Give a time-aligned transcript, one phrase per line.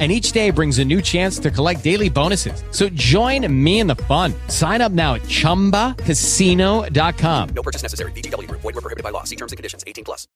[0.00, 2.64] And each day brings a new chance to collect daily bonuses.
[2.72, 4.34] So join me in the fun.
[4.48, 7.48] Sign up now at chumbacasino.com.
[7.54, 8.10] No purchase necessary.
[8.10, 8.62] VGW Group.
[8.62, 9.22] Void were prohibited by law.
[9.22, 9.84] See terms and conditions.
[9.86, 10.26] 18 plus.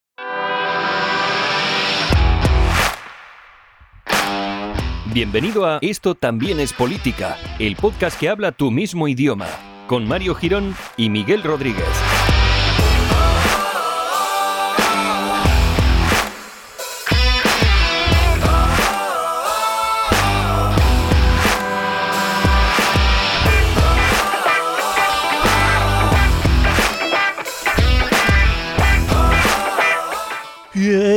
[5.13, 9.49] Bienvenido a Esto también es política, el podcast que habla tu mismo idioma,
[9.87, 11.87] con Mario Girón y Miguel Rodríguez.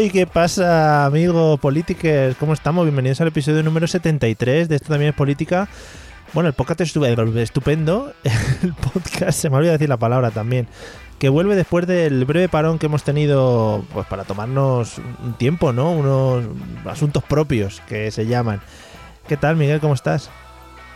[0.04, 2.36] Hey, ¿Qué pasa, amigos políticos?
[2.40, 2.86] ¿Cómo estamos?
[2.86, 5.70] Bienvenidos al episodio número 73 de Esto también es política.
[6.34, 8.12] Bueno, el podcast es estu- estupendo.
[8.64, 10.67] El podcast, se me olvidó decir la palabra también.
[11.20, 15.92] Que vuelve después del breve parón que hemos tenido pues para tomarnos un tiempo, ¿no?
[15.92, 16.45] Unos
[16.86, 18.59] asuntos propios que se llaman.
[19.28, 19.80] ¿Qué tal, Miguel?
[19.81, 20.31] ¿Cómo estás?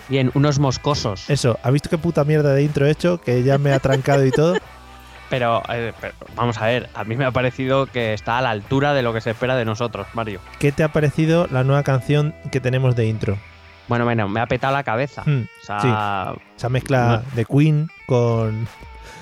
[0.09, 1.29] Bien, unos moscosos.
[1.29, 3.22] Eso, ¿has visto qué puta mierda de intro he hecho?
[3.22, 4.55] Que ya me ha trancado y todo.
[5.29, 8.51] Pero, eh, pero, vamos a ver, a mí me ha parecido que está a la
[8.51, 10.39] altura de lo que se espera de nosotros, Mario.
[10.59, 13.37] ¿Qué te ha parecido la nueva canción que tenemos de intro?
[13.87, 15.23] Bueno, bueno, me ha petado la cabeza.
[15.25, 18.67] Hmm, O sea, Esa mezcla de Queen con,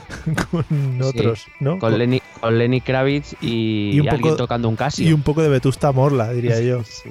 [0.51, 1.79] con otros, ¿no?
[1.79, 5.07] con, Lenny, con Lenny Kravitz y, Y un poco- tocando un Casio.
[5.09, 6.83] y un poco de Vetusta Morla, diría yo.
[6.85, 7.09] Sí.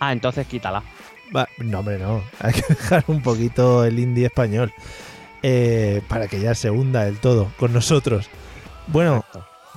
[0.00, 0.82] Ah, entonces quítala.
[1.34, 2.22] Va, no, hombre, no.
[2.40, 4.72] Hay que dejar un poquito el indie español.
[5.42, 8.28] Eh, para que ya se hunda del todo con nosotros.
[8.86, 9.24] Bueno.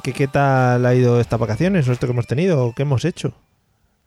[0.04, 3.04] ¿qué, ¿qué tal ha ido estas vacaciones o esto que hemos tenido o qué hemos
[3.06, 3.34] hecho?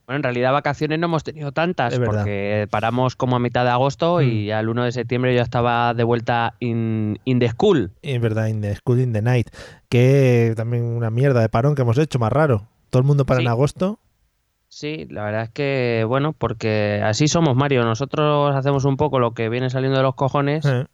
[0.07, 4.21] Bueno, en realidad vacaciones no hemos tenido tantas porque paramos como a mitad de agosto
[4.21, 7.93] y al 1 de septiembre yo estaba de vuelta in, in the school.
[8.03, 9.49] Es verdad, In the School in the Night.
[9.89, 12.67] Que también una mierda de parón que hemos hecho, más raro.
[12.91, 13.45] Todo el mundo para Sí.
[13.45, 13.99] en agosto.
[14.69, 17.85] Sí, la verdad es que, bueno, porque así somos, Mario.
[17.85, 20.87] Nosotros hacemos un poco lo que viene saliendo de los cojones Eh,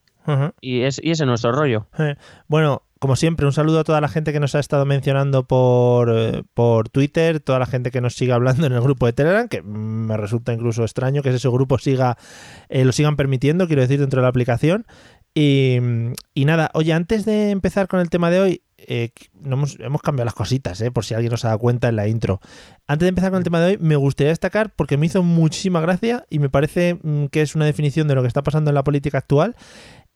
[0.61, 1.87] y, es, y ese es nuestro rollo.
[1.99, 2.17] Eh,
[2.49, 6.11] Bueno, como siempre, un saludo a toda la gente que nos ha estado mencionando por,
[6.15, 9.49] eh, por Twitter, toda la gente que nos sigue hablando en el grupo de Telegram,
[9.49, 12.19] que me resulta incluso extraño que ese grupo siga,
[12.69, 14.87] eh, lo sigan permitiendo, quiero decir, dentro de la aplicación.
[15.35, 15.79] Y,
[16.35, 20.03] y nada, oye, antes de empezar con el tema de hoy, eh, no hemos, hemos
[20.03, 22.41] cambiado las cositas, eh, por si alguien nos ha dado cuenta en la intro.
[22.87, 25.81] Antes de empezar con el tema de hoy, me gustaría destacar, porque me hizo muchísima
[25.81, 28.75] gracia y me parece mm, que es una definición de lo que está pasando en
[28.75, 29.57] la política actual,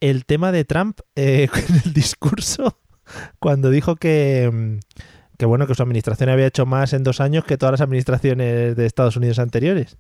[0.03, 2.79] el tema de Trump eh, en el discurso
[3.39, 4.79] cuando dijo que, mm,
[5.39, 8.77] que bueno que su administración había hecho más en dos años que todas las administraciones
[8.77, 9.97] de Estados Unidos anteriores.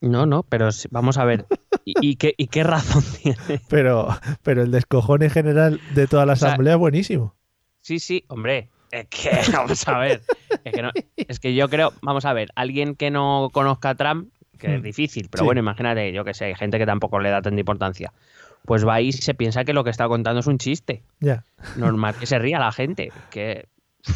[0.00, 1.46] No, no, pero vamos a ver.
[1.84, 3.60] ¿Y, y qué, y qué razón tiene?
[3.68, 4.08] Pero,
[4.42, 7.36] pero el descojone general de toda la O sea, asamblea es buenísimo.
[7.80, 8.68] Sí, sí, hombre.
[8.90, 10.22] Es que, vamos a ver.
[10.64, 13.94] Es que, no- es que yo creo, vamos a ver, alguien que no conozca a
[13.94, 14.28] Trump,
[14.58, 14.84] que es Hmm.
[14.84, 15.46] difícil, pero Sí.
[15.46, 18.12] bueno, imagínate, yo que sé, hay gente que tampoco le da tanta importancia.
[18.64, 21.02] Pues va ahí y se piensa que lo que está contando es un chiste.
[21.20, 21.44] Ya.
[21.76, 23.10] Normal que se ría la gente.
[23.30, 23.66] ¿Qué,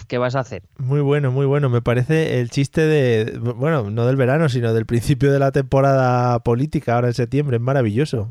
[0.08, 0.62] qué vas a hacer?
[0.78, 1.68] Muy bueno, muy bueno.
[1.68, 6.38] Me parece el chiste de, bueno, no del verano, sino del principio de la temporada
[6.40, 7.56] política, ahora en septiembre.
[7.56, 8.30] Es maravilloso.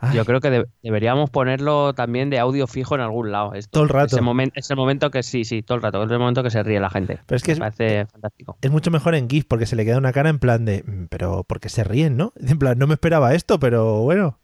[0.00, 3.54] Ay, Yo creo que de- deberíamos ponerlo también de audio fijo en algún lado.
[3.54, 3.70] esto.
[3.70, 4.06] Todo el rato.
[4.16, 4.16] Ese
[4.56, 6.02] es el momento que sí, sí, todo el rato.
[6.04, 7.20] Es el momento que se ríe la gente.
[7.26, 8.56] Pero es que es, Me parece fantástico.
[8.60, 11.04] es mucho mejor en GIF porque se le queda una cara en plan de, "Mm,
[11.08, 12.32] pero porque se ríen, ¿no?
[12.36, 14.38] En plan, no me esperaba esto, pero bueno.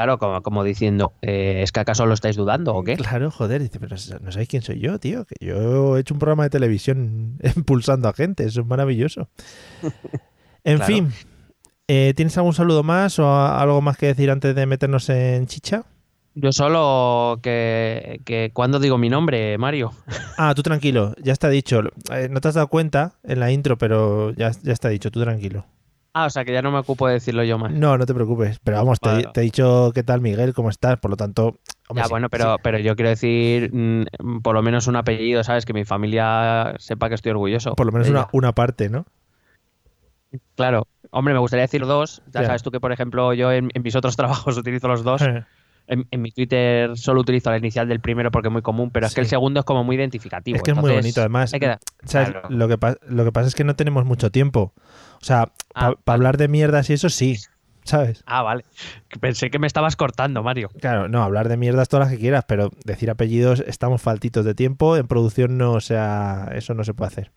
[0.00, 2.96] Claro, como, como diciendo, eh, ¿es que acaso lo estáis dudando o qué?
[2.96, 6.20] Claro, joder, dice, pero no sabéis quién soy yo, tío, que yo he hecho un
[6.20, 9.28] programa de televisión impulsando a gente, eso es maravilloso.
[10.64, 10.86] En Claro.
[10.94, 11.12] fin,
[11.86, 15.84] eh, ¿tienes algún saludo más o algo más que decir antes de meternos en chicha?
[16.34, 19.92] Yo solo que, que cuando digo mi nombre, Mario.
[20.38, 21.82] Ah, tú tranquilo, ya está dicho.
[22.10, 25.20] Eh, no te has dado cuenta en la intro, pero ya, ya está dicho, tú
[25.20, 25.66] tranquilo.
[26.12, 27.70] Ah, o sea que ya no me ocupo de decirlo yo más.
[27.72, 31.10] No, no te preocupes, pero vamos, te, he dicho qué tal Miguel, cómo estás, por
[31.10, 31.58] lo tanto...
[31.88, 32.60] hombre, ya, sí, bueno, pero, sí.
[32.64, 35.64] pero yo quiero decir mm, por lo menos un apellido, ¿sabes?
[35.64, 37.74] Que mi familia sepa que estoy orgulloso.
[37.76, 39.06] Por lo menos una, una parte, ¿no?
[40.56, 40.86] Claro.
[41.10, 42.22] Hombre, me gustaría decir dos.
[42.32, 42.46] Ya Ya.
[42.48, 45.22] sabes tú que, por ejemplo, yo en, en mis otros trabajos utilizo los dos.
[45.22, 45.44] Eh,
[45.86, 49.06] En, en mi Twitter solo utilizo la inicial del primero porque es muy común, pero
[49.06, 50.56] es que el segundo es como muy identificativo.
[50.56, 51.52] Es que es muy bonito, además.
[51.52, 52.30] hay que dar- ¿Sabes?
[52.30, 52.48] Claro.
[52.48, 54.72] Lo, que pa- lo que pasa es que no tenemos mucho tiempo.
[55.20, 57.38] O sea, para Ah, hablar de mierdas y eso sí.
[57.84, 58.22] ¿sabes?
[58.26, 58.64] Ah, vale.
[59.20, 60.68] Pensé que me estabas cortando, Mario.
[60.80, 64.54] Claro, no, hablar de mierdas todas las que quieras, pero decir apellidos estamos faltitos de
[64.54, 67.32] tiempo, en producción no, o sea, eso no se puede hacer.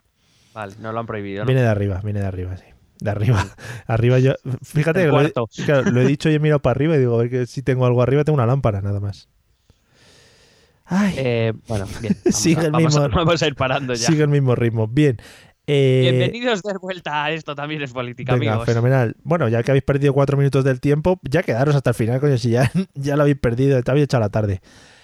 [0.54, 1.48] Vale, no lo han prohibido, ¿no?
[1.48, 2.66] Viene de arriba, viene de arriba, sí.
[3.00, 3.44] De arriba.
[3.88, 4.34] arriba yo.
[4.64, 5.34] Fíjate El que lo he,
[5.66, 7.64] claro, lo he dicho y he mirado para arriba y digo, a ver que si
[7.64, 9.30] tengo algo arriba, tengo una lámpara, nada más.
[10.86, 12.16] Ay, Eh, bueno, bien.
[12.26, 14.06] Vamos, Sigue a, el vamos, mismo- vamos a ir parando ya.
[14.08, 14.88] sigue el mismo ritmo.
[14.88, 15.18] Bien.
[15.66, 18.66] Eh, Bienvenidos de vuelta a esto también es política, Venga, amigos.
[18.66, 19.16] fenomenal.
[19.24, 22.38] Bueno, ya que habéis perdido cuatro minutos del tiempo, ya quedaros hasta el final, coño,
[22.38, 24.62] si ya, ya lo habéis perdido, te habéis echado la tarde.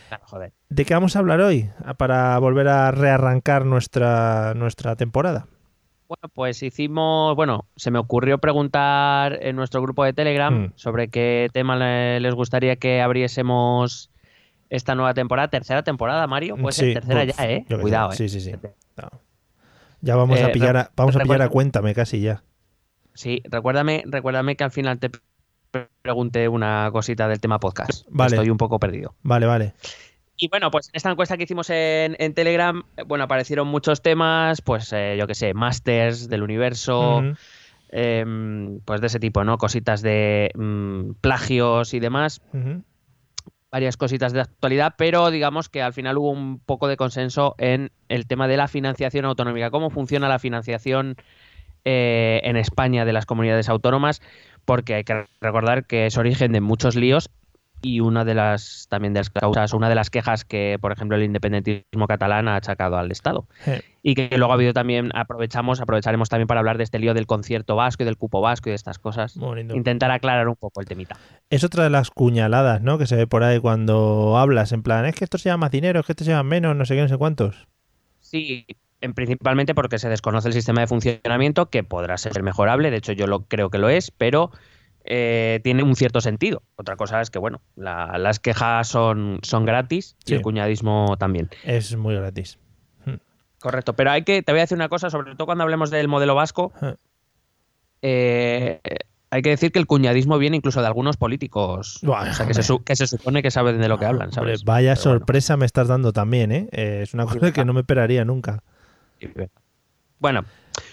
[0.10, 0.54] Claro, joder.
[0.70, 1.70] ¿De qué vamos a hablar hoy?
[1.98, 5.48] Para volver a rearrancar nuestra, nuestra temporada.
[6.10, 10.72] Bueno, pues hicimos, bueno, se me ocurrió preguntar en nuestro grupo de Telegram Mm.
[10.76, 14.10] sobre qué tema le- les gustaría que abriésemos
[14.72, 17.66] esta nueva temporada, tercera temporada, Mario, pues Sí, tercera uf, ya, ¿eh?
[17.80, 18.16] Cuidado, ¿eh?
[18.16, 18.52] Sí, sí, sí.
[18.98, 19.10] No.
[20.02, 22.44] Ya vamos a Eh, pillar a, vamos a pillar a cuéntame casi ya.
[23.14, 28.06] Sí, recuérdame, recuérdame que al final te pre- pregunté una cosita del tema podcast.
[28.10, 28.36] Vale.
[28.36, 29.16] Estoy un poco perdido.
[29.24, 29.74] Vale, vale.
[30.38, 34.02] Y bueno, pues en esta encuesta que hicimos en, en Telegram, eh, bueno, aparecieron muchos
[34.02, 37.22] temas, pues eh, yo qué sé, masters del universo,
[37.90, 39.58] em, pues de ese tipo, ¿no?
[39.58, 42.42] Cositas de mm, plagios y demás.
[43.72, 47.92] Varias cositas de actualidad, pero digamos que al final hubo un poco de consenso en
[48.08, 51.16] el tema de la financiación autonómica, cómo funciona la financiación
[51.86, 54.22] eh, en España de las comunidades autónomas,
[54.66, 57.30] porque hay que recordar que es origen de muchos líos
[57.82, 61.18] y una de las también de las causas, una de las quejas que, por ejemplo,
[61.18, 63.48] el independentismo catalán ha achacado al Estado.
[64.02, 67.26] Y que luego ha habido también, aprovechamos, aprovecharemos también para hablar de este lío del
[67.28, 69.36] concierto vasco y del cupo vasco y de estas cosas.
[69.36, 69.76] lindo.
[69.76, 71.18] Intentar aclarar un poco el temita.
[71.50, 72.98] Es otra de las cuñaladas, ¿no?
[72.98, 75.72] Que se ve por ahí cuando hablas, en plan, es que esto se llama más
[75.72, 77.68] dinero, es que esto se llama menos, no sé qué, no sé cuántos.
[78.20, 78.66] Sí,
[79.02, 83.14] en- principalmente porque se desconoce el sistema de funcionamiento, que podrá ser mejorable, de hecho
[83.14, 84.52] yo lo creo que lo es, pero
[85.10, 86.62] eh, tiene un cierto sentido.
[86.76, 91.50] Otra cosa es que, bueno, la- las quejas son, son gratis y el cuñadismo también.
[91.64, 92.58] Es muy gratis.
[93.60, 96.08] Correcto, pero hay que, te voy a decir una cosa, sobre todo cuando hablemos del
[96.08, 96.96] modelo vasco, Eh.
[98.02, 98.80] eh,
[99.32, 102.64] hay que decir que el cuñadismo viene incluso de algunos políticos, o sea, que se,
[102.64, 104.64] su- que se supone que saben de lo que hablan, Hombre, ¿sabes?
[104.64, 105.20] vaya Pero bueno.
[105.20, 106.70] sorpresa me estás dando también, ¿eh?
[106.72, 108.64] Eh, Es una cosa que no me esperaría nunca.
[110.20, 110.46] Bueno,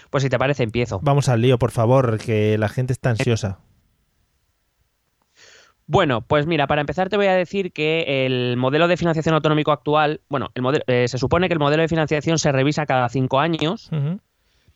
[0.09, 0.99] pues si te parece, empiezo.
[1.01, 3.59] Vamos al lío, por favor, que la gente está ansiosa.
[5.87, 9.71] Bueno, pues mira, para empezar te voy a decir que el modelo de financiación autonómico
[9.71, 13.07] actual, bueno, el modelo, eh, se supone que el modelo de financiación se revisa cada
[13.09, 13.89] cinco años.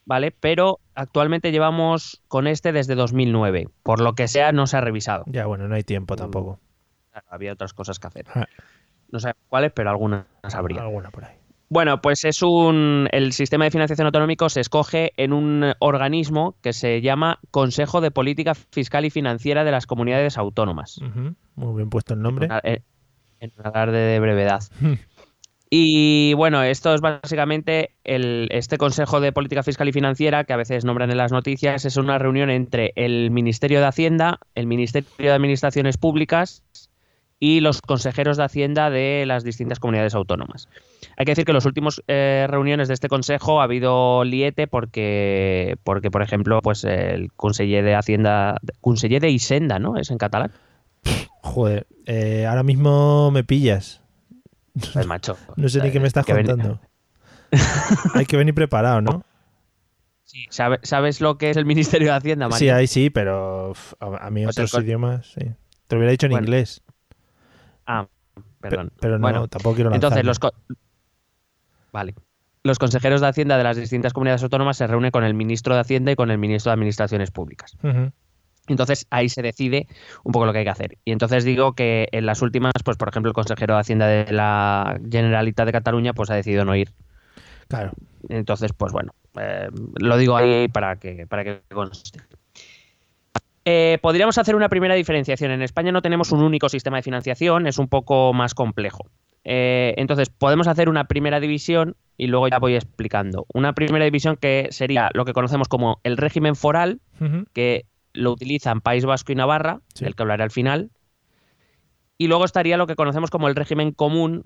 [0.06, 0.32] ¿vale?
[0.32, 3.68] Pero actualmente llevamos con este desde 2009.
[3.84, 5.24] Por lo que sea, no se ha revisado.
[5.28, 6.60] Ya, bueno, no hay tiempo tampoco.
[7.12, 8.26] Claro, había otras cosas que hacer.
[9.10, 10.82] No sé cuáles, pero algunas habría.
[10.82, 11.36] Alguna por ahí.
[11.74, 13.08] Bueno, pues es un.
[13.14, 18.12] El sistema de financiación autonómico se escoge en un organismo que se llama Consejo de
[18.12, 21.00] Política Fiscal y Financiera de las Comunidades Autónomas.
[21.56, 22.48] Muy bien puesto el nombre.
[22.48, 22.84] En, una- en-
[23.40, 24.62] en un alarde de brevedad.
[25.74, 30.58] Y bueno, esto es básicamente el, este Consejo de Política Fiscal y Financiera, que a
[30.58, 35.08] veces nombran en las noticias, es una reunión entre el Ministerio de Hacienda, el Ministerio
[35.18, 36.62] de Administraciones Públicas
[37.44, 40.70] y los consejeros de Hacienda de las distintas comunidades autónomas.
[41.18, 44.68] Hay que decir que en las últimas eh, reuniones de este consejo ha habido liete
[44.68, 49.98] porque, porque por ejemplo, pues el conseller de Hacienda, conseller de Hisenda, ¿no?
[49.98, 50.52] Es en catalán.
[51.42, 54.02] Joder, eh, ahora mismo me pillas.
[54.94, 55.36] Pues, macho.
[55.58, 56.80] No sé ni qué me estás Que ven- contando.
[58.14, 59.24] Hay que venir preparado, ¿no?
[60.24, 62.76] Sí, ¿sabe- ¿Sabes lo que es el Ministerio de Hacienda, Sí, María?
[62.76, 65.42] ahí sí, pero a, mí Pues el otros idiomas, sí.
[65.88, 66.84] Te lo hubiera dicho en Bueno, inglés,
[67.86, 68.92] Ah, pe- perdón.
[69.00, 70.20] pero no, Bueno, tampoco quiero lanzarme.
[70.22, 70.52] entonces los...
[71.92, 72.16] Vale.
[72.64, 75.82] Los consejeros de Hacienda de las distintas comunidades autónomas se reúnen con el ministro de
[75.82, 77.76] Hacienda y con el ministro de Administraciones Públicas.
[78.68, 79.88] Entonces ahí se decide
[80.24, 80.98] un poco lo que hay que hacer.
[81.04, 84.32] Y entonces digo que en las últimas, pues por ejemplo, el consejero de Hacienda de
[84.32, 86.92] la Generalitat de Cataluña pues ha decidido no ir.
[87.68, 87.94] Claro.
[88.30, 89.68] Entonces, pues bueno, eh,
[90.00, 92.20] lo digo ahí para que, para que conste.
[93.66, 95.52] Eh, podríamos hacer una primera diferenciación.
[95.52, 99.06] En España no tenemos un único sistema de financiación, es un poco más complejo.
[99.44, 103.46] Eh, entonces, podemos hacer una primera división y luego ya voy explicando.
[103.54, 107.02] Una primera división que sería lo que conocemos como el régimen foral,
[107.54, 110.06] que lo utilizan País Vasco y Navarra, Sí.
[110.06, 110.90] del que hablaré al final.
[112.18, 114.44] Y luego estaría lo que conocemos como el régimen común,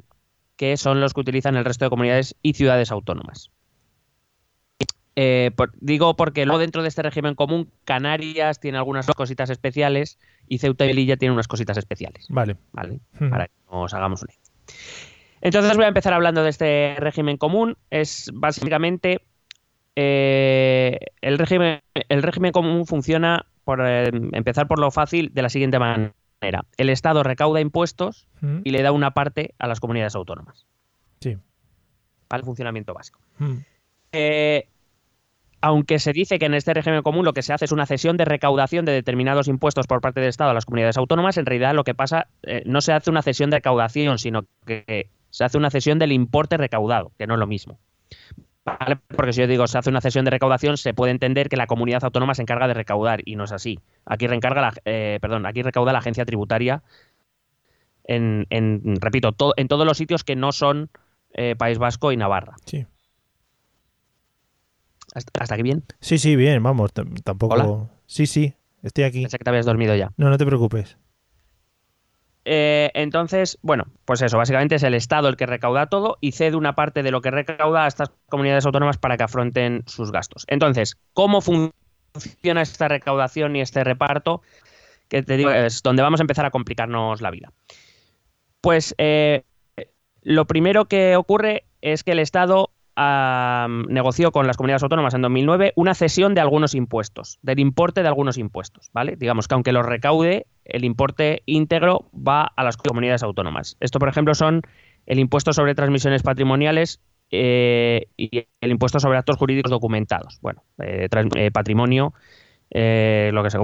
[0.55, 3.49] que son los que utilizan el resto de comunidades y ciudades autónomas.
[5.17, 10.19] Eh, por- digo porque luego dentro de este régimen común, Canarias tiene algunas cositas especiales
[10.47, 12.25] y Ceuta y Melilla tienen unas cositas especiales.
[12.29, 12.57] Vale.
[12.73, 12.99] ¿vale?
[13.15, 13.29] Ujú.
[13.29, 14.43] Para que nos hagamos una idea.
[15.41, 17.77] Entonces voy a empezar hablando de este régimen común.
[17.91, 19.21] Es básicamente
[19.95, 25.49] eh, el, régimen, el régimen común funciona por eh, empezar por lo fácil, de la
[25.49, 26.11] siguiente manera.
[26.77, 30.65] El Estado recauda impuestos Mm, y le da una parte a las comunidades autónomas.
[31.21, 31.37] Sí.
[32.27, 33.19] Para el funcionamiento básico.
[33.39, 33.55] Mm,
[34.11, 34.67] Eh,
[35.61, 38.17] aunque se dice que en este régimen común lo que se hace es una cesión
[38.17, 41.73] de recaudación de determinados impuestos por parte del Estado a las comunidades autónomas, en realidad
[41.73, 45.57] lo que pasa eh, no se hace una cesión de recaudación, sino que se hace
[45.57, 47.79] una cesión del importe recaudado, que no es lo mismo.
[48.63, 48.97] ¿Vale?
[49.15, 51.67] Porque si yo digo se hace una cesión de recaudación, se puede entender que la
[51.67, 53.79] comunidad autónoma se encarga de recaudar y no es así.
[54.05, 56.81] Aquí reencarga la, eh, perdón, aquí recauda la agencia tributaria
[58.07, 58.45] en,
[59.01, 60.89] repito, to- en todos los sitios que no son
[61.33, 62.55] eh, País Vasco y Navarra.
[62.65, 62.85] sí.
[65.15, 65.83] ¿Hasta, hasta aquí bien?
[66.01, 66.91] Sí, sí, bien, vamos,
[67.23, 67.55] tampoco...
[67.55, 67.89] Hola.
[68.05, 68.53] Sí, sí,
[68.83, 69.21] estoy aquí.
[69.21, 70.11] Pensé que te habías dormido ya.
[70.17, 70.97] No, no te preocupes.
[72.43, 76.55] Eh, entonces, bueno, pues eso, básicamente es el Estado el que recauda todo y cede
[76.57, 80.45] una parte de lo que recauda a estas comunidades autónomas para que afronten sus gastos.
[80.47, 84.41] Entonces, ¿cómo funciona esta recaudación y este reparto?
[85.07, 87.51] Que te digo, es donde vamos a empezar a complicarnos la vida.
[88.61, 89.43] Pues eh,
[90.21, 95.21] lo primero que ocurre es que el Estado ah, negoció con las comunidades autónomas en
[95.21, 99.15] 2009 una cesión de algunos impuestos, del importe de algunos impuestos, ¿vale?
[99.15, 103.77] Digamos que aunque los recaude, el importe íntegro va a las comunidades autónomas.
[103.79, 104.61] Esto, por ejemplo, son
[105.05, 110.39] el impuesto sobre transmisiones patrimoniales eh, y el impuesto sobre actos jurídicos documentados.
[110.41, 112.13] Bueno, eh, eh, patrimonio,
[112.71, 113.59] lo que se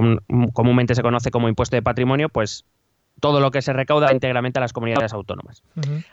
[0.52, 2.64] comúnmente se conoce como impuesto de patrimonio, pues
[3.20, 5.62] todo lo que se recauda íntegramente a las comunidades autónomas.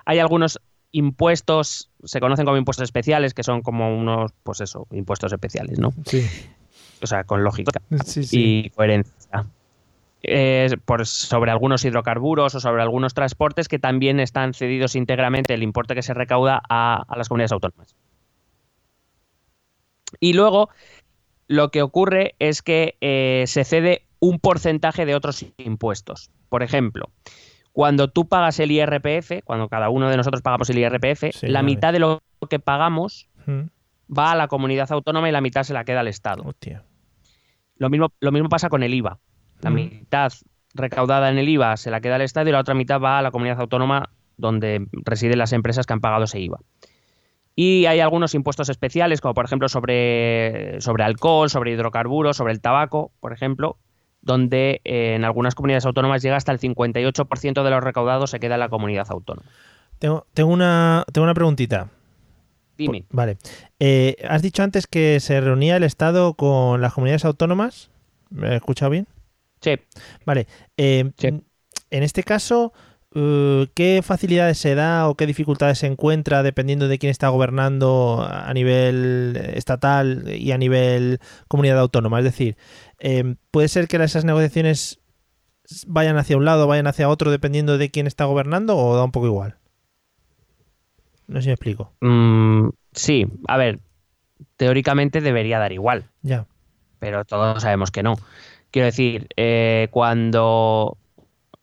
[0.06, 0.60] Hay algunos
[0.92, 5.94] impuestos, se conocen como impuestos especiales, que son como unos, pues eso, impuestos especiales, ¿no?
[6.06, 6.26] Sí,
[7.02, 8.64] O sea, con lógica sí, sí.
[8.66, 9.46] y coherencia.
[10.22, 15.64] Eh, por, sobre algunos hidrocarburos o sobre algunos transportes que también están cedidos íntegramente el
[15.64, 17.96] importe que se recauda a, a las comunidades autónomas.
[20.20, 20.70] Y luego
[21.48, 26.30] lo que ocurre es que eh, se cede un porcentaje de otros impuestos.
[26.50, 27.10] Por ejemplo,
[27.80, 31.64] cuando tú pagas el IRPF, cuando cada uno de nosotros pagamos el IRPF, Sí, la
[31.64, 33.68] mitad de lo que pagamos Mm,
[34.14, 36.44] va a la comunidad autónoma y la mitad se la queda al Estado.
[36.46, 36.84] Hostia.
[37.78, 39.18] Lo mismo, lo mismo pasa con el IVA.
[39.62, 39.74] La Mm.
[39.76, 40.34] mitad
[40.74, 43.22] recaudada en el IVA se la queda al Estado y la otra mitad va a
[43.22, 46.60] la comunidad autónoma donde residen las empresas que han pagado ese IVA.
[47.56, 52.60] Y hay algunos impuestos especiales, como por ejemplo sobre, sobre alcohol, sobre hidrocarburos, sobre el
[52.60, 53.78] tabaco, por ejemplo,
[54.30, 58.54] donde eh, en algunas comunidades autónomas llega hasta el 58% de los recaudados se queda
[58.54, 59.50] en la comunidad autónoma.
[59.98, 61.90] Tengo, tengo, una, tengo una preguntita.
[62.78, 63.06] Dime.
[63.10, 63.38] Vale.
[63.80, 67.90] Eh, has dicho antes que se reunía el Estado con las comunidades autónomas.
[68.30, 69.08] ¿Me he escuchado bien?
[69.62, 69.72] Sí.
[70.26, 70.46] Vale.
[70.78, 71.30] eh, Sí.
[71.90, 72.72] En este caso,
[73.12, 78.54] ¿qué facilidades se da o qué dificultades se encuentra dependiendo de quién está gobernando a
[78.54, 82.20] nivel estatal y a nivel comunidad autónoma?
[82.20, 82.58] Es decir,
[83.00, 85.00] eh, ¿puede ser que esas negociaciones
[85.88, 89.12] vayan hacia un lado vayan hacia otro dependiendo de quién está gobernando o da un
[89.12, 89.58] poco igual?
[91.28, 91.94] No sé si me explico.
[92.02, 93.80] Mm, sí, a ver,
[94.58, 96.06] teóricamente debería dar igual.
[96.22, 96.48] Ya.
[97.00, 98.16] pero todos sabemos que no.
[98.72, 100.98] Quiero decir, eh, cuando...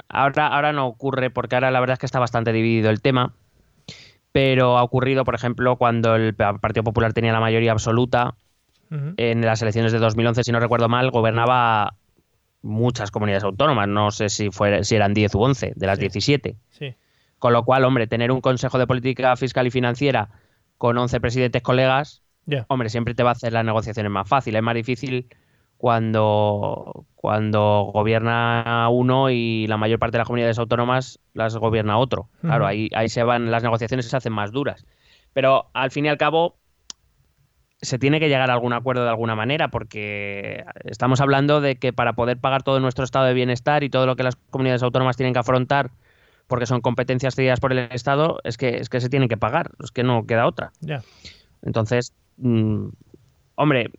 [0.08, 3.34] Ahora, ahora no ocurre, porque ahora la verdad es que está bastante dividido el tema,
[4.32, 8.34] pero ha ocurrido, por ejemplo, cuando el Partido Popular tenía la mayoría absoluta,
[8.90, 11.94] en las elecciones de 2011, si no recuerdo mal, gobernaba
[12.62, 16.02] muchas comunidades autónomas, no sé si, fuera, si eran 10 u 11 de las Sí.
[16.02, 16.56] 17.
[16.70, 16.94] Sí.
[17.38, 20.28] Con lo cual, hombre, tener un Consejo de Política Fiscal y Financiera
[20.78, 22.22] con 11 presidentes colegas,
[22.68, 24.60] hombre, siempre te va a hacer las negociaciones más fáciles.
[24.60, 25.26] Es más difícil
[25.78, 32.28] cuando, cuando gobierna uno y la mayor parte de las comunidades autónomas las gobierna otro.
[32.40, 34.86] Claro, ahí, ahí se van, las negociaciones se hacen más duras.
[35.32, 36.56] Pero al fin y al cabo,
[37.82, 41.92] se tiene que llegar a algún acuerdo de alguna manera, porque estamos hablando de que
[41.92, 45.16] para poder pagar todo nuestro estado de bienestar y todo lo que las comunidades autónomas
[45.16, 45.90] tienen que afrontar,
[46.46, 49.72] porque son competencias cedidas por el Estado, es que, es que se tienen que pagar,
[49.82, 50.72] es que no queda otra.
[50.80, 51.02] Ya.
[51.62, 52.86] Entonces, mm,
[53.56, 53.90] hombre,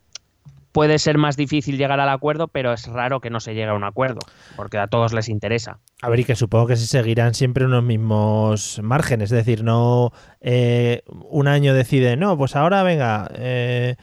[0.78, 3.74] puede ser más difícil llegar al acuerdo, pero es raro que no se llegue a
[3.74, 4.20] un acuerdo,
[4.54, 5.80] porque a todos les interesa.
[6.02, 9.32] A ver, y que supongo que se seguirán siempre unos mismos márgenes.
[9.32, 13.96] Es decir, no eh, un año decide, no, pues ahora venga, eh,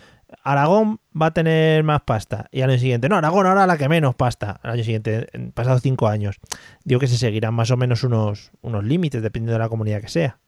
[0.44, 2.50] Aragón va a tener más pasta.
[2.51, 4.60] Y al año siguiente, no, Aragón ahora la que menos pasta.
[4.62, 6.41] Al año siguiente, en pasados cinco años.
[6.84, 10.10] Digo que se seguirán más o menos unos, unos límites, dependiendo de la comunidad que
[10.10, 10.39] sea.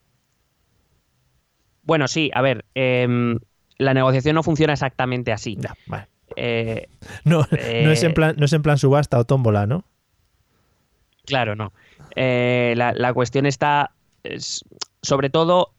[1.84, 3.40] Bueno, sí, a ver, em,
[3.78, 5.56] la negociación no funciona exactamente así.
[5.58, 6.10] Ya, vale.
[6.36, 6.88] Eh,
[7.24, 9.86] No, no, es en Eh, plan, no es en plan subasta o tómbola, ¿no?
[11.26, 11.74] Claro, no.
[12.16, 13.92] Eh, la, la cuestión está,
[14.24, 14.64] es-
[15.02, 15.72] sobre todo,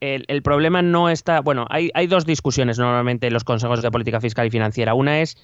[0.00, 3.90] el, el problema no está, bueno, hay, hay dos discusiones normalmente en los consejos de
[3.90, 4.92] política fiscal y financiera.
[4.94, 5.38] Una es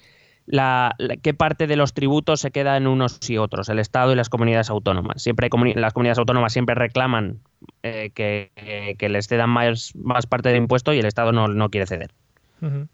[0.45, 4.11] la, la- qué parte de los tributos se queda en unos y otros, el Estado
[4.13, 5.23] y las comunidades autónomas.
[5.23, 7.39] Siempre hay comuni- las comunidades autónomas siempre reclaman
[7.81, 11.69] eh, que, que- les cedan más, más parte del impuesto y el Estado no, no
[11.69, 12.11] quiere ceder.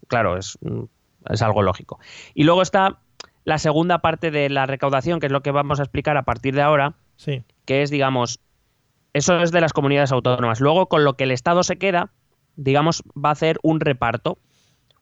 [0.08, 0.82] Claro, es, mm,
[1.28, 1.98] es algo lógico.
[2.34, 2.98] Y luego está
[3.44, 6.54] la segunda parte de la recaudación, que es lo que vamos a explicar a partir
[6.54, 7.42] de ahora, Sí.
[7.64, 8.40] que es, digamos,
[9.12, 10.60] eso es de las comunidades autónomas.
[10.60, 12.10] Luego, con lo que el Estado se queda,
[12.56, 14.38] digamos, va a hacer un reparto.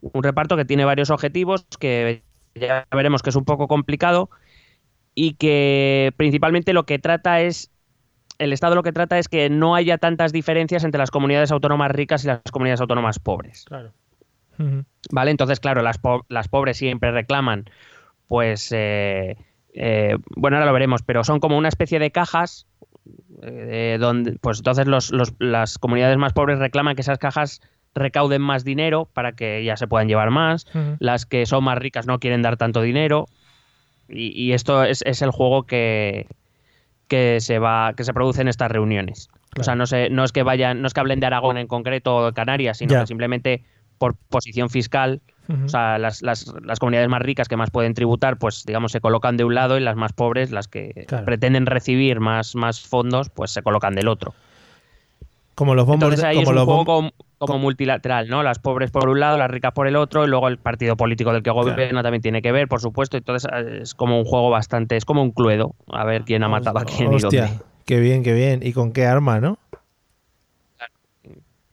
[0.00, 2.22] Un reparto que tiene varios objetivos, que
[2.54, 4.30] ya veremos que es un poco complicado
[5.14, 7.70] y que principalmente lo que trata es,
[8.38, 11.90] el Estado lo que trata es que no haya tantas diferencias entre las comunidades autónomas
[11.90, 13.64] ricas y las comunidades autónomas pobres.
[13.66, 13.92] Claro.
[15.10, 15.30] ¿Vale?
[15.30, 17.64] Entonces, claro, las, po- las pobres siempre reclaman,
[18.26, 19.36] pues, eh,
[19.74, 22.66] eh, bueno, ahora lo veremos, pero son como una especie de cajas,
[23.42, 27.60] eh, donde, pues entonces los- los- las comunidades más pobres reclaman que esas cajas
[27.94, 30.66] recauden más dinero para que ya se puedan llevar más,
[30.98, 33.26] las que son más ricas no quieren dar tanto dinero,
[34.08, 36.26] y, y esto es, es el juego que,
[37.08, 39.28] que se va, que se produce en estas reuniones.
[39.58, 41.66] O sea, no, se, no es que vayan, no es que hablen de Aragón en
[41.66, 43.64] concreto o de Canarias, sino que simplemente
[43.98, 45.20] por posición fiscal
[45.64, 49.00] o sea, las, las- las comunidades más ricas que más pueden tributar, pues digamos, se
[49.00, 51.24] colocan de un lado y las más pobres, las que Claro.
[51.24, 54.34] pretenden recibir más, más fondos, pues se colocan del otro.
[55.54, 58.42] Como los bombos Entonces ahí como es un los juego bom- como, como multilateral, ¿no?
[58.42, 61.32] Las pobres por un lado, las ricas por el otro, y luego el partido político
[61.32, 63.16] del que gobierna también tiene que ver, por supuesto.
[63.16, 66.48] Entonces eh, es como un juego bastante, es como un cluedo, a ver quién ha
[66.48, 67.60] matado a quién y Hostia, dónde.
[67.86, 68.60] qué bien, qué bien.
[68.62, 69.58] ¿Y con qué arma, no?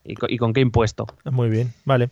[0.05, 1.07] Y, co- y con qué impuesto.
[1.25, 2.09] Muy bien, vale.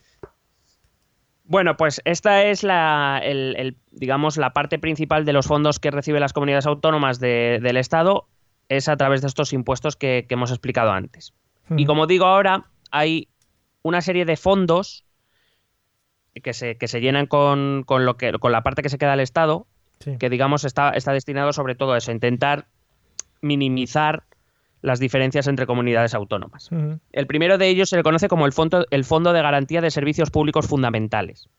[1.45, 5.91] Bueno, pues esta es la, el- el, digamos, la parte principal de los fondos que
[5.91, 8.27] reciben las comunidades autónomas de- del Estado
[8.69, 11.33] es a través de estos impuestos que, que hemos explicado antes.
[11.77, 13.29] Y como digo ahora, hay
[13.83, 15.05] una serie de fondos
[16.41, 19.13] que se, que se llenan con, con lo que, con la parte que se queda
[19.13, 19.67] al Estado,
[20.00, 20.17] Sí.
[20.17, 22.65] que digamos está, está destinado sobre todo a eso, intentar
[23.41, 24.23] minimizar
[24.83, 26.69] las diferencias entre comunidades autónomas.
[27.13, 29.89] El primero de ellos se le conoce como el Fondo, el Fondo de Garantía de
[29.89, 31.49] Servicios Públicos Fundamentales.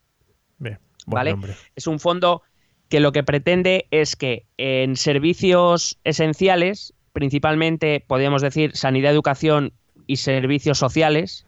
[0.59, 1.35] Bien, ¿Vale?
[1.75, 2.43] Es un fondo
[2.91, 9.73] que lo que pretende es que en servicios esenciales, principalmente, podríamos decir, sanidad, educación
[10.07, 11.47] y servicios sociales,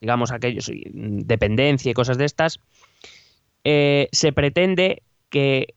[0.00, 2.58] digamos aquellos, dependencia y cosas de estas,
[3.64, 5.74] eh, se pretende que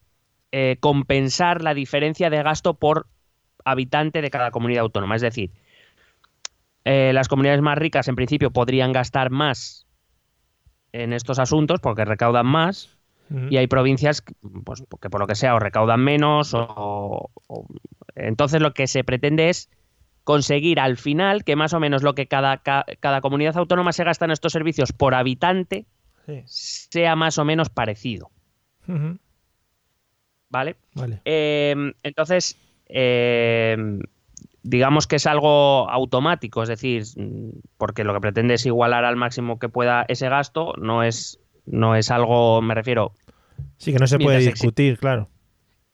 [0.54, 3.08] eh, compensar la diferencia de gasto por
[3.66, 5.16] habitante de cada comunidad autónoma.
[5.16, 5.52] Es decir,
[6.86, 9.88] eh, las comunidades más ricas en principio podrían gastar más
[10.94, 12.98] en estos asuntos porque recaudan más
[13.50, 14.24] y hay provincias
[14.66, 17.68] pues, que por lo que sea o recaudan menos o, o-
[18.16, 19.70] entonces lo que se pretende es
[20.26, 24.04] conseguir al final que más o menos lo que cada, ca- cada comunidad autónoma se
[24.04, 25.86] gasta en estos servicios por habitante
[26.26, 26.44] Sí.
[26.46, 28.30] sea más o menos parecido.
[30.50, 30.76] ¿vale?
[30.94, 31.22] Vale.
[31.26, 32.58] Eh, entonces,
[32.94, 33.78] eh,
[34.64, 37.04] digamos que es algo automático, es decir,
[37.78, 41.96] porque lo que pretende es igualar al máximo que pueda ese gasto, no es, no
[41.96, 43.14] es algo, me refiero,
[43.78, 45.30] Sí, que no se puede discutir, claro.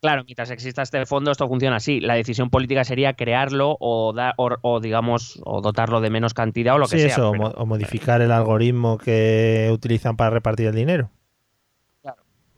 [0.01, 1.99] Claro, mientras exista este fondo, esto funciona así.
[1.99, 6.75] La decisión política sería crearlo o, dar o, o, digamos, o dotarlo de menos cantidad
[6.75, 7.13] o lo que sí, sea.
[7.13, 11.09] eso, o pero- mo- o modificar el algoritmo que utilizan para repartir el dinero.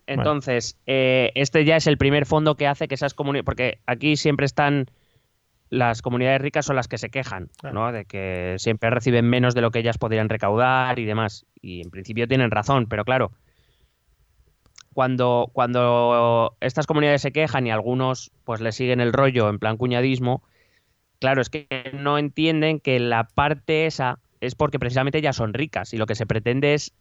[0.09, 4.15] Entonces, eh, este ya es el primer fondo que hace que esas comunidades, porque aquí
[4.17, 4.89] siempre están
[5.69, 7.75] las comunidades ricas son las que se quejan, Claro.
[7.75, 7.91] ¿no?
[7.91, 11.45] De que siempre reciben menos de lo que ellas podrían recaudar y demás.
[11.61, 13.31] Y en principio tienen razón, pero claro,
[14.93, 19.77] cuando, cuando estas comunidades se quejan y algunos pues le siguen el rollo en plan
[19.77, 20.41] cuñadismo,
[21.19, 25.93] claro, es que no entienden que la parte esa es porque precisamente ellas son ricas
[25.93, 26.93] y lo que se pretende es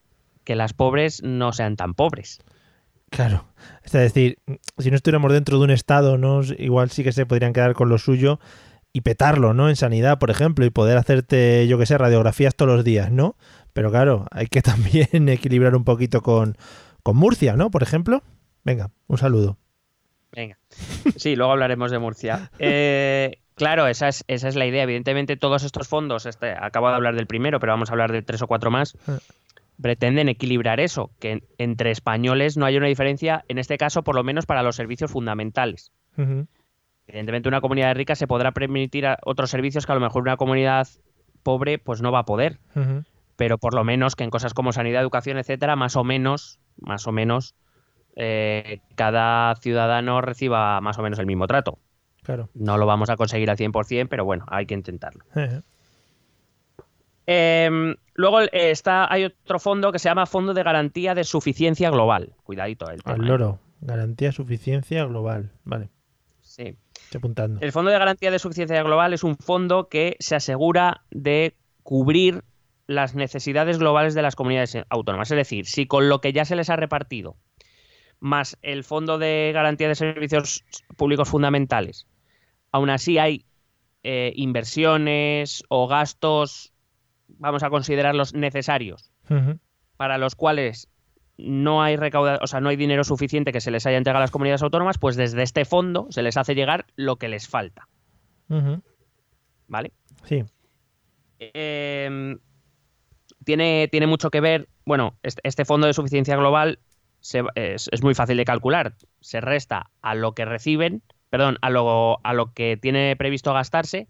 [0.45, 2.41] que las pobres no sean tan pobres.
[3.11, 3.47] Claro.
[3.83, 4.39] Es decir,
[4.79, 6.43] si no estuviéramos dentro de un estado, ¿no?
[6.59, 8.39] igual sí que se podrían quedar con lo suyo
[8.93, 9.69] y petarlo, ¿no?
[9.69, 13.37] En sanidad, por ejemplo, y poder hacerte, yo que sé, radiografías todos los días, ¿no?
[13.73, 16.57] Pero claro, hay que también equilibrar un poquito con,
[17.03, 17.71] con Murcia, ¿no?
[17.71, 18.23] Por ejemplo.
[18.65, 19.59] Venga, un saludo.
[20.33, 20.59] Venga.
[21.17, 22.51] Sí, luego hablaremos de Murcia.
[22.59, 24.83] Eh, claro, esa es, esa es la idea.
[24.83, 28.23] Evidentemente, todos estos fondos, este, acabo de hablar del primero, pero vamos a hablar de
[28.23, 29.19] tres o cuatro más, Ah.
[29.81, 34.15] Pretenden equilibrar eso, que en- entre españoles no haya una diferencia, en este caso, por
[34.15, 35.93] lo menos para los servicios fundamentales.
[37.07, 40.37] Evidentemente, una comunidad rica se podrá permitir a- otros servicios que a lo mejor una
[40.37, 40.89] comunidad
[41.43, 42.59] pobre pues no va a poder.
[43.37, 47.07] Pero por lo menos que en cosas como sanidad, educación, etcétera, más o menos, más
[47.07, 47.55] o menos,
[48.17, 51.79] eh, cada ciudadano reciba más o menos el mismo trato.
[52.25, 52.51] Claro.
[52.53, 55.25] No lo vamos a conseguir al 100%, pero bueno, hay que intentarlo.
[57.31, 61.91] Eh, luego eh, está, hay otro fondo que se llama Fondo de Garantía de Suficiencia
[61.91, 62.33] Global.
[62.43, 63.17] Cuidadito el tema.
[63.17, 63.27] Al ¿eh?
[63.27, 63.61] loro.
[63.83, 65.53] Garantía suficiencia global.
[65.65, 65.91] Vale,
[66.41, 66.77] Sí.
[66.95, 67.61] estoy apuntando.
[67.61, 72.45] El Fondo de Garantía de Suficiencia Global es un fondo que se asegura de cubrir
[72.87, 75.31] las necesidades globales de las comunidades autónomas.
[75.31, 77.37] Es decir, si con lo que ya se les ha repartido,
[78.21, 80.65] más el Fondo de Garantía de Servicios
[80.97, 82.07] Públicos Fundamentales,
[82.73, 83.45] aún así hay
[84.03, 86.73] eh, inversiones o gastos,
[87.29, 89.13] vamos a considerarlos necesarios,
[89.97, 90.89] para los cuales
[91.37, 94.25] no hay recauda, o sea, no hay dinero suficiente que se les haya entregado a
[94.25, 97.87] las comunidades autónomas, pues desde este fondo se les hace llegar lo que les falta.
[99.69, 99.93] ¿vale?
[100.25, 100.43] Sí.
[101.39, 102.37] Eh,
[103.45, 106.81] tiene, tiene mucho que ver, bueno, este, este fondo de suficiencia global
[107.21, 108.95] se- es, es muy fácil de calcular.
[109.21, 114.09] Se resta a lo que reciben, perdón, a lo, a lo que tiene previsto gastarse,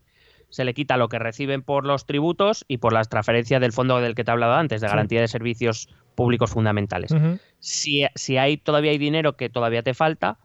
[0.51, 4.01] se le quita lo que reciben por los tributos y por las transferencias del fondo
[4.01, 4.91] del que te he hablado antes, de Sí.
[4.91, 7.15] garantía de servicios públicos fundamentales.
[7.59, 10.39] Si, si hay, todavía hay dinero que todavía te falta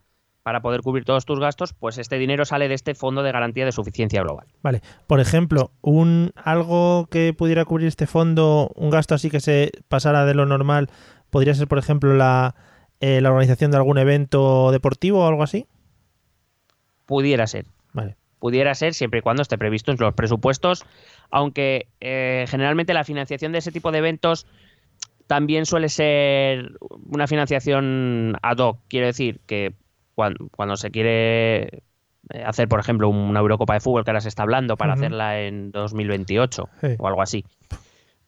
[0.43, 3.63] para poder cubrir todos tus gastos, pues este dinero sale de este fondo de garantía
[3.63, 4.47] de suficiencia global.
[4.61, 4.81] Vale.
[5.07, 10.25] Por ejemplo, un algo que pudiera cubrir este fondo, un gasto así que se pasara
[10.25, 10.89] de lo normal,
[11.29, 12.55] podría ser, por ejemplo, la,
[12.99, 15.65] eh, la organización de algún evento deportivo o algo así.
[17.05, 17.65] Pudiera ser.
[17.93, 18.17] Vale.
[18.43, 20.83] Pudiera ser siempre y cuando esté previsto en los presupuestos,
[21.31, 24.45] aunque eh, generalmente la financiación de ese tipo de eventos
[25.27, 26.73] también suele ser
[27.09, 29.71] una financiación ad hoc, quiero decir que
[30.13, 31.63] cuando, cuando se quiere
[32.33, 35.39] eh, hacer, por ejemplo, una Eurocopa de fútbol que ahora se está hablando para hacerla
[35.39, 36.87] en 2028 Sí.
[36.99, 37.45] o algo así.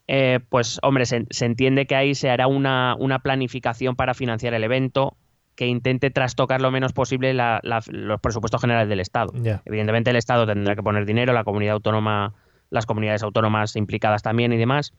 [0.07, 4.53] eh, pues hombre, se, se entiende que ahí se hará una, una planificación para financiar
[4.53, 5.17] el evento
[5.55, 9.31] que intente trastocar lo menos posible la- la- los presupuestos generales del Estado.
[9.65, 12.33] Evidentemente el Estado tendrá que poner dinero, la comunidad autónoma,
[12.69, 14.93] las comunidades autónomas implicadas también y demás,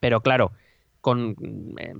[0.00, 0.52] pero claro,
[1.00, 1.36] con
[1.78, 1.92] eh,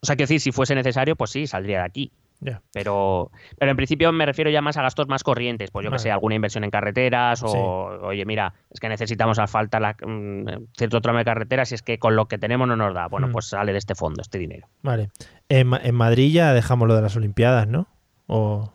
[0.00, 2.12] o sea, quiero decir, si fuese necesario, pues sí, saldría de aquí.
[2.44, 2.60] Ya.
[2.74, 5.96] Pero, pero en principio me refiero ya más a gastos más corrientes, pues yo Vale.
[5.96, 7.58] que sé, alguna inversión en carreteras o, Sí.
[8.02, 11.98] oye, mira, es que necesitamos asfaltar la, mm, cierto tramo de carreteras y es que
[11.98, 13.08] con lo que tenemos no nos da.
[13.08, 13.32] Bueno, Mm.
[13.32, 14.68] pues sale de este fondo este dinero.
[14.82, 15.08] Vale.
[15.48, 17.88] En, en Madrid ya dejamos lo de las Olimpiadas, ¿no?
[18.26, 18.73] O...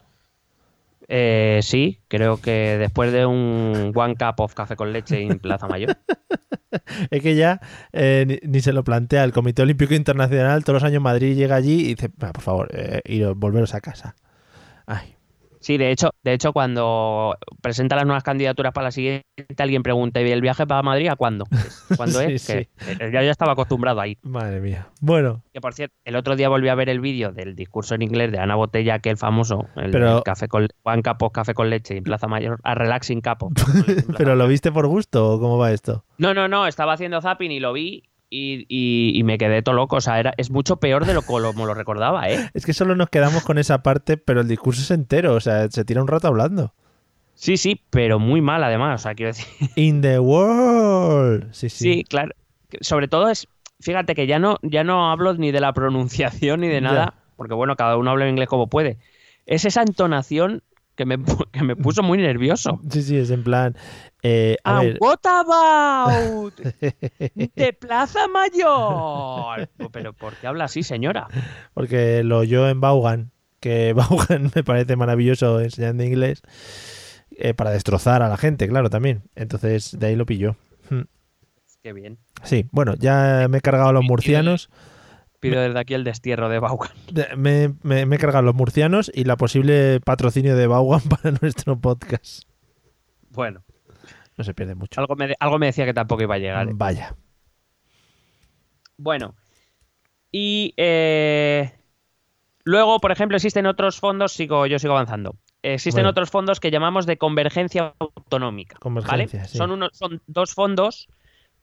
[1.12, 5.68] Eh, sí, creo que después de un One Cup of Café con Leche en Plaza
[5.68, 5.98] Mayor.
[7.10, 7.60] Es que ya
[7.94, 10.64] eh, ni, se lo plantea el Comité Olímpico Internacional.
[10.64, 13.82] Todos los años Madrid llega allí y dice, "Va, por favor, eh, iros, volveros a
[13.82, 14.16] casa.
[14.86, 15.16] Ay,
[15.60, 19.24] Sí, de hecho, de hecho, cuando presenta las nuevas candidaturas para la siguiente,
[19.58, 21.46] alguien pregunta, ¿y el viaje para Madrid a cuándo?
[21.98, 22.42] ¿Cuándo Sí, es?
[22.44, 22.54] sí.
[22.54, 24.18] Que, eh, yo ya estaba acostumbrado ahí.
[24.24, 24.88] madre mía.
[25.02, 28.02] Bueno, Que por cierto, el otro día volví a ver el vídeo del discurso en
[28.02, 31.70] inglés de Ana Botella, aquel famoso, el Pero- del café con Juan Capos Café con
[31.70, 33.52] leche en Plaza Mayor, a Relaxing Capo.
[34.18, 36.06] ¿pero lo viste por gusto o cómo va esto?
[36.18, 39.76] No, no, no, estaba haciendo zapping y lo vi y, y- y me quedé todo
[39.76, 39.98] loco.
[39.98, 42.50] O sea, era, es mucho peor de lo como lo recordaba, ¿eh?
[42.54, 45.34] Es que solo nos quedamos con esa parte, pero el discurso es entero.
[45.36, 46.74] O sea, se tira un rato hablando.
[47.36, 49.02] Sí, sí, pero muy mal además.
[49.02, 49.48] O sea, quiero decir.
[49.76, 51.50] In the world.
[51.54, 51.94] Sí, sí.
[51.94, 52.34] Sí, claro.
[52.82, 53.48] Sobre todo es,
[53.80, 57.54] fíjate que ya no, ya no hablo ni de la pronunciación ni de nada, porque
[57.54, 58.98] bueno, cada uno habla en inglés como puede.
[59.46, 60.62] Es esa entonación
[61.00, 61.18] que me,
[61.54, 62.82] que me puso muy nervioso.
[62.92, 63.74] Sí, sí, es en plan.
[64.22, 66.54] eh, a ver, what about
[67.56, 69.70] de Plaza Mayor?
[69.94, 71.28] Pero ¿por qué habla así, señora?
[71.74, 73.32] porque lo oyó en Vaughan,
[73.62, 76.42] que Vaughan me parece maravilloso enseñando inglés,
[77.32, 79.24] eh, para destrozar a la gente, claro, también.
[79.36, 80.58] Entonces, de ahí lo pilló.
[80.90, 81.04] Hmm.
[81.82, 82.18] Qué bien.
[82.44, 84.70] Sí, bueno, ya me he cargado a los murcianos.
[85.40, 86.92] Pido desde aquí el destierro de Vaughan.
[87.12, 91.32] De- Me, me- me he cargado los murcianos y la posible patrocinio de Vaughan para
[91.42, 92.44] nuestro podcast.
[93.30, 93.64] Bueno,
[94.38, 95.00] No se pierde mucho.
[95.00, 96.68] algo me, algo me decía que tampoco iba a llegar.
[96.68, 96.72] ¿eh?
[96.74, 97.16] Vaya.
[98.98, 99.36] Bueno,
[100.32, 101.72] y eh,
[102.66, 105.36] luego, por ejemplo, existen otros fondos, sigo, yo sigo avanzando.
[105.62, 106.10] Existen Bueno.
[106.12, 108.78] otros fondos que llamamos de convergencia autonómica.
[108.80, 109.50] Convergencia, ¿vale?
[109.50, 109.58] sí.
[109.58, 111.08] Son, unos, son dos fondos,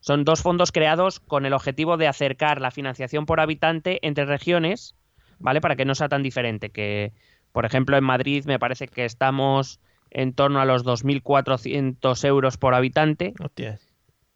[0.07, 4.95] son dos fondos creados con el objetivo de acercar la financiación por habitante entre regiones,
[5.37, 5.59] ¿vale?
[5.59, 6.69] Para que no sea tan diferente.
[6.69, 7.11] Que,
[7.51, 12.73] por ejemplo, en Madrid me parece que estamos en torno a los 2.400 euros por
[12.73, 13.81] habitante Hostias.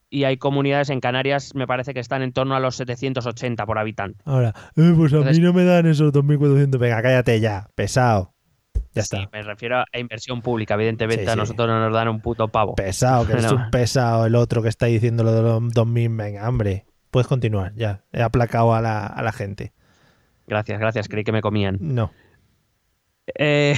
[0.09, 3.79] y hay comunidades en Canarias, me parece que están en torno a los 780 por
[3.79, 4.21] habitante.
[4.25, 6.77] Ahora, eh, pues a Entonces- mí no me dan esos 2.400.
[6.81, 7.69] Venga, cállate ya.
[7.75, 8.33] Pesado.
[8.93, 9.29] Ya Sí, está.
[9.31, 11.37] me refiero a inversión pública, evidentemente Sí, a sí.
[11.39, 12.75] nosotros no nos dan un puto pavo.
[12.75, 16.17] Pesado, que es un pesado el otro que está diciendo lo de los 2.000.
[16.17, 16.85] Venga, hombre.
[17.09, 18.03] Puedes continuar, ya.
[18.11, 19.73] He aplacado a la, a la gente.
[20.47, 21.77] Gracias, gracias, creí que me comían.
[21.79, 22.11] No.
[23.35, 23.75] Eh,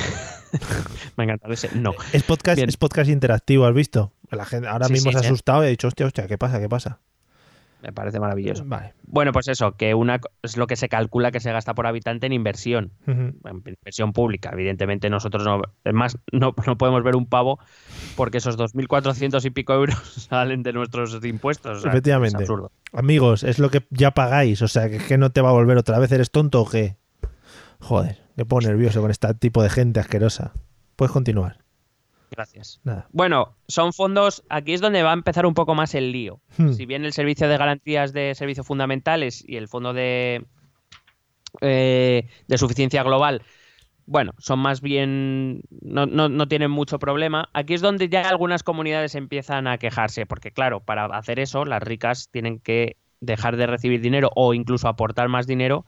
[1.18, 1.70] me ha encantado ese.
[1.76, 1.94] No.
[2.12, 2.70] Es podcast, Bien.
[2.70, 4.14] es podcast interactivo, ¿has visto?
[4.32, 5.28] La gente ahora Sí, mismo sí, se ha sí.
[5.28, 6.60] asustado y ha dicho, hostia, hostia, ¿qué pasa?
[6.60, 7.00] ¿Qué pasa?
[7.84, 8.64] Me parece maravilloso.
[8.66, 8.94] Vale.
[9.04, 12.28] Bueno, pues eso, que una es lo que se calcula que se gasta por habitante
[12.28, 12.94] en inversión.
[13.06, 14.52] En inversión pública.
[14.54, 15.62] Evidentemente nosotros no,
[16.32, 17.60] no, no podemos ver un pavo
[18.16, 19.98] porque esos 2.400 y pico euros
[20.30, 21.80] salen de nuestros impuestos.
[21.80, 22.38] o sea, Efectivamente.
[22.38, 22.72] Es absurdo.
[22.94, 25.78] Amigos, es lo que ya pagáis, o sea, que, que no te va a volver
[25.78, 26.10] otra vez.
[26.14, 26.96] ¿Eres tonto o qué?
[27.80, 30.54] Joder, me pongo nervioso con este tipo de gente asquerosa.
[30.96, 31.63] Puedes continuar.
[32.36, 32.82] Gracias.
[32.84, 33.08] Nada.
[33.12, 36.40] Bueno, son fondos, aquí es donde va a empezar un poco más el lío.
[36.58, 36.74] Hmm.
[36.74, 40.46] Si bien el servicio de garantías de servicios fundamentales y el fondo de,
[41.62, 43.44] eh, de suficiencia global,
[44.06, 47.50] bueno, son más bien, no, no, no tienen mucho problema.
[47.54, 51.84] Aquí es donde ya algunas comunidades empiezan a quejarse, porque claro, para hacer eso, las
[51.84, 55.86] ricas tienen que dejar de recibir dinero o incluso aportar más dinero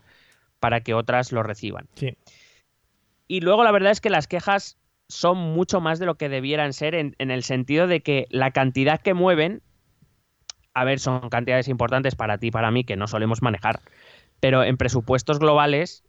[0.60, 1.88] para que otras lo reciban.
[1.96, 2.16] Sí.
[3.28, 6.74] Y luego la verdad es que las quejas son mucho más de lo que debieran
[6.74, 9.62] ser en, en el sentido de que la cantidad que mueven,
[10.74, 13.82] a ver, son cantidades importantes para ti y para mí que no solemos manejar,
[14.40, 16.04] pero en presupuestos globales,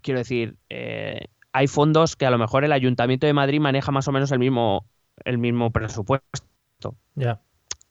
[0.00, 4.08] quiero decir, eh, hay fondos que a lo mejor el Ayuntamiento de Madrid maneja más
[4.08, 4.86] o menos el mismo,
[5.24, 6.96] el mismo presupuesto.
[7.14, 7.40] Ya.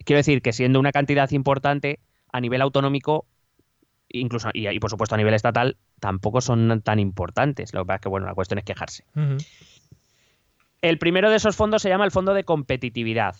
[0.04, 2.00] Quiero decir que siendo una cantidad importante
[2.34, 3.28] a nivel autonómico,
[4.10, 7.74] incluso y, y por supuesto a nivel estatal, tampoco son tan importantes.
[7.74, 9.06] Lo que pasa es que bueno, la cuestión es quejarse.
[9.16, 9.38] Ujú.
[10.82, 13.36] El primero de esos fondos se llama el Fondo de Competitividad.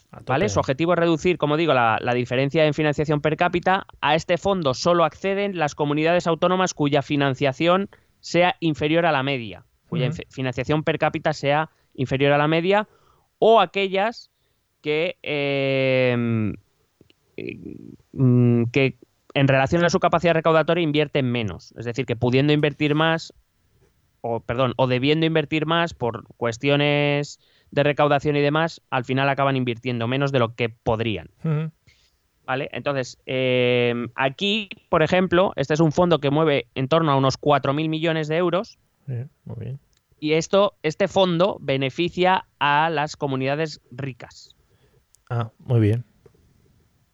[0.48, 3.88] Su objetivo es reducir, como digo, la, la diferencia en financiación per cápita.
[4.00, 9.66] A este fondo solo acceden las comunidades autónomas cuya financiación sea inferior a la media,
[9.88, 12.88] cuya financiación per cápita sea inferior a la media,
[13.40, 14.30] o aquellas
[14.82, 16.16] que, eh,
[18.14, 18.98] mm, que
[19.34, 21.74] en relación a su capacidad recaudatoria invierten menos.
[21.78, 23.34] Es decir, que pudiendo invertir más,
[24.22, 27.40] o perdón, o debiendo invertir más por cuestiones
[27.72, 31.30] de recaudación y demás, al final acaban invirtiendo menos de lo que podrían.
[32.46, 32.70] ¿Vale?
[32.74, 37.40] Entonces, eh, aquí, por ejemplo, este es un fondo que mueve en torno a unos
[37.40, 38.78] 4.000 millones de euros
[39.46, 39.80] muy bien.
[40.20, 44.56] y esto, este fondo beneficia a las comunidades ricas.
[45.30, 46.04] Ah, muy bien.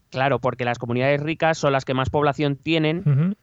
[0.09, 3.35] Claro, porque las comunidades ricas son las que más población tienen.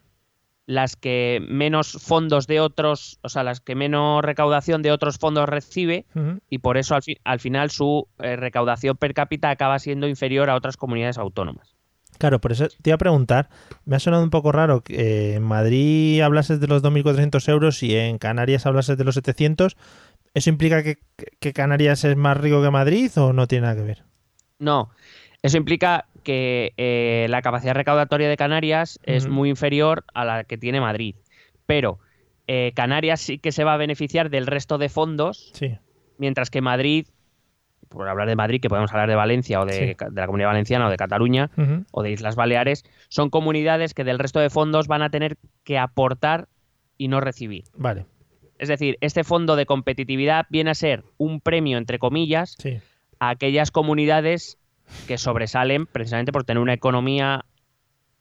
[0.67, 5.49] Las que menos fondos de otros, o sea, las que menos recaudación de otros fondos
[5.49, 6.07] recibe
[6.49, 10.49] y por eso al, fi- al final su eh, recaudación per cápita acaba siendo inferior
[10.49, 11.75] a otras comunidades autónomas.
[12.17, 13.51] Claro, por eso te iba a preguntar,
[13.85, 17.83] me ha sonado un poco raro que eh, en Madrid hablases de los 2.400 euros
[17.83, 19.77] y en Canarias hablases de los 700.
[20.33, 20.99] ¿Eso implica que,
[21.41, 24.05] que Canarias es más rico que Madrid o no tiene nada que ver?
[24.59, 24.91] No,
[25.43, 30.59] eso implica que eh, la capacidad recaudatoria de Canarias es muy inferior a la que
[30.59, 31.15] tiene Madrid.
[31.67, 31.99] Pero
[32.49, 35.77] eh, Canarias sí que se va a beneficiar del resto de fondos, Sí.
[36.19, 37.07] mientras que Madrid,
[37.89, 39.85] por hablar de Madrid, que podemos hablar de Valencia o de, Sí.
[40.11, 41.51] de la Comunidad Valenciana o de Cataluña
[41.93, 45.79] o de Islas Baleares, son comunidades que del resto de fondos van a tener que
[45.79, 46.49] aportar
[46.99, 47.65] y no recibir.
[47.77, 48.07] Vale,
[48.59, 52.79] Es decir, este fondo de competitividad viene a ser un premio, entre comillas, sí.
[53.21, 54.59] a aquellas comunidades
[55.07, 57.45] que sobresalen precisamente por tener una economía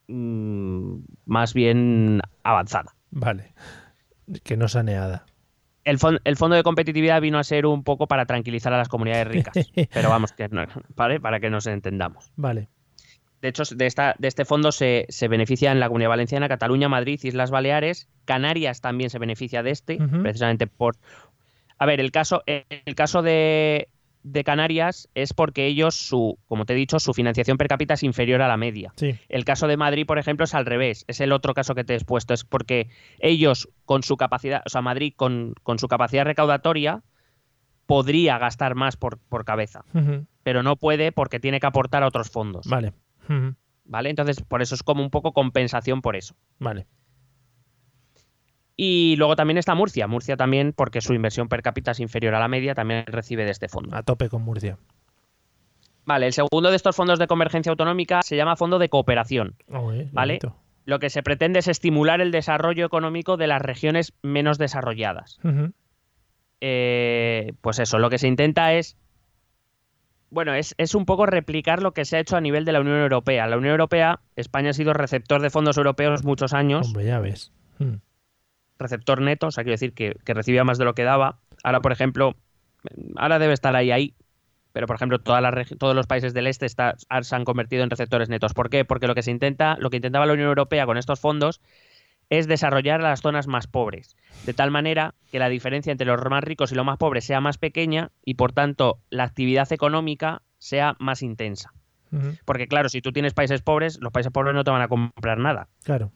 [0.08, 0.96] mm,
[1.26, 2.96] más bien avanzada.
[3.12, 3.54] Vale.
[4.44, 5.26] Que no saneada.
[5.84, 9.28] El, el fondo de competitividad vino a ser un poco para tranquilizar a las comunidades
[9.28, 9.54] ricas,
[9.94, 11.20] pero vamos, que no- ¿vale?
[11.20, 12.32] para que nos entendamos.
[12.36, 12.70] Vale.
[13.42, 16.88] De hecho, de, esta, de este fondo se, se beneficia en la Comunidad Valenciana, Cataluña,
[16.88, 20.96] Madrid, Islas Baleares, Canarias también se beneficia de este, precisamente por...
[21.78, 23.90] A ver, el caso, el caso de,
[24.24, 28.04] de Canarias es porque ellos, su, como te he dicho, su financiación per cápita es
[28.04, 28.94] inferior a la media.
[28.96, 29.16] Sí.
[29.30, 31.06] El caso de Madrid, por ejemplo, es al revés.
[31.08, 32.34] Es el otro caso que te he expuesto.
[32.34, 37.04] Es porque ellos, con su capacidad, o sea, Madrid, con, con su capacidad recaudatoria,
[37.86, 39.84] podría gastar más por, por cabeza,
[40.44, 42.68] pero no puede porque tiene que aportar a otros fondos.
[42.68, 42.94] Vale.
[43.86, 44.10] ¿Vale?
[44.10, 46.36] Entonces, por eso es como un poco compensación por eso.
[46.60, 46.88] Vale.
[48.76, 50.08] Y luego también está Murcia.
[50.08, 53.52] Murcia también, porque su inversión per cápita es inferior a la media, también recibe de
[53.52, 53.96] este fondo.
[53.96, 54.78] A tope con Murcia.
[56.06, 59.56] Vale, el segundo de estos fondos de convergencia autonómica se llama Fondo de Cooperación.
[59.68, 60.34] Uy, Vale.
[60.34, 60.58] bonito.
[60.86, 65.40] Lo que se pretende es estimular el desarrollo económico de las regiones menos desarrolladas.
[66.60, 68.98] Eh, pues eso, lo que se intenta es.
[70.30, 72.82] Bueno, es, es un poco replicar lo que se ha hecho a nivel de la
[72.82, 73.48] Unión Europea.
[73.48, 77.54] La Unión Europea, España ha sido receptor de fondos europeos muchos años, Hombre, ya ves.
[77.78, 77.98] Mm.
[78.84, 81.40] Receptor neto, o sea, quiero decir que, que recibía más de lo que daba.
[81.64, 82.36] Ahora, por ejemplo,
[83.16, 84.14] ahora debe estar ahí, ahí,
[84.74, 87.84] pero por ejemplo, todas las regi- todos los países del este está- se han convertido
[87.84, 88.54] en receptores netos.
[88.54, 88.86] ¿Por qué?
[88.86, 91.62] Porque lo que se intenta, lo que intentaba la Unión Europea con estos fondos
[92.30, 94.16] es desarrollar las zonas más pobres,
[94.46, 97.42] de tal manera que la diferencia entre los más ricos y los más pobres sea
[97.42, 101.72] más pequeña y por tanto la actividad económica sea más intensa.
[102.46, 105.38] Porque claro, si tú tienes países pobres, los países pobres no te van a comprar
[105.40, 106.12] nada, Claro.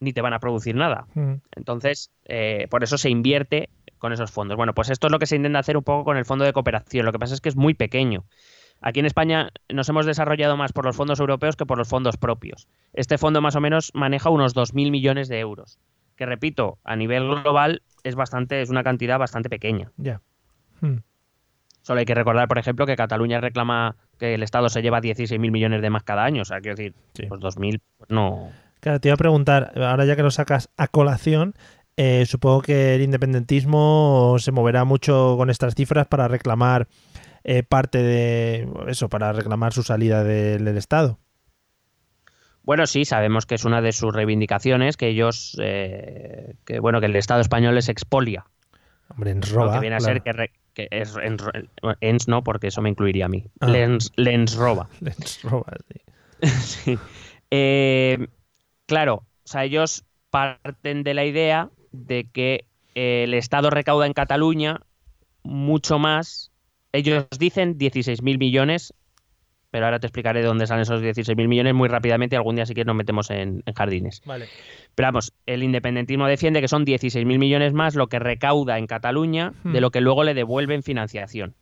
[0.00, 1.06] Ni te van a producir nada.
[1.14, 4.56] Ujú, Entonces, eh, por eso se invierte con esos fondos.
[4.56, 6.52] Bueno, pues esto es lo que se intenta hacer un poco con el fondo de
[6.52, 7.04] cooperación.
[7.04, 8.24] Lo que pasa es que es muy pequeño.
[8.80, 12.16] Aquí en España nos hemos desarrollado más por los fondos europeos que por los fondos
[12.16, 12.68] propios.
[12.92, 15.80] Este fondo más o menos maneja unos 2.000 millones de euros,
[16.14, 19.90] que repito, a nivel global es bastante, es una cantidad bastante pequeña.
[19.96, 20.20] Ya.
[20.80, 20.98] Mm,
[21.82, 25.50] Solo hay que recordar, por ejemplo, que Cataluña reclama que el Estado se lleva 16.000
[25.50, 26.42] millones de más cada año.
[26.42, 27.24] O sea, quiero decir, Sí.
[27.26, 28.50] pues 2.000 pues no.
[28.80, 31.54] Claro, te iba a preguntar, ahora ya que lo sacas a colación,
[31.96, 36.86] eh, supongo que el independentismo se moverá mucho con estas cifras para reclamar
[37.44, 41.18] eh, parte de eso, para reclamar su salida del, del Estado.
[42.62, 47.06] Bueno, sí, sabemos que es una de sus reivindicaciones que ellos, eh, que bueno, que
[47.06, 48.44] el Estado español les expolia.
[49.08, 49.74] Hombre, en Lo roba.
[49.74, 50.12] que viene a claro.
[50.14, 51.38] ser que, re- que es en-
[52.00, 53.46] ens no, porque eso me incluiría a mí.
[53.60, 53.68] Ah.
[53.68, 54.88] Lens, lens roba.
[55.00, 56.00] Les roba, sí.
[56.48, 56.98] Sí.
[57.50, 58.28] Eh,
[58.88, 64.12] claro, o sea, ellos parten de la idea de que eh, el Estado recauda en
[64.12, 64.80] Cataluña
[65.42, 66.50] mucho más.
[66.92, 68.94] Ellos dicen 16.000 millones,
[69.70, 72.66] pero ahora te explicaré de dónde salen esos 16.000 millones muy rápidamente y algún día
[72.66, 74.22] sí que nos metemos en, en jardines.
[74.24, 74.48] Vale.
[74.94, 79.52] Pero vamos, el independentismo defiende que son 16.000 millones más lo que recauda en Cataluña
[79.62, 79.72] Hmm.
[79.72, 81.54] de lo que luego le devuelven financiación.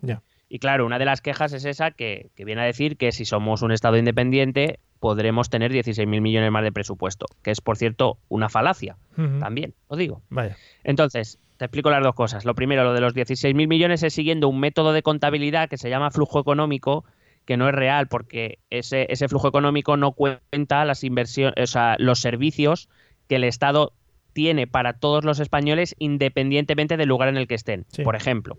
[0.00, 0.22] Ya.
[0.48, 3.24] Y claro, una de las quejas es esa que, que viene a decir que si
[3.24, 8.18] somos un Estado independiente podremos tener 16.000 millones más de presupuesto, que es, por cierto,
[8.28, 8.96] una falacia
[9.40, 10.22] también, os digo.
[10.28, 10.56] Vaya.
[10.84, 12.44] Entonces, te explico las dos cosas.
[12.44, 15.88] Lo primero, lo de los 16.000 millones es siguiendo un método de contabilidad que se
[15.88, 17.04] llama flujo económico,
[17.44, 21.96] que no es real porque ese, ese flujo económico no cuenta las inversiones, o sea,
[21.98, 22.88] los servicios
[23.28, 23.92] que el Estado
[24.32, 27.86] tiene para todos los españoles independientemente del lugar en el que estén.
[27.88, 28.02] Sí.
[28.02, 28.58] Por ejemplo,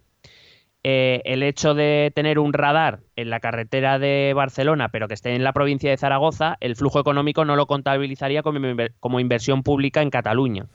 [0.90, 5.36] eh, el hecho de tener un radar en la carretera de Barcelona, pero que esté
[5.36, 9.64] en la provincia de Zaragoza, el flujo económico no lo contabilizaría como, inver- como inversión
[9.64, 10.68] pública en Cataluña.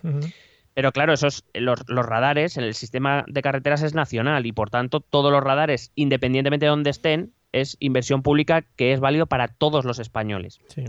[0.74, 4.68] Pero claro, esos, los, los radares en el sistema de carreteras es nacional y por
[4.68, 9.48] tanto todos los radares, independientemente de dónde estén, es inversión pública que es válido para
[9.48, 10.60] todos los españoles.
[10.68, 10.84] Sí.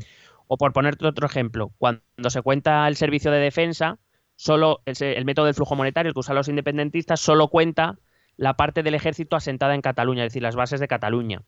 [0.47, 3.99] O por ponerte otro ejemplo, cuando se cuenta el servicio de defensa,
[4.36, 7.95] solo el, método del flujo monetario, el que usan los independentistas, solo cuenta
[8.37, 11.41] la parte del ejército asentada en Cataluña, es decir, las bases de Cataluña.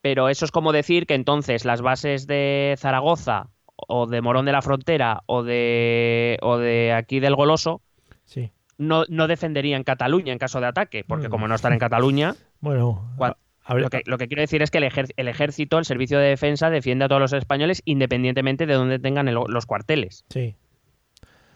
[0.00, 4.52] Pero eso es como decir que entonces las bases de Zaragoza o de Morón de
[4.52, 7.80] la Frontera o de, o de aquí del Goloso
[8.24, 8.50] Sí.
[8.78, 11.30] no, no defenderían Cataluña en caso de ataque, porque Mm.
[11.30, 14.62] como no están en Cataluña, Bueno, Cuan- a ver, lo que, lo que quiero decir
[14.62, 17.82] es que el, ejer- el ejército, el servicio de defensa, defiende a todos los españoles
[17.84, 20.24] independientemente de dónde tengan el- los cuarteles.
[20.30, 20.54] sí.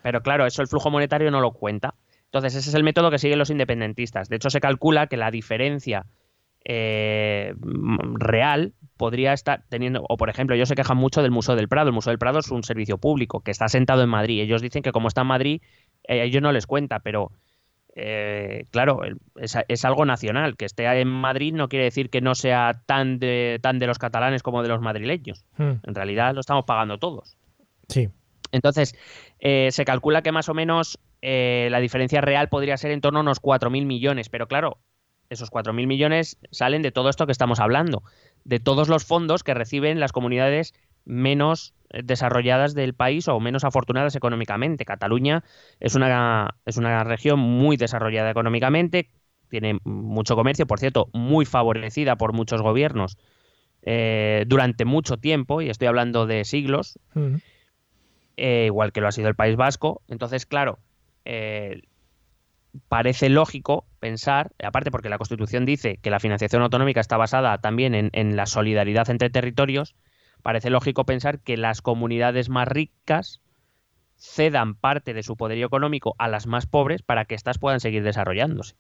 [0.03, 1.95] Pero claro, eso el flujo monetario no lo cuenta.
[2.37, 4.29] Entonces, ese es el método que siguen los independentistas.
[4.29, 6.07] De hecho, se calcula que la diferencia
[6.65, 7.55] eh,
[8.15, 11.89] real podría estar teniendo, o por ejemplo, ellos se quejan mucho del Museo del Prado.
[11.89, 14.41] El Museo del Prado es un servicio público que está sentado en Madrid.
[14.41, 15.63] Ellos dicen que como está en Madrid,
[16.05, 17.31] eh, a ellos no les cuenta, pero
[17.95, 19.01] eh, claro,
[19.37, 20.57] es, es algo nacional.
[20.57, 23.99] Que esté en Madrid no quiere decir que no sea tan de, tan de los
[23.99, 25.45] catalanes como de los madrileños.
[25.57, 27.37] Mm, En realidad lo estamos pagando todos.
[27.89, 28.09] Sí.
[28.53, 28.95] Entonces,
[29.41, 33.19] eh, se calcula que más o menos eh, la diferencia real podría ser en torno
[33.19, 34.79] a unos 4.000 millones, pero claro,
[35.29, 38.05] esos 4.000 millones salen de todo esto que estamos hablando,
[38.45, 40.73] de todos los fondos que reciben las comunidades
[41.05, 44.85] menos eh, desarrolladas del país o menos afortunadas económicamente.
[44.85, 45.43] Cataluña
[45.81, 49.11] es una, es una región muy desarrollada económicamente,
[49.49, 53.19] tiene mucho comercio, por cierto, muy favorecida por muchos gobiernos
[53.83, 57.01] eh, durante mucho tiempo, y estoy hablando de siglos,
[58.37, 60.03] eh, igual que lo ha sido el País Vasco.
[60.07, 60.79] Entonces, claro,
[61.27, 61.83] eh,
[62.89, 67.95] parece lógico pensar, aparte porque la Constitución dice que la financiación autonómica está basada también
[67.95, 69.95] en, en la solidaridad entre territorios,
[70.43, 73.41] parece lógico pensar que las comunidades más ricas
[74.19, 78.03] cedan parte de su poderío económico a las más pobres para que éstas puedan seguir
[78.03, 78.77] desarrollándose.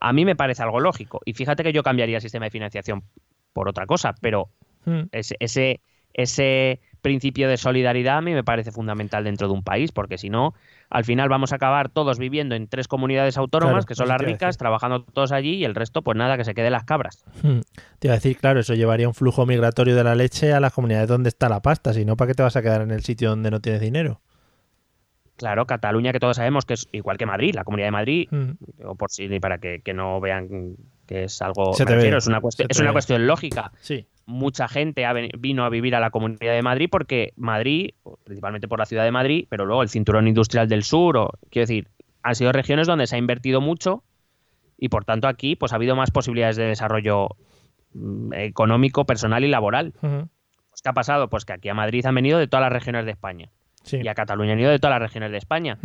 [0.00, 1.20] A mí me parece algo lógico.
[1.24, 3.04] Y fíjate que yo cambiaría el sistema de financiación
[3.52, 4.50] por otra cosa, pero
[4.84, 5.04] mm.
[5.12, 5.80] ese, ese,
[6.12, 10.28] ese principio de solidaridad a mí me parece fundamental dentro de un país, porque si
[10.28, 10.54] no,
[10.90, 14.20] al final vamos a acabar todos viviendo en tres comunidades autónomas, Claro, que son las
[14.20, 17.24] ricas, trabajando todos allí, y el resto, pues nada, que se quede las cabras.
[17.42, 17.60] Hmm.
[18.00, 20.72] Te iba a decir, claro, eso llevaría un flujo migratorio de la leche a las
[20.72, 23.02] comunidades donde está la pasta, si no, ¿para qué te vas a quedar en el
[23.04, 24.20] sitio donde no tienes dinero?
[25.36, 28.52] Claro, Cataluña, que todos sabemos que es igual que Madrid, la Comunidad de Madrid, Hmm.
[28.84, 30.76] o por si para que, que no vean
[31.06, 32.94] que es algo, Se te ve, refiero, es una cuestión, es una ve.
[32.94, 33.72] cuestión lógica.
[33.80, 34.06] Sí.
[34.26, 37.90] mucha gente ha vino a vivir a la Comunidad de Madrid porque Madrid,
[38.24, 41.64] principalmente por la ciudad de Madrid, pero luego el cinturón industrial del sur, o, quiero
[41.64, 41.88] decir,
[42.22, 44.02] han sido regiones donde se ha invertido mucho
[44.78, 47.28] y por tanto aquí pues ha habido más posibilidades de desarrollo
[47.94, 49.92] mm, económico, personal y laboral.
[50.00, 51.28] Pues, ¿Qué ha pasado?
[51.28, 53.50] Pues que aquí a Madrid han venido de todas las regiones de España
[53.86, 54.00] Sí.
[54.02, 55.78] y a Cataluña han venido de todas las regiones de España.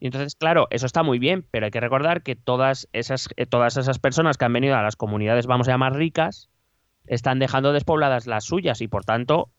[0.00, 3.46] Y entonces, claro, eso está muy bien, pero hay que recordar que todas esas, eh,
[3.46, 6.50] todas esas personas que han venido a las comunidades, vamos a llamar ricas,
[7.06, 9.50] están dejando despobladas las suyas y por tanto,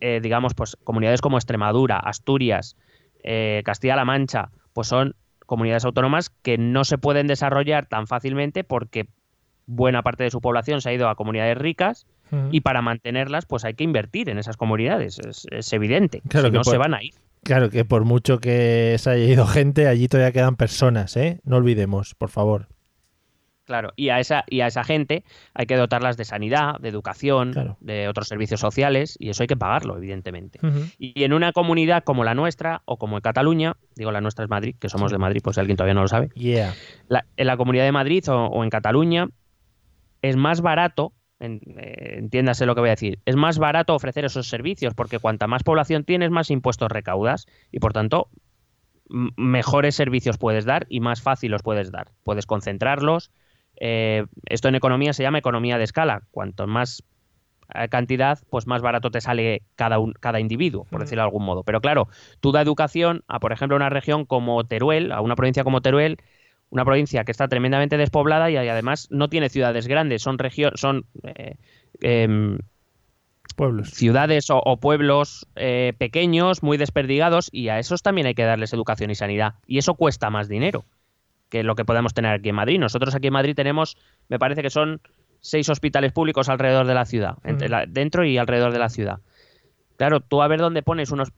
[0.00, 2.76] eh, digamos, pues comunidades como Extremadura, Asturias,
[3.24, 5.14] eh, Castilla-La Mancha, pues son
[5.46, 9.08] comunidades autónomas que no se pueden desarrollar tan fácilmente porque
[9.66, 12.06] buena parte de su población se ha ido a comunidades ricas
[12.52, 16.52] y para mantenerlas pues hay que invertir en esas comunidades, es, es evidente, Claro si
[16.52, 17.14] que no por- se van a ir.
[17.48, 21.40] Claro que por mucho que se haya ido gente, allí todavía quedan personas, ¿eh?
[21.44, 22.68] No olvidemos, por favor.
[23.64, 25.24] Claro, y a esa, y a esa gente
[25.54, 27.78] hay que dotarlas de sanidad, de educación, Claro.
[27.80, 30.58] de otros servicios sociales, y eso hay que pagarlo, evidentemente.
[30.98, 34.50] Y en una comunidad como la nuestra, o como en Cataluña, digo la nuestra es
[34.50, 36.74] Madrid, que somos de Madrid, pues si alguien todavía no lo sabe, Yeah.
[37.08, 39.28] la- en la comunidad de Madrid o, o en Cataluña
[40.20, 44.24] es más barato, en- eh, entiéndase lo que voy a decir, es más barato ofrecer
[44.24, 48.28] esos servicios, porque cuanta más población tienes, más impuestos recaudas, y por tanto,
[49.08, 52.08] mejores servicios puedes dar y más fácil los puedes dar.
[52.24, 53.30] Puedes concentrarlos.
[53.80, 56.22] eh, esto en economía se llama economía de escala.
[56.32, 57.04] Cuanto más
[57.74, 61.04] eh, cantidad, pues más barato te sale cada, un, cada individuo, por Ujú.
[61.04, 61.62] decirlo de algún modo.
[61.64, 62.08] Pero claro,
[62.40, 66.18] tú da educación a, por ejemplo, una región como Teruel, a una provincia como Teruel,
[66.70, 71.06] una provincia que está tremendamente despoblada y además no tiene ciudades grandes, son regiones, son
[71.22, 71.56] eh,
[72.00, 72.58] em,
[73.56, 73.90] Pueblos.
[73.90, 78.72] ciudades o, o pueblos eh, pequeños, muy desperdigados, y a esos también hay que darles
[78.72, 79.54] educación y sanidad.
[79.66, 80.84] Y eso cuesta más dinero
[81.48, 82.78] que lo que podemos tener aquí en Madrid.
[82.78, 83.96] Nosotros aquí en Madrid tenemos,
[84.28, 85.00] me parece que son
[85.40, 87.72] seis hospitales públicos alrededor de la ciudad, entre Ujú.
[87.72, 89.18] la- dentro y alrededor de la ciudad.
[89.96, 91.32] Claro, tú a ver dónde pones unos...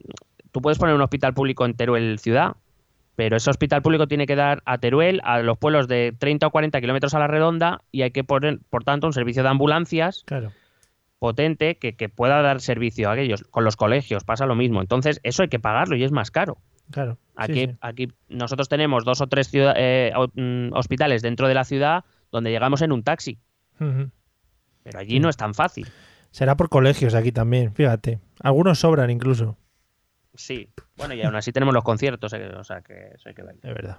[0.52, 2.56] Tú puedes poner un hospital público en Teruel ciudad,
[3.20, 6.50] pero ese hospital público tiene que dar a Teruel, a los pueblos de 30 o
[6.50, 10.22] 40 kilómetros a la redonda, y hay que poner, por tanto, un servicio de ambulancias
[10.24, 10.52] Claro.
[11.18, 13.42] potente que, que pueda dar servicio a aquellos.
[13.50, 14.80] Con los colegios pasa lo mismo.
[14.80, 16.56] Entonces, eso hay que pagarlo y es más caro.
[16.90, 17.18] Claro.
[17.36, 17.76] Aquí, sí.
[17.82, 22.50] aquí nosotros tenemos dos o tres ciudad- eh, mm, hospitales dentro de la ciudad donde
[22.50, 23.38] llegamos en un taxi,
[23.78, 25.86] pero allí no es tan fácil.
[26.30, 28.18] Será por colegios aquí también, fíjate.
[28.42, 29.58] Algunos sobran incluso,
[30.34, 30.68] Sí.
[30.96, 33.56] Bueno, y aún así tenemos los conciertos, eh, o sea que eso hay que ver.
[33.56, 33.98] de verdad.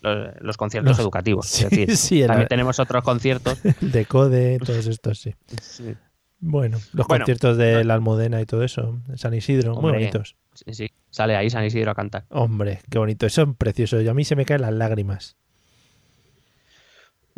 [0.00, 1.46] Los, los conciertos Los- educativos.
[1.48, 3.58] Sí, es decir, sí, la- también tenemos otros conciertos.
[3.80, 5.34] De Code, todos estos, sí.
[5.60, 5.94] Sí,
[6.40, 7.24] Bueno, los Bueno.
[7.24, 10.36] conciertos de la Almudena y todo eso, San Isidro, muy bonitos.
[10.54, 10.90] sí, sí.
[11.10, 12.26] Sale ahí San Isidro a cantar.
[12.28, 14.00] Hombre, qué bonito, eso es precioso.
[14.00, 15.36] Y a mí se me caen las lágrimas.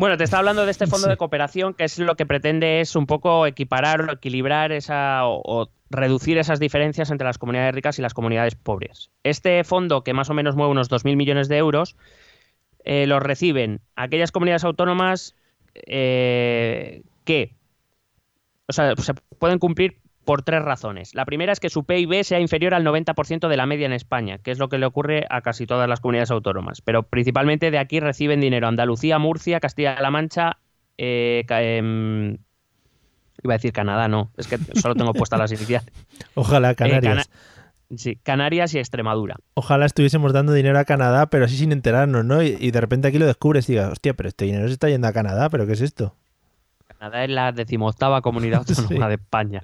[0.00, 1.10] Bueno, te está hablando de este fondo Sí.
[1.10, 5.42] de cooperación que es lo que pretende es un poco equiparar o equilibrar esa o,
[5.44, 9.10] o reducir esas diferencias entre las comunidades ricas y las comunidades pobres.
[9.24, 11.96] Este fondo, que más o menos mueve unos 2.000 millones de euros,
[12.82, 15.36] eh, los reciben aquellas comunidades autónomas
[15.74, 17.54] eh, que
[18.68, 19.98] o sea, se pueden cumplir
[20.30, 21.12] por tres razones.
[21.16, 24.38] La primera es que su PIB sea inferior al 90% de la media en España,
[24.38, 26.82] que es lo que le ocurre a casi todas las comunidades autónomas.
[26.82, 30.58] Pero principalmente de aquí reciben dinero Andalucía, Murcia, Castilla-La Mancha,
[30.98, 32.36] eh, em,
[33.42, 35.90] iba a decir Canadá, no, es que solo tengo puestas las iniciales.
[36.34, 37.26] Ojalá Eh, Canarias.
[37.28, 39.34] Cana- sí, Canarias y Extremadura.
[39.54, 42.40] Ojalá estuviésemos dando dinero a Canadá, pero así sin enterarnos, ¿no?
[42.40, 44.88] Y, y de repente aquí lo descubres y digas, hostia, pero este dinero se está
[44.88, 46.14] yendo a Canadá, ¿pero qué es esto?
[46.86, 49.08] Canadá es la decimoctava comunidad autónoma Sí.
[49.08, 49.62] de España.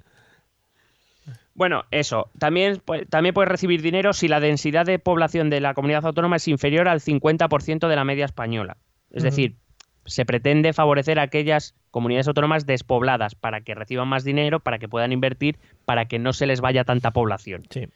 [1.57, 2.31] Bueno, eso.
[2.39, 6.37] También, pu- también puedes recibir dinero si la densidad de población de la comunidad autónoma
[6.37, 8.77] es inferior al 50% de la media española.
[9.11, 9.57] Es decir,
[10.05, 14.89] se pretende favorecer a aquellas comunidades autónomas despobladas para que reciban más dinero, para que
[14.89, 17.63] puedan invertir, para que no se les vaya tanta población.
[17.71, 17.89] Sí.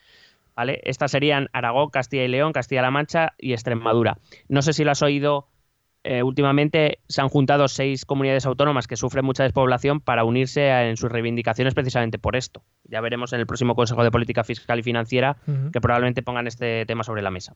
[0.57, 0.81] ¿vale?
[0.85, 4.17] Estas serían Aragón, Castilla y León, Castilla-La Mancha y Extremadura.
[4.49, 5.47] No sé si lo has oído.
[6.03, 10.89] Eh, últimamente se han juntado seis comunidades autónomas que sufren mucha despoblación para unirse a-
[10.89, 12.63] en sus reivindicaciones precisamente por esto.
[12.85, 15.37] Ya veremos en el próximo Consejo de Política Fiscal y Financiera
[15.73, 17.55] que probablemente pongan este tema sobre la mesa.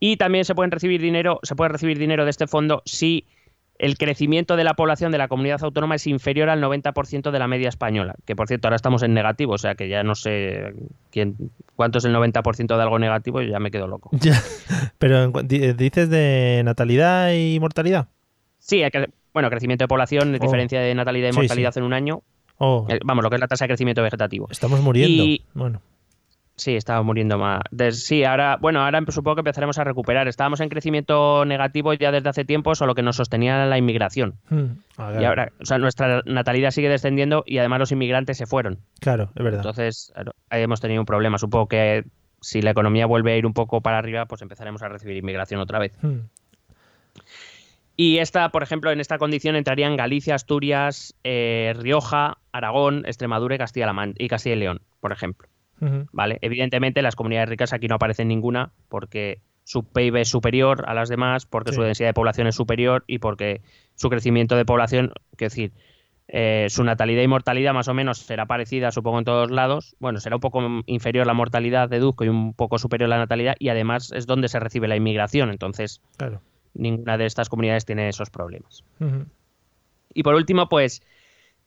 [0.00, 3.26] Y también se pueden recibir dinero, se puede recibir dinero de este fondo si
[3.78, 7.46] el crecimiento de la población de la comunidad autónoma es inferior al 90% de la
[7.46, 10.74] media española, que por cierto ahora estamos en negativo, o sea que ya no sé
[11.10, 11.36] quién
[11.76, 14.10] cuánto es el 90% de algo negativo y ya me quedo loco.
[14.20, 14.40] Ya.
[14.98, 18.08] Pero di- dices de natalidad y mortalidad.
[18.58, 20.38] Sí, hay que- bueno, crecimiento de población, Oh.
[20.38, 22.22] diferencia de natalidad y Sí, mortalidad en un año,
[22.60, 24.48] Oh, eh, vamos, lo que es la tasa de crecimiento vegetativo.
[24.50, 25.22] estamos muriendo.
[25.22, 25.80] y- Bueno,
[26.58, 27.60] Sí, estaba muriendo más.
[27.70, 30.28] Des- sí, ahora, bueno, ahora supongo que empezaremos a recuperar.
[30.28, 34.34] Estábamos en crecimiento negativo ya desde hace tiempo, solo que nos sostenía la inmigración.
[34.50, 34.64] Hmm.
[34.98, 38.80] Ah, Y ahora, o sea, nuestra natalidad sigue descendiendo y además los inmigrantes se fueron.
[39.00, 39.60] Claro, es verdad.
[39.60, 40.12] Entonces,
[40.50, 41.38] ahí hemos tenido un problema.
[41.38, 42.04] Supongo que
[42.40, 45.60] si la economía vuelve a ir un poco para arriba, pues empezaremos a recibir inmigración
[45.60, 45.92] otra vez.
[46.02, 46.18] Hmm.
[47.96, 53.58] Y esta, por ejemplo, en esta condición entrarían Galicia, Asturias, eh, Rioja, Aragón, Extremadura y
[53.58, 55.48] Castilla, y Castilla y León, por ejemplo.
[56.12, 56.38] ¿Vale?
[56.42, 61.08] Evidentemente, las comunidades ricas aquí no aparecen ninguna porque su PIB es superior a las
[61.08, 63.60] demás, porque su densidad de población es superior y porque
[63.94, 65.72] su crecimiento de población, quiero decir,
[66.30, 69.96] eh, su natalidad y mortalidad más o menos será parecida, supongo, en todos lados.
[69.98, 73.70] Bueno, será un poco inferior la mortalidad, deduzco, y un poco superior la natalidad, y
[73.70, 75.50] además es donde se recibe la inmigración.
[75.50, 76.02] Entonces,
[76.74, 78.84] ninguna de estas comunidades tiene esos problemas.
[80.12, 81.02] Y por último, pues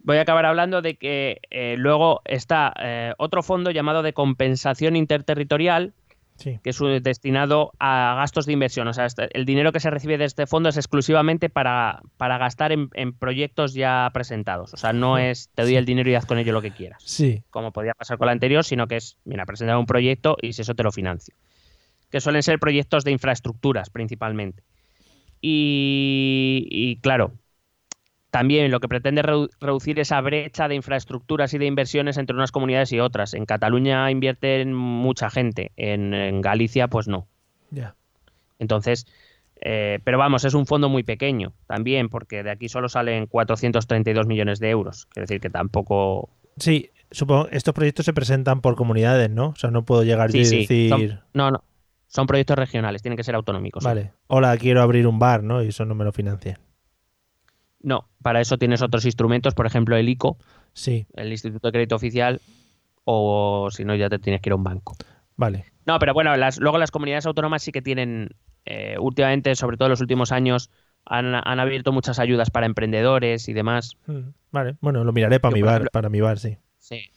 [0.04, 4.96] voy a acabar hablando de que eh, luego está eh, otro fondo llamado de compensación
[4.96, 5.94] interterritorial,
[6.64, 8.88] que es destinado a gastos de inversión.
[8.88, 12.40] O sea, este, el dinero que se recibe de este fondo es exclusivamente para, para
[12.40, 14.74] gastar en, proyectos ya presentados.
[14.74, 17.04] O sea, no es te doy el dinero y haz con ello lo que quieras.
[17.06, 17.44] Sí.
[17.52, 20.64] Como podía pasar con la anterior, sino que es, mira, presentar un proyecto y si
[20.64, 21.36] eso te lo financio.
[22.10, 24.64] Que suelen ser proyectos de infraestructuras principalmente.
[25.42, 27.34] Y, y claro,
[28.32, 32.92] también lo que pretende reducir esa brecha de infraestructuras y de inversiones entre unas comunidades
[32.94, 33.34] y otras.
[33.34, 37.28] En Cataluña invierten mucha gente, en, Galicia pues no.
[37.72, 37.96] Ya.
[38.58, 39.06] Entonces,
[39.60, 44.26] eh, pero vamos, es un fondo muy pequeño también, porque de aquí solo salen 432
[44.28, 45.08] millones de euros.
[45.08, 46.30] Quiere decir que tampoco...
[46.58, 49.50] Sí, supongo estos proyectos se presentan por comunidades, ¿no?
[49.50, 51.20] O sea, no puedo llegar y decir...
[51.34, 51.64] no, no.
[52.08, 53.84] Son proyectos regionales, tienen que ser autonómicos.
[53.84, 54.12] Vale.
[54.28, 55.64] Hola, quiero abrir un bar, ¿no?
[55.64, 56.58] Y eso no me lo financian.
[57.84, 60.38] No, para eso tienes otros instrumentos, por ejemplo el ICO,
[60.74, 61.08] sí.
[61.16, 62.42] el Instituto de Crédito Oficial,
[63.04, 64.96] o si no ya te tienes que ir a un banco.
[65.36, 65.66] Vale.
[65.86, 68.30] No, pero bueno, las, luego las comunidades autónomas sí que tienen,
[68.66, 70.70] eh, últimamente, sobre todo en los últimos años,
[71.06, 73.98] han, abierto muchas ayudas para emprendedores y demás.
[74.06, 76.58] Hmm, vale, bueno, lo miraré para mi bar, para mi bar, sí.
[76.78, 77.12] Sí.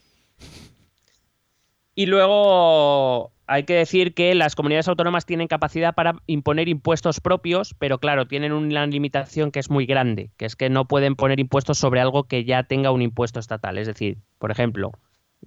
[1.95, 7.75] Y luego hay que decir que las comunidades autónomas tienen capacidad para imponer impuestos propios,
[7.79, 11.41] pero claro, tienen una limitación que es muy grande, que es que no pueden poner
[11.41, 13.79] impuestos sobre algo que ya tenga un impuesto estatal.
[13.79, 14.93] Es decir, por ejemplo,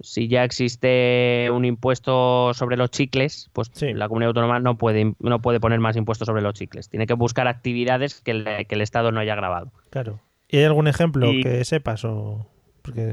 [0.00, 5.40] si ya existe un impuesto sobre los chicles, pues la comunidad autónoma no puede, no
[5.40, 6.88] puede poner más impuestos sobre los chicles.
[6.88, 9.72] Tiene que buscar actividades que el, Estado no haya grabado.
[9.90, 10.20] Claro.
[10.48, 12.04] ¿Y hay algún ejemplo que sepas?
[12.04, 12.46] O...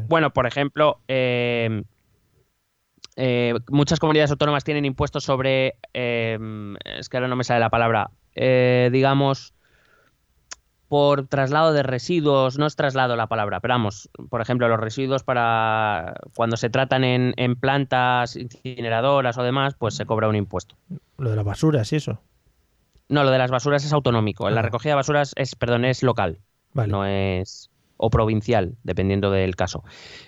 [0.08, 1.84] Bueno, por ejemplo, eh,
[3.16, 6.38] eh, muchas comunidades autónomas tienen impuestos sobre, eh,
[6.98, 9.54] es que ahora no me sale la palabra, eh, digamos,
[10.90, 15.24] por traslado de residuos, no es traslado la palabra, pero vamos, por ejemplo, los residuos
[15.24, 20.76] para cuando se tratan en, plantas incineradoras o demás, pues se cobra un impuesto.
[21.18, 22.20] Lo de las basuras y eso.
[23.08, 24.50] No, lo de las basuras es autonómico.
[24.50, 24.64] La ah.
[24.64, 26.40] recogida de basuras es, perdón, es local.
[26.74, 29.84] No es o provincial, dependiendo del caso.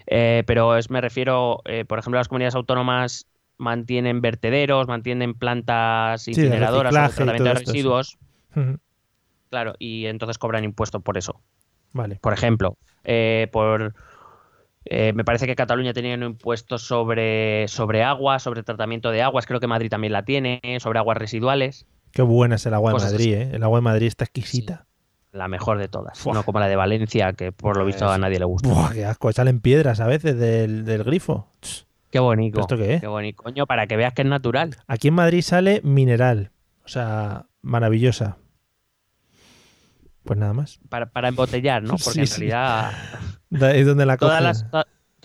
[0.06, 6.28] Eh, pero es, me refiero, eh, por ejemplo, las comunidades autónomas mantienen vertederos, mantienen plantas
[6.28, 8.18] incineradoras o tratamiento de residuos.
[9.50, 11.42] Claro, y entonces cobran impuestos por eso.
[11.94, 12.20] Vale.
[12.22, 13.94] Por ejemplo, eh, por
[14.90, 19.60] me parece que Cataluña tenía un impuesto sobre, sobre agua, sobre tratamiento de aguas, creo
[19.60, 21.86] que Madrid también la tiene, sobre aguas residuales.
[22.12, 23.50] Qué buena es el agua de Madrid, ¿eh?
[23.54, 24.87] El agua de Madrid está exquisita
[25.38, 26.26] la mejor de todas.
[26.26, 28.68] No como la de Valencia, que por lo visto a nadie le gusta.
[28.68, 29.32] Buah, qué asco.
[29.32, 31.48] Salen piedras a veces del, grifo.
[32.10, 32.62] Qué bonito.
[32.62, 33.02] ¿Esto qué es?
[33.02, 34.76] Qué bonito, coño, para que veas que es natural.
[34.88, 36.52] Aquí en Madrid sale mineral.
[36.84, 38.38] O sea, maravillosa.
[40.24, 40.80] Pues nada más.
[40.90, 41.96] Para, embotellar, ¿no?
[42.04, 42.92] Porque en realidad.
[43.52, 44.66] Es donde la todas las,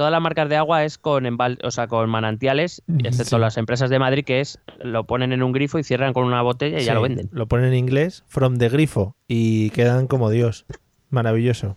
[0.02, 1.24] todas las marcas de agua es con
[1.62, 5.52] o sea, con manantiales, excepto las empresas de Madrid que es lo ponen en un
[5.52, 7.28] grifo y cierran con una botella y ya lo venden.
[7.30, 10.66] Lo ponen en inglés, from the grifo, y quedan como Dios.
[11.10, 11.76] Maravilloso.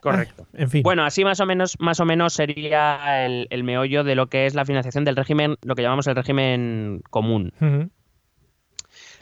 [0.00, 0.46] Correcto.
[0.54, 0.82] en fin.
[0.82, 4.54] Bueno, así más o menos, más o menos sería el, meollo de lo que es
[4.54, 7.52] la financiación del régimen, lo que llamamos el régimen común.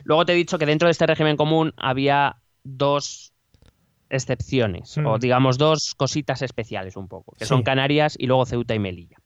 [0.05, 3.33] Luego te he dicho que dentro de este régimen común había dos
[4.09, 5.19] excepciones, o hmm.
[5.19, 9.17] digamos dos cositas especiales un poco, que son Canarias y luego Ceuta y Melilla.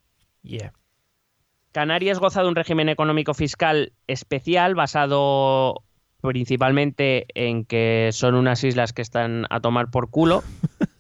[1.72, 5.84] Canarias goza de un régimen económico fiscal especial basado
[6.22, 10.44] principalmente en que son unas islas que están a tomar por culo.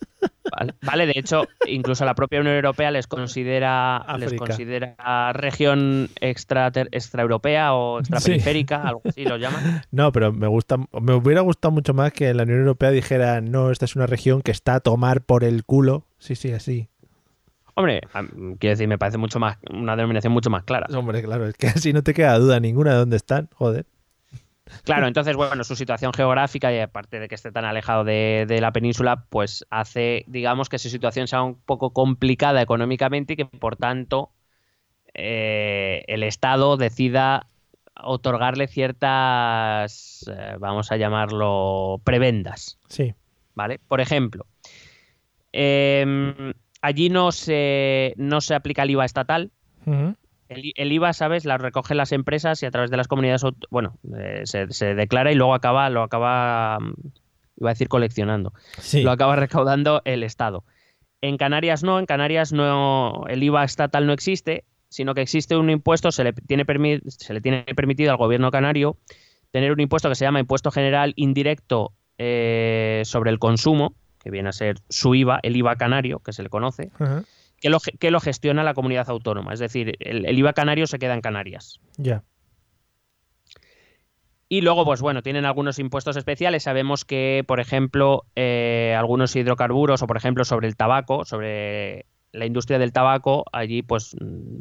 [0.81, 7.73] Vale, de hecho, incluso la propia Unión Europea les considera, les considera región extra, extraeuropea
[7.73, 9.81] o extraperiférica, algo así lo llaman.
[9.91, 13.71] No, pero me gusta, me hubiera gustado mucho más que la Unión Europea dijera, no,
[13.71, 16.05] esta es una región que está a tomar por el culo.
[16.17, 16.89] Sí, sí, así.
[17.75, 18.01] Hombre,
[18.59, 20.87] quiero decir, me parece mucho más, una denominación mucho más clara.
[20.95, 23.85] Hombre, claro, es que así no te queda duda ninguna de dónde están, joder.
[24.83, 28.71] Claro, entonces, bueno, su situación geográfica y aparte de que esté tan alejado de, la
[28.71, 33.75] península, pues hace, digamos, que su situación sea un poco complicada económicamente y que, por
[33.75, 34.31] tanto,
[35.13, 37.47] eh, el Estado decida
[38.01, 42.79] otorgarle ciertas, eh, vamos a llamarlo, prebendas.
[42.87, 43.13] Sí.
[43.55, 43.79] ¿Vale?
[43.87, 44.47] Por ejemplo,
[45.51, 49.51] em, allí no se, no se aplica el IVA estatal.
[50.75, 51.45] El, IVA, ¿sabes?
[51.45, 55.31] La recogen las empresas y a través de las comunidades, bueno, eh, se, se declara
[55.31, 56.93] y luego acaba, lo acaba, mm,
[57.57, 59.01] iba a decir coleccionando, Sí.
[59.03, 60.63] lo acaba recaudando el Estado.
[61.21, 65.69] En Canarias no, en Canarias no, el IVA estatal no existe, sino que existe un
[65.69, 68.97] impuesto, se le tiene, permi- se le tiene permitido al gobierno canario
[69.51, 74.49] tener un impuesto que se llama Impuesto General Indirecto eh, sobre el consumo, que viene
[74.49, 76.89] a ser su IVA, el IVA canario, que se le conoce.
[77.63, 79.53] Que lo, que lo gestiona la comunidad autónoma.
[79.53, 81.79] Es decir, el, el IVA canario se queda en Canarias.
[81.95, 82.25] Ya.
[84.49, 86.63] Y luego, pues bueno, tienen algunos impuestos especiales.
[86.63, 92.45] Sabemos que, por ejemplo, eh, algunos hidrocarburos o, por ejemplo, sobre el tabaco, sobre la
[92.45, 94.57] industria del tabaco, allí pues mm,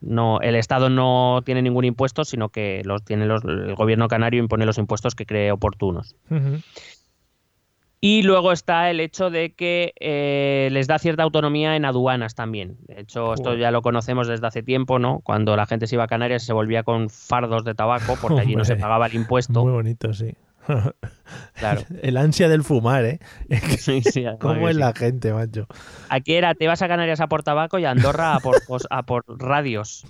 [0.00, 4.40] no, el Estado no tiene ningún impuesto, sino que los tiene los, el gobierno canario
[4.40, 6.16] impone los impuestos que cree oportunos.
[6.30, 6.62] Ujú.
[8.04, 12.76] Y luego está el hecho de que eh, les da cierta autonomía en aduanas también.
[12.88, 15.20] De hecho, esto ya lo conocemos desde hace tiempo, ¿no?
[15.20, 18.56] Cuando la gente se iba a Canarias se volvía con fardos de tabaco porque allí
[18.56, 19.62] no se pagaba el impuesto.
[19.62, 20.34] Muy bonito, sí.
[21.54, 21.82] Claro.
[22.02, 23.20] El ansia del fumar, ¿eh?
[23.78, 24.80] Sí, sí, ¿Cómo es sí.
[24.80, 25.68] la gente, macho?
[26.08, 28.56] Aquí era, te vas a Canarias a por tabaco y a Andorra a por,
[28.90, 30.06] a por radios.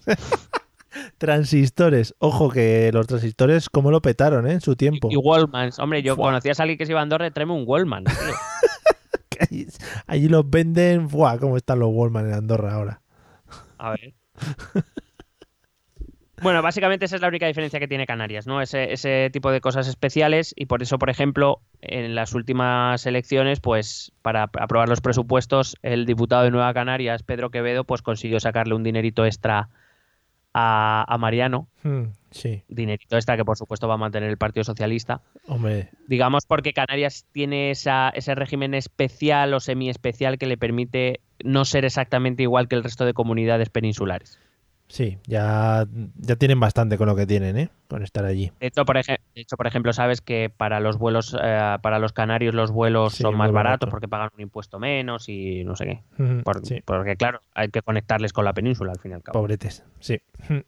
[1.18, 2.14] Transistores.
[2.18, 4.52] Ojo que los transistores, ¿cómo lo petaron, eh?
[4.52, 5.08] En su tiempo.
[5.10, 5.78] Y Wallmans.
[5.78, 6.26] Hombre, yo Fua.
[6.28, 8.04] conocías a alguien que se iba a Andorra, tráeme un Wallman.
[9.40, 9.66] allí,
[10.06, 11.08] allí los venden.
[11.08, 11.38] ¡Buah!
[11.38, 13.00] ¿Cómo están los Wallman en Andorra ahora?
[13.78, 14.12] A ver.
[16.42, 18.60] Bueno, básicamente esa es la única diferencia que tiene Canarias, ¿no?
[18.60, 23.60] Ese, ese tipo de cosas especiales y por eso, por ejemplo, en las últimas elecciones,
[23.60, 28.40] pues para ap- aprobar los presupuestos, el diputado de Nueva Canarias, Pedro Quevedo, pues consiguió
[28.40, 29.68] sacarle un dinerito extra
[30.54, 34.62] a, a Mariano, Hmm, sí, dinerito extra que por supuesto va a mantener el Partido
[34.62, 35.90] Socialista, hombre.
[36.06, 41.84] digamos porque Canarias tiene esa, ese régimen especial o semi-especial que le permite no ser
[41.84, 44.38] exactamente igual que el resto de comunidades peninsulares.
[44.92, 45.86] Sí, ya,
[46.16, 47.70] ya tienen bastante con lo que tienen, ¿eh?
[47.88, 48.52] Con estar allí.
[48.60, 52.12] De hecho, por, de hecho, por ejemplo, sabes que para los vuelos, eh, para los
[52.12, 53.86] canarios los vuelos Sí, son más barato.
[53.86, 56.22] baratos porque pagan un impuesto menos y no sé qué.
[56.22, 59.22] Ujú, Por- sí, Porque claro, hay que conectarles con la península al fin y al
[59.22, 59.40] cabo.
[59.40, 59.82] pobretes.
[59.98, 60.20] Sí.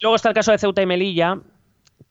[0.00, 1.40] Luego está el caso de Ceuta y Melilla,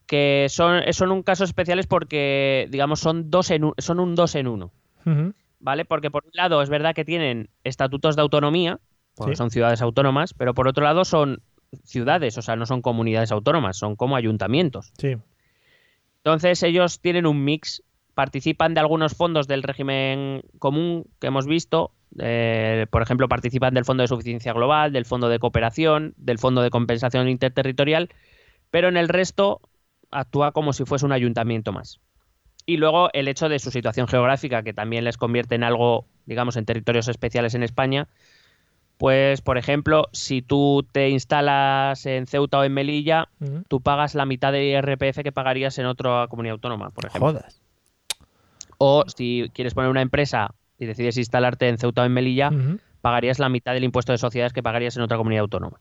[0.08, 4.36] que son, son un caso especiales porque, digamos, son, dos en un, son un dos
[4.36, 4.72] en uno.
[5.60, 5.86] ¿Vale?
[5.86, 8.80] Porque por un lado es verdad que tienen estatutos de autonomía,
[9.18, 9.38] porque Sí.
[9.38, 11.42] son ciudades autónomas, pero por otro lado son
[11.84, 14.94] ciudades, o sea, no son comunidades autónomas, son como ayuntamientos.
[14.98, 15.18] Sí.
[16.24, 21.92] Entonces ellos tienen un mix, participan de algunos fondos del régimen común que hemos visto,
[22.20, 26.62] eh, por ejemplo, participan del Fondo de Suficiencia Global, del Fondo de Cooperación, del Fondo
[26.62, 28.10] de Compensación Interterritorial,
[28.72, 29.62] pero en el resto
[30.12, 32.00] actúa como si fuese un ayuntamiento más.
[32.66, 36.58] Y luego el hecho de su situación geográfica, que también les convierte en algo, digamos,
[36.58, 38.08] en territorios especiales en España,
[38.98, 43.30] pues, por ejemplo, si tú te instalas en Ceuta o en Melilla,
[43.68, 47.32] tú pagas la mitad de IRPF que pagarías en otra comunidad autónoma, por ejemplo.
[47.32, 47.62] Jodas.
[48.80, 52.52] O si quieres poner una empresa y decides instalarte en Ceuta o en Melilla,
[53.02, 55.80] pagarías la mitad del impuesto de sociedades que pagarías en otra comunidad autónoma.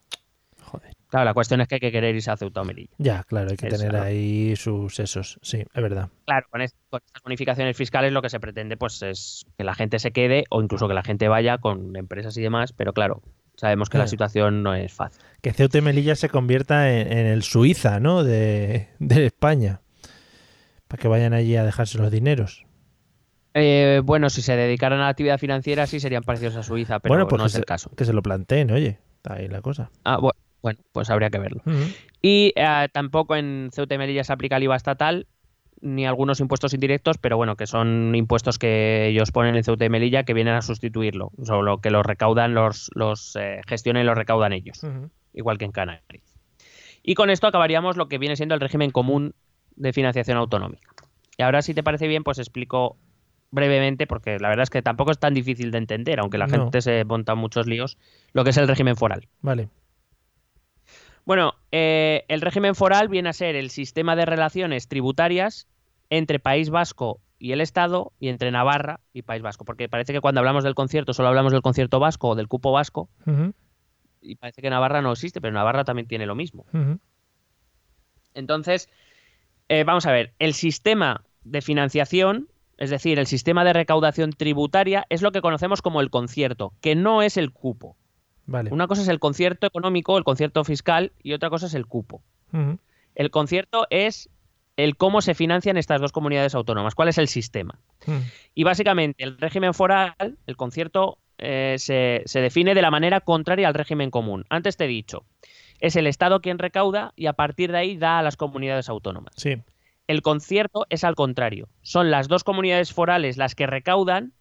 [1.09, 2.91] Claro, la cuestión es que hay que querer irse a Ceuta o Melilla.
[2.99, 4.03] Ya, claro, hay que tener ¿no?
[4.03, 5.39] ahí sus esos.
[5.41, 6.09] Sí, es verdad.
[6.27, 9.75] Claro, con, est- con estas bonificaciones fiscales lo que se pretende pues es que la
[9.75, 13.23] gente se quede o incluso que la gente vaya con empresas y demás, pero claro,
[13.57, 15.23] sabemos que la situación no es fácil.
[15.43, 18.25] Que Ceuta y Melilla se convierta en, en el Suiza, ¿no?
[18.25, 19.81] De, de España.
[20.89, 22.65] Para que vayan allí a dejarse los dineros.
[23.55, 27.15] Eh, bueno, si se dedicaran a la actividad financiera sí serían parecidos a Suiza, pero
[27.15, 27.91] bueno, pues no es se, el caso.
[27.97, 28.99] que se lo planteen, oye.
[29.17, 29.91] Está ahí la cosa.
[30.05, 30.33] Ah, bu-
[30.63, 31.63] bueno, pues habría que verlo.
[32.23, 35.27] Y eh, tampoco en Ceuta y Melilla se aplica el IVA estatal
[35.83, 39.91] ni algunos impuestos indirectos, pero bueno, que son impuestos que ellos ponen en Ceuta y
[39.91, 44.17] Melilla que vienen a sustituirlo, solo que los recaudan, los, los eh, gestionan y los
[44.17, 44.83] recaudan ellos,
[45.35, 46.35] igual que en Canarias.
[47.03, 49.35] Y con esto acabaríamos lo que viene siendo el régimen común
[49.77, 50.89] de financiación autonómica.
[51.37, 52.97] Y ahora, si te parece bien, pues explico
[53.51, 56.65] brevemente, porque la verdad es que tampoco es tan difícil de entender, aunque la No.
[56.65, 57.99] gente se monta muchos líos,
[58.33, 59.29] lo que es el régimen foral.
[59.43, 59.69] Vale.
[61.27, 65.67] Bueno, eh, el régimen foral viene a ser el sistema de relaciones tributarias
[66.09, 70.21] entre País Vasco y el Estado y entre Navarra y País Vasco, porque parece que
[70.21, 73.11] cuando hablamos del concierto solo hablamos del concierto vasco o del cupo vasco
[74.23, 76.65] y parece que Navarra no existe, pero Navarra también tiene lo mismo.
[78.35, 78.89] Entonces,
[79.69, 82.49] eh, vamos a ver, el sistema de financiación,
[82.79, 86.95] es decir, el sistema de recaudación tributaria es lo que conocemos como el concierto, que
[86.95, 87.97] no es el cupo.
[88.47, 88.71] Vale.
[88.73, 92.23] Una cosa es el concierto económico, el concierto fiscal, y otra cosa es el cupo.
[93.15, 94.31] El concierto es
[94.77, 97.79] el cómo se financian estas dos comunidades autónomas, cuál es el sistema.
[98.55, 103.69] Y básicamente el régimen foral, el concierto, eh, se, se define de la manera contraria
[103.69, 104.45] al régimen común.
[104.49, 105.25] Antes te he dicho,
[105.81, 109.35] es el Estado quien recauda y a partir de ahí da a las comunidades autónomas.
[109.37, 109.57] Sí.
[110.07, 111.69] El concierto es al contrario.
[111.83, 114.33] Son las dos comunidades forales las que recaudan,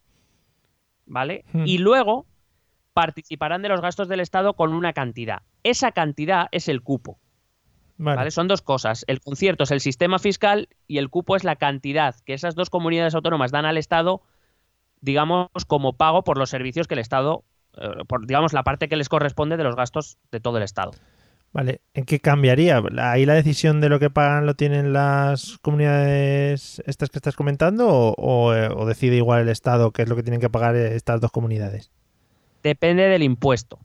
[1.05, 1.43] ¿vale?
[1.65, 2.25] Y luego
[2.95, 5.41] participarán de los gastos del Estado con una cantidad.
[5.63, 7.19] Esa cantidad es el cupo,
[7.97, 8.15] Vale.
[8.15, 8.31] ¿vale?
[8.31, 9.03] Son dos cosas.
[9.07, 12.69] El concierto es el sistema fiscal y el cupo es la cantidad que esas dos
[12.69, 14.21] comunidades autónomas dan al Estado,
[15.01, 17.43] digamos, como pago por los servicios que el Estado,
[17.77, 20.91] eh, por, digamos, la parte que les corresponde de los gastos de todo el Estado.
[21.51, 22.81] Vale, ¿en qué cambiaría?
[22.97, 27.89] ¿Ahí la decisión de lo que pagan lo tienen las comunidades estas que estás comentando
[27.89, 30.77] o, o, eh, o decide igual el Estado qué es lo que tienen que pagar
[30.77, 31.91] estas dos comunidades?
[32.65, 33.77] Depende del impuesto.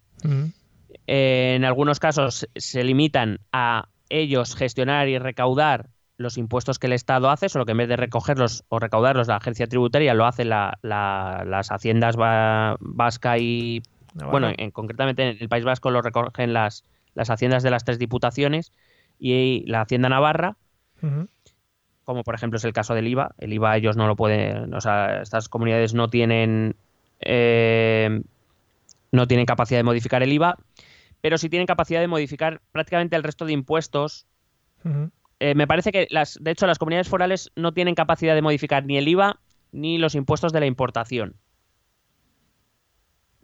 [1.07, 6.95] Eh, en algunos casos se limitan a ellos gestionar y recaudar los impuestos que el
[6.95, 10.49] Estado hace, solo que en vez de recogerlos o recaudarlos la agencia tributaria, lo hacen
[10.49, 13.83] la- la- las haciendas va- vasca y,
[14.15, 14.31] Navarra.
[14.31, 17.99] bueno, en- concretamente en el País Vasco lo recogen las, las haciendas de las tres
[17.99, 18.73] diputaciones
[19.19, 20.57] y la Hacienda Navarra,
[22.05, 23.35] como por ejemplo es el caso del IVA.
[23.39, 26.77] El IVA ellos no lo pueden, o sea, estas comunidades no tienen
[27.21, 28.23] eh,
[29.13, 30.57] no tienen capacidad de modificar el IVA,
[31.21, 34.27] pero sí tienen capacidad de modificar prácticamente el resto de impuestos.
[35.41, 38.85] Eh, me parece que las, de hecho, las comunidades forales no tienen capacidad de modificar
[38.85, 39.39] ni el IVA
[39.73, 41.37] ni los impuestos de la importación.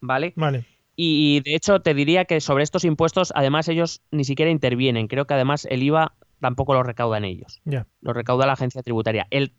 [0.00, 0.32] ¿Vale?
[0.36, 0.64] Vale.
[0.94, 5.08] Y de hecho te diría que sobre estos impuestos, además ellos ni siquiera intervienen.
[5.08, 7.86] Creo que además el IVA tampoco lo recaudan ellos Ya.
[8.02, 9.26] lo recauda la agencia tributaria.
[9.30, 9.52] El,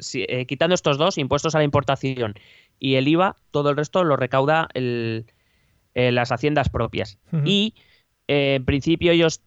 [0.00, 2.34] si- eh, quitando estos dos, impuestos a la importación
[2.80, 5.26] y el IVA, todo el resto lo recauda el-
[5.94, 7.18] eh, las haciendas propias.
[7.46, 7.74] Y
[8.26, 9.42] eh, en principio ellos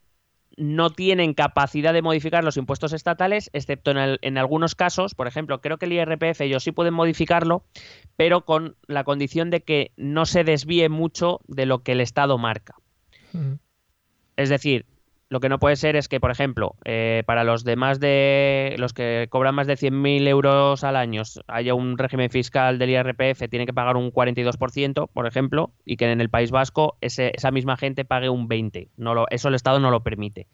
[0.56, 5.16] no tienen capacidad de modificar los impuestos estatales, excepto en, el- en algunos casos.
[5.16, 7.64] Por ejemplo, creo que el IRPF ellos sí pueden modificarlo,
[8.18, 12.38] pero con la condición de que no se desvíe mucho de lo que el Estado
[12.38, 12.76] marca.
[14.36, 14.86] Es decir,
[15.34, 18.94] lo que no puede ser es que, por ejemplo, eh, para los demás de los
[18.94, 23.66] que cobran más de 100.000 euros al año haya un régimen fiscal del IRPF, tiene
[23.66, 27.76] que pagar un 42%, por ejemplo, y que en el País Vasco ese- esa misma
[27.78, 28.90] gente pague un 20%.
[28.96, 30.48] No lo, eso el Estado no lo permite.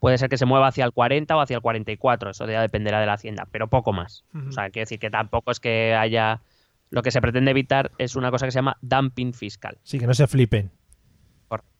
[0.00, 2.98] Puede ser que se mueva hacia el 40 o hacia el 44, eso ya dependerá
[3.00, 4.24] de la Hacienda, pero poco más.
[4.48, 6.42] O sea, quiero decir que tampoco es que haya...
[6.90, 9.78] Lo que se pretende evitar es una cosa que se llama dumping fiscal.
[9.82, 10.70] Sí, que no se flipen.
[11.48, 11.70] Correcto.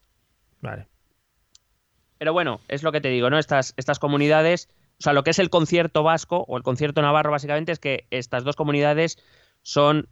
[0.60, 0.86] Vale.
[2.18, 3.38] Pero bueno, es lo que te digo, ¿no?
[3.38, 7.30] Estas, estas comunidades, o sea, lo que es el concierto vasco o el concierto navarro,
[7.30, 9.18] básicamente, es que estas dos comunidades
[9.62, 10.08] son,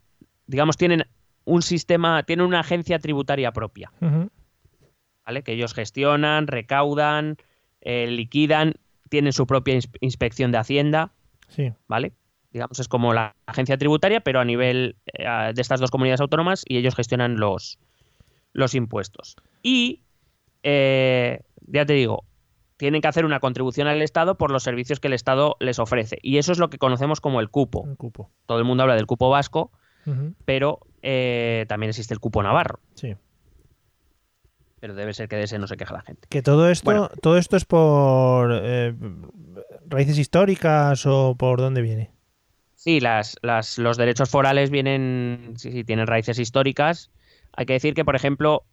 [0.47, 1.05] digamos, tienen
[1.45, 3.91] un sistema, tienen una agencia tributaria propia.
[5.27, 5.43] ¿vale?
[5.43, 7.37] Que ellos gestionan, recaudan,
[7.81, 8.75] eh, liquidan,
[9.09, 11.13] tienen su propia ins- inspección de Hacienda,
[11.49, 11.73] Sí.
[11.89, 12.13] ¿vale?
[12.53, 16.63] Digamos, es como la agencia tributaria, pero a nivel eh, de estas dos comunidades autónomas
[16.69, 17.79] y ellos gestionan los,
[18.53, 19.37] los impuestos.
[19.63, 20.01] Y,
[20.63, 22.25] eh, ya te digo,
[22.77, 26.19] tienen que hacer una contribución al Estado por los servicios que el Estado les ofrece.
[26.23, 27.87] Y eso es lo que conocemos como el cupo.
[27.97, 28.31] Cupo.
[28.47, 29.71] Todo el mundo habla del cupo vasco,
[30.45, 32.81] pero eh, también existe el cupo navarro.
[32.95, 33.15] Sí.
[34.81, 36.29] Pero debe ser que de ese no se queja la gente.
[36.29, 37.11] Que todo esto, Bueno.
[37.23, 38.95] todo esto es por eh,
[39.87, 42.11] raíces históricas o por dónde viene.
[42.75, 47.11] Sí, las, las- los derechos forales vienen, sí, sí, tienen raíces históricas.
[47.57, 48.65] Hay que decir que, por ejemplo,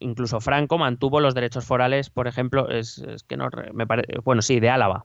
[0.00, 4.42] incluso Franco mantuvo los derechos forales, por ejemplo, es, es que no me parece, bueno,
[4.42, 5.04] sí, de Álava.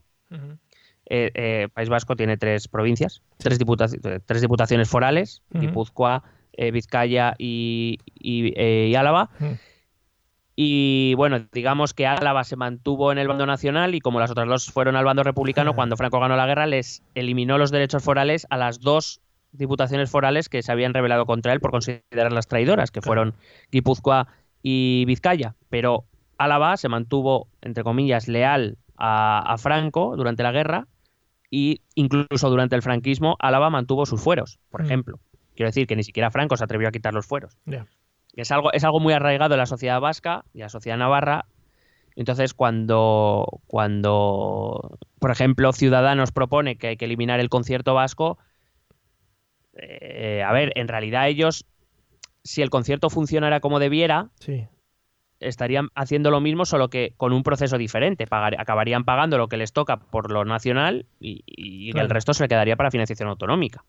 [1.06, 5.62] Eh, eh, País Vasco tiene tres provincias, tres, diputaci- tres diputaciones forales, Ujú.
[5.62, 9.30] Guipúzcoa, eh, Vizcaya y, y, y Álava.
[10.56, 14.48] Y bueno, digamos que Álava se mantuvo en el bando nacional y como las otras
[14.48, 18.46] dos fueron al bando republicano, cuando Franco ganó la guerra, les eliminó los derechos forales
[18.52, 19.20] a las dos
[19.54, 23.36] diputaciones forales que se habían rebelado contra él por considerarlas traidoras, que fueron
[23.72, 24.28] Guipúzcoa
[24.62, 25.56] y Vizcaya.
[25.70, 26.06] Pero
[26.38, 30.88] Álava se mantuvo, entre comillas, leal a, a Franco durante la guerra
[31.50, 34.86] y incluso durante el franquismo Álava mantuvo sus fueros, por Mm.
[34.86, 35.20] ejemplo.
[35.56, 37.58] Quiero decir que ni siquiera Franco se atrevió a quitar los fueros.
[38.36, 41.46] Es algo, es algo muy arraigado en la sociedad vasca y la sociedad navarra.
[42.16, 48.40] Entonces, cuando, cuando, por ejemplo, Ciudadanos propone que hay que eliminar el concierto vasco,
[49.76, 51.66] eh, a ver, en realidad ellos,
[52.44, 54.68] si el concierto funcionara como debiera, Sí.
[55.40, 58.28] estarían haciendo lo mismo, solo que con un proceso diferente.
[58.28, 62.06] Pagar- acabarían pagando lo que les toca por lo nacional y, y Claro.
[62.06, 63.84] el resto se le quedaría para financiación autonómica.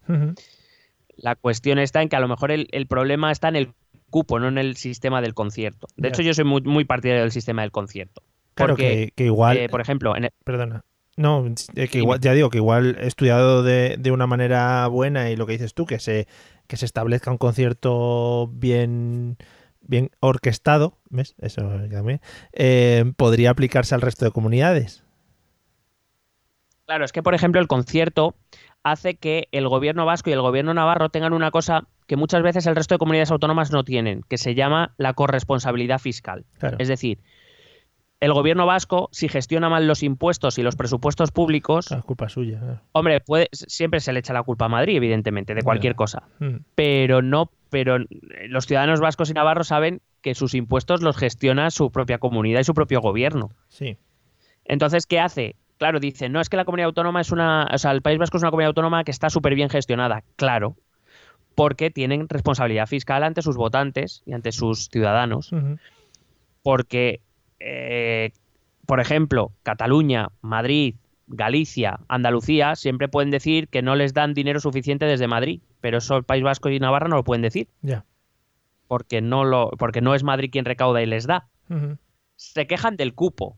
[1.16, 3.72] La cuestión está en que a lo mejor el, el problema está en el
[4.10, 5.86] cupo, no en el sistema del concierto.
[5.96, 8.22] De hecho, yo soy muy, muy partidario del sistema del concierto.
[8.54, 9.56] Claro, Porque, que, que igual.
[9.56, 10.82] eh, por ejemplo, en el- Perdona.
[11.16, 11.46] No,
[11.76, 15.46] eh, que igual, ya digo que igual estudiado de, de una manera buena y lo
[15.46, 16.26] que dices tú, que se,
[16.66, 19.36] que se establezca un concierto bien,
[19.80, 21.34] bien orquestado, ¿ves?
[21.40, 22.20] Eso también,
[22.52, 25.04] eh, podría aplicarse al resto de comunidades.
[26.86, 28.34] Claro, es que, por ejemplo, el concierto
[28.82, 32.66] hace que el gobierno vasco y el gobierno navarro tengan una cosa que muchas veces
[32.66, 36.44] el resto de comunidades autónomas no tienen, que se llama la corresponsabilidad fiscal.
[36.58, 36.76] Claro.
[36.78, 37.20] Es decir,
[38.24, 42.28] el gobierno vasco, si gestiona mal los impuestos y los presupuestos públicos, Claro, es culpa
[42.28, 42.58] suya.
[42.58, 42.80] claro.
[42.92, 46.22] hombre, puede, siempre se le echa la culpa a Madrid, evidentemente, de cualquier cosa.
[46.38, 47.98] Mm, Pero no, pero
[48.48, 52.64] los ciudadanos vascos y navarros saben que sus impuestos los gestiona su propia comunidad y
[52.64, 53.50] su propio gobierno.
[53.68, 53.98] Sí.
[54.64, 55.56] Entonces, ¿qué hace?
[55.76, 58.36] Claro, dice, no es que la comunidad autónoma es una, o sea, el País Vasco
[58.38, 60.76] es una comunidad autónoma que está súper bien gestionada, claro,
[61.56, 65.50] porque tienen responsabilidad fiscal ante sus votantes y ante sus ciudadanos,
[66.62, 67.20] porque,
[67.66, 68.32] eh,
[68.86, 70.96] por ejemplo, Cataluña, Madrid,
[71.26, 76.16] Galicia, Andalucía siempre pueden decir que no les dan dinero suficiente desde Madrid, pero eso
[76.18, 78.04] el País Vasco y Navarra no lo pueden decir, Ya.
[78.86, 81.48] porque no, lo, porque no es Madrid quien recauda y les da.
[82.36, 83.56] Se quejan del cupo,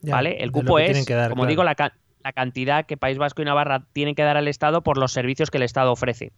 [0.00, 0.42] ¿Vale?
[0.42, 1.50] El cupo es, tienen que dar, como claro.
[1.50, 4.82] digo, la, ca- la cantidad que País Vasco y Navarra tienen que dar al Estado
[4.82, 6.32] por los servicios que el Estado ofrece.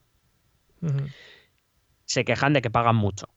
[2.05, 3.29] Se quejan de que pagan mucho.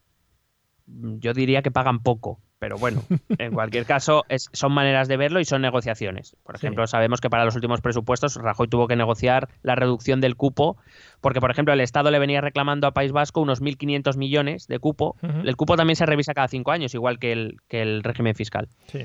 [0.91, 3.03] Yo diría que pagan poco, pero bueno,
[3.37, 6.35] en cualquier caso, es- son maneras de verlo y son negociaciones.
[6.43, 6.65] Por Sí.
[6.65, 10.77] ejemplo, sabemos que para los últimos presupuestos Rajoy tuvo que negociar la reducción del cupo,
[11.21, 14.79] porque, por ejemplo, el Estado le venía reclamando a País Vasco unos 1.500 millones de
[14.79, 15.15] cupo.
[15.21, 18.67] El cupo también se revisa cada cinco años, igual que el, que el régimen fiscal.
[18.87, 19.03] Sí.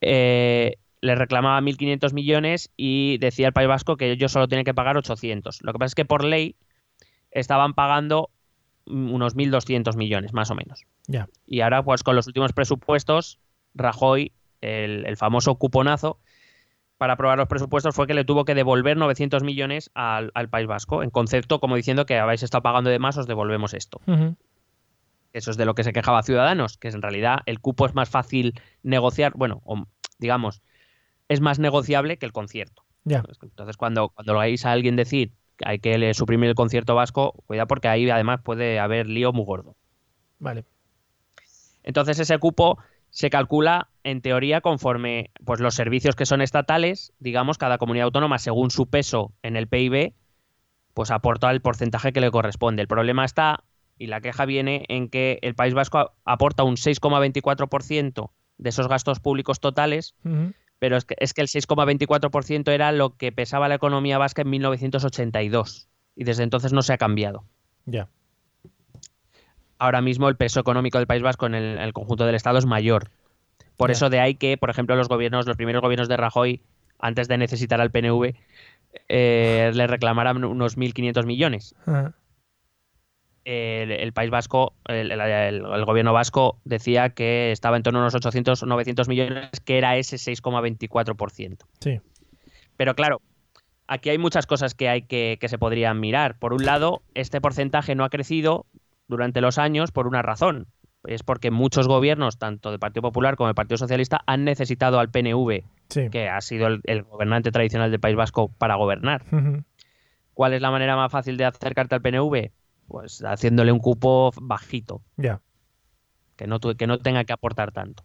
[0.00, 4.72] eh, le reclamaba 1.500 millones y decía el País Vasco que ellos solo tienen que
[4.72, 5.60] pagar 800.
[5.62, 6.56] Lo que pasa es que por ley
[7.30, 8.30] estaban pagando
[8.86, 10.84] unos 1.200 millones, más o menos.
[11.06, 11.28] Ya.
[11.46, 13.38] Y ahora, pues con los últimos presupuestos,
[13.74, 16.18] Rajoy, el, el famoso cuponazo,
[16.98, 20.66] para aprobar los presupuestos fue que le tuvo que devolver 900 millones al, al País
[20.66, 24.00] Vasco, en concepto como diciendo que habéis estado pagando de más, os devolvemos esto.
[25.32, 28.08] Eso es de lo que se quejaba Ciudadanos, que en realidad el cupo es más
[28.08, 29.84] fácil negociar, bueno, o,
[30.18, 30.62] digamos,
[31.28, 32.84] es más negociable que el concierto.
[33.04, 33.22] Ya.
[33.42, 37.66] Entonces, cuando, cuando oigáis a alguien decir que hay que suprimir el concierto vasco, cuidado
[37.66, 39.74] porque ahí además puede haber lío muy gordo.
[40.38, 40.64] Vale.
[41.84, 42.78] Entonces, ese cupo
[43.10, 48.38] se calcula en teoría conforme pues, los servicios que son estatales, digamos, cada comunidad autónoma,
[48.38, 50.14] según su peso en el PIB,
[50.94, 52.82] pues aporta el porcentaje que le corresponde.
[52.82, 53.64] El problema está,
[53.98, 59.20] y la queja viene, en que el País Vasco aporta un 6,24% de esos gastos
[59.20, 60.14] públicos totales,
[60.78, 64.50] pero es que, es que el 6,24% era lo que pesaba la economía vasca en
[64.50, 67.44] 1982, y desde entonces no se ha cambiado
[67.86, 68.08] Ya.
[69.78, 72.58] Ahora mismo el peso económico del País Vasco en el, en el conjunto del Estado
[72.58, 73.10] es mayor.
[73.76, 76.62] Por eso de ahí que, por ejemplo, los gobiernos, los primeros gobiernos de Rajoy,
[76.98, 78.34] antes de necesitar al PNV,
[79.08, 81.74] eh, le reclamaran unos 1.500 millones.
[81.86, 82.14] Ajá.
[83.44, 88.62] El, el País Vasco, el gobierno vasco decía que estaba en torno a unos 800
[88.62, 91.58] o 900 millones, que era ese 6,24%.
[91.80, 92.00] Sí.
[92.78, 93.20] Pero claro,
[93.86, 96.38] aquí hay muchas cosas que hay que, que se podrían mirar.
[96.38, 98.64] Por un lado, este porcentaje no ha crecido
[99.08, 100.66] durante los años por una razón.
[101.06, 105.10] Es porque muchos gobiernos, tanto del Partido Popular como del Partido Socialista, han necesitado al
[105.10, 106.08] PNV, Sí.
[106.10, 109.22] que ha sido el, el gobernante tradicional del País Vasco, para gobernar.
[110.32, 112.50] ¿Cuál es la manera más fácil de acercarte al PNV?
[112.88, 115.40] Pues haciéndole un cupo bajito Ya.
[116.36, 118.04] que no, que no tenga que aportar tanto.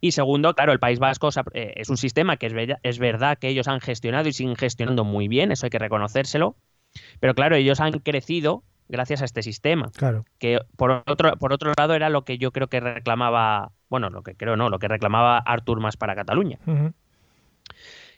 [0.00, 3.38] Y segundo, claro, el País Vasco eh, es un sistema que es, bella- es verdad
[3.38, 6.56] que ellos han gestionado y siguen gestionando muy bien, eso hay que reconocérselo,
[7.20, 10.24] pero claro, ellos han crecido gracias a este sistema, Claro.
[10.38, 14.22] que por otro, por otro lado era lo que yo creo que reclamaba, bueno, lo
[14.22, 16.58] que creo no, lo que reclamaba Artur Mas para Cataluña.
[16.66, 16.92] Ujú.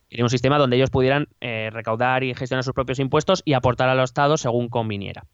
[0.09, 3.89] Quería un sistema donde ellos pudieran eh, recaudar y gestionar sus propios impuestos y aportar
[3.89, 5.25] al Estado según conviniera.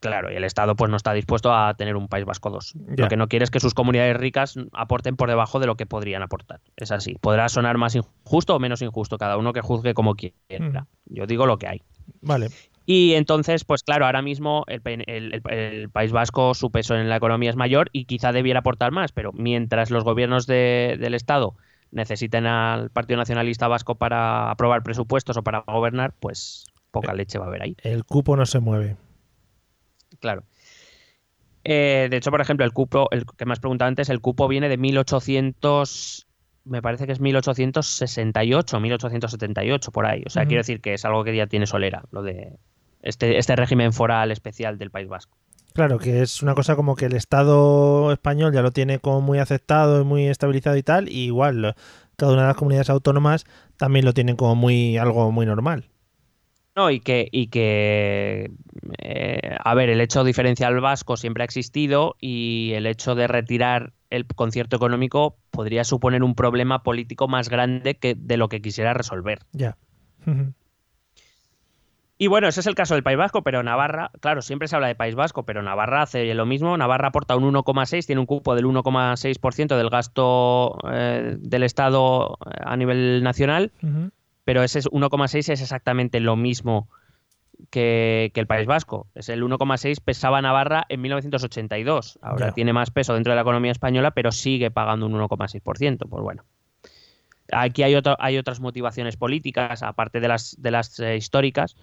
[0.00, 2.72] Claro, y el Estado pues no está dispuesto a tener un País Vasco 2.
[2.96, 3.04] Ya.
[3.04, 5.84] Lo que no quiere es que sus comunidades ricas aporten por debajo de lo que
[5.84, 6.60] podrían aportar.
[6.76, 7.16] Es así.
[7.20, 10.86] Podrá sonar más injusto o menos injusto, cada uno que juzgue como quiera.
[11.04, 11.82] Yo digo lo que hay.
[12.22, 12.48] Vale.
[12.92, 17.54] Y entonces, pues claro, ahora mismo el, País Vasco, su peso en la economía es
[17.54, 21.54] mayor y quizá debiera aportar más, pero mientras los gobiernos de- del Estado
[21.92, 27.44] necesiten al Partido Nacionalista Vasco para aprobar presupuestos o para gobernar, pues poca leche va
[27.44, 27.76] a haber ahí.
[27.84, 28.96] El cupo no se mueve.
[30.18, 30.42] Claro.
[31.62, 34.48] Eh, de hecho, por ejemplo, el cupo, el que me has preguntado antes, el cupo
[34.48, 36.26] viene de 1800,
[36.64, 40.24] me parece que es 1868, 1878, por ahí.
[40.26, 42.58] O sea, quiero decir que es algo que ya tiene solera, lo de
[43.02, 45.36] este, este régimen foral especial del País Vasco.
[45.72, 49.38] Claro, que es una cosa como que el Estado español ya lo tiene como muy
[49.38, 51.76] aceptado y muy estabilizado y tal, y igual
[52.16, 53.46] cada una de las comunidades autónomas
[53.76, 55.86] también lo tienen como muy algo muy normal.
[56.76, 58.50] No, y que, y que
[58.98, 63.92] eh, a ver, el hecho diferencial vasco siempre ha existido y el hecho de retirar
[64.08, 68.94] el concierto económico podría suponer un problema político más grande que de lo que quisiera
[68.94, 69.40] resolver.
[69.52, 69.76] Ya.
[72.22, 74.88] Y bueno, ese es el caso del País Vasco, pero Navarra, claro, siempre se habla
[74.88, 76.76] de País Vasco, pero Navarra hace lo mismo.
[76.76, 82.50] Navarra aporta un 1,6, tiene un cupo del 1,6% del gasto eh, del Estado eh,
[82.62, 83.72] a nivel nacional,
[84.44, 86.88] pero ese 1,6 es exactamente lo mismo
[87.70, 89.06] que, que el País Vasco.
[89.14, 92.18] Es el 1,6 pesaba Navarra en 1982.
[92.20, 96.06] Ahora tiene más peso dentro de la economía española, pero sigue pagando un 1,6%.
[96.06, 96.44] Pues bueno.
[97.52, 101.74] Aquí hay, otro- hay otras motivaciones políticas, aparte de las, de las eh, históricas,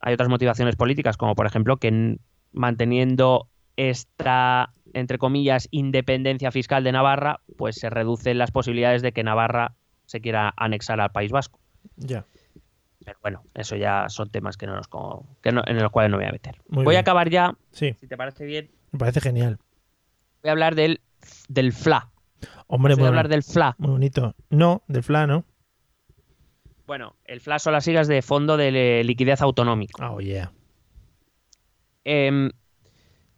[0.00, 2.18] hay otras motivaciones políticas, como por ejemplo que
[2.52, 9.24] manteniendo esta, entre comillas, independencia fiscal de Navarra, pues se reducen las posibilidades de que
[9.24, 9.74] Navarra
[10.06, 11.58] se quiera anexar al País Vasco.
[11.96, 12.24] Ya.
[13.04, 16.10] Pero bueno, eso ya son temas que no nos, co- que no- en los cuales
[16.10, 16.56] no me voy a meter.
[16.68, 16.98] Muy voy bien.
[16.98, 19.58] a acabar ya, Sí, si te parece bien, me parece genial.
[20.42, 21.00] voy a hablar del,
[21.48, 22.10] del FLA.
[22.66, 23.74] Hombre, Voy a hablar del FLA.
[23.78, 24.34] muy bonito.
[24.50, 25.44] No, del FLA, ¿no?
[26.86, 30.10] Bueno, el FLA son las siglas de Fondo de Liquidez Autonómica.
[30.10, 30.52] Oh, yeah.
[32.04, 32.50] Em,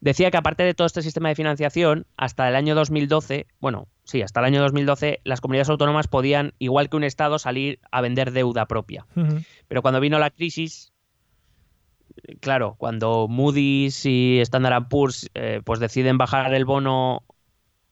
[0.01, 4.23] decía que aparte de todo este sistema de financiación, hasta el año 2012, bueno, sí,
[4.23, 8.33] hasta el año 2012, las comunidades autónomas podían, igual que un Estado, salir a vender
[8.33, 9.07] deuda propia.
[9.69, 10.93] Pero cuando vino la crisis,
[12.41, 17.23] claro, cuando Moody's y Standard Poor's eh, pues deciden bajar el bono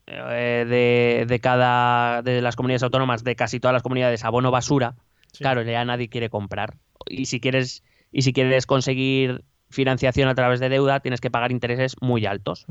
[0.06, 4.50] eh, de, de cada de las comunidades autónomas, de casi todas las comunidades, a bono
[4.50, 4.96] basura,
[5.34, 5.42] Sí.
[5.44, 6.78] claro, ya nadie quiere comprar.
[7.06, 11.50] Y si quieres, y si quieres conseguir financiación a través de deuda, tienes que pagar
[11.50, 12.64] intereses muy altos.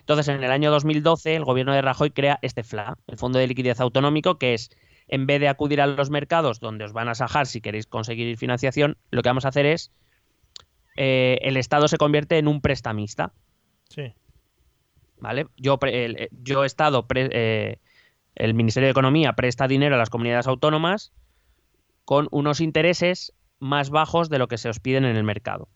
[0.00, 3.46] Entonces, en el año 2012, el gobierno de Rajoy crea este FLA, el Fondo de
[3.46, 4.70] Liquidez Autonómico, que es,
[5.08, 8.36] en vez de acudir a los mercados donde os van a sajar si queréis conseguir
[8.36, 9.90] financiación, lo que vamos a hacer es,
[10.96, 13.32] eh, el Estado se convierte en un prestamista,
[13.88, 14.12] Sí.
[15.18, 15.46] ¿vale?
[15.56, 17.78] Yo, pre- el, eh, yo Estado, pre- eh,
[18.34, 21.12] el Ministerio de Economía presta dinero a las comunidades autónomas
[22.10, 25.68] con unos intereses más bajos de lo que se os piden en el mercado.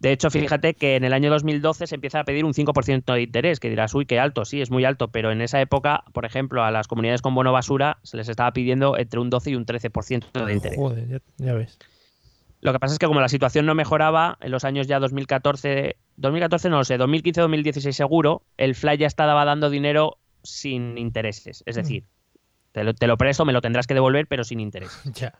[0.00, 3.20] De hecho, fíjate que en el año 2012 se empieza a pedir un 5% de
[3.20, 6.24] interés, que dirás, uy, qué alto, sí, es muy alto, pero en esa época, por
[6.24, 9.54] ejemplo, a las comunidades con bono basura se les estaba pidiendo entre un 12 y
[9.56, 10.78] un 13% de interés.
[10.78, 11.78] Joder, ya, ya ves.
[12.62, 15.98] Lo que pasa es que como la situación no mejoraba, en los años ya 2014,
[16.16, 21.62] 2014 no lo sé, 2015-2016 seguro, el Fly ya estaba dando dinero sin intereses.
[21.66, 22.04] Es decir,
[22.78, 24.96] te lo, te lo presto, me lo tendrás que devolver, pero sin interés.
[25.14, 25.34] Ya.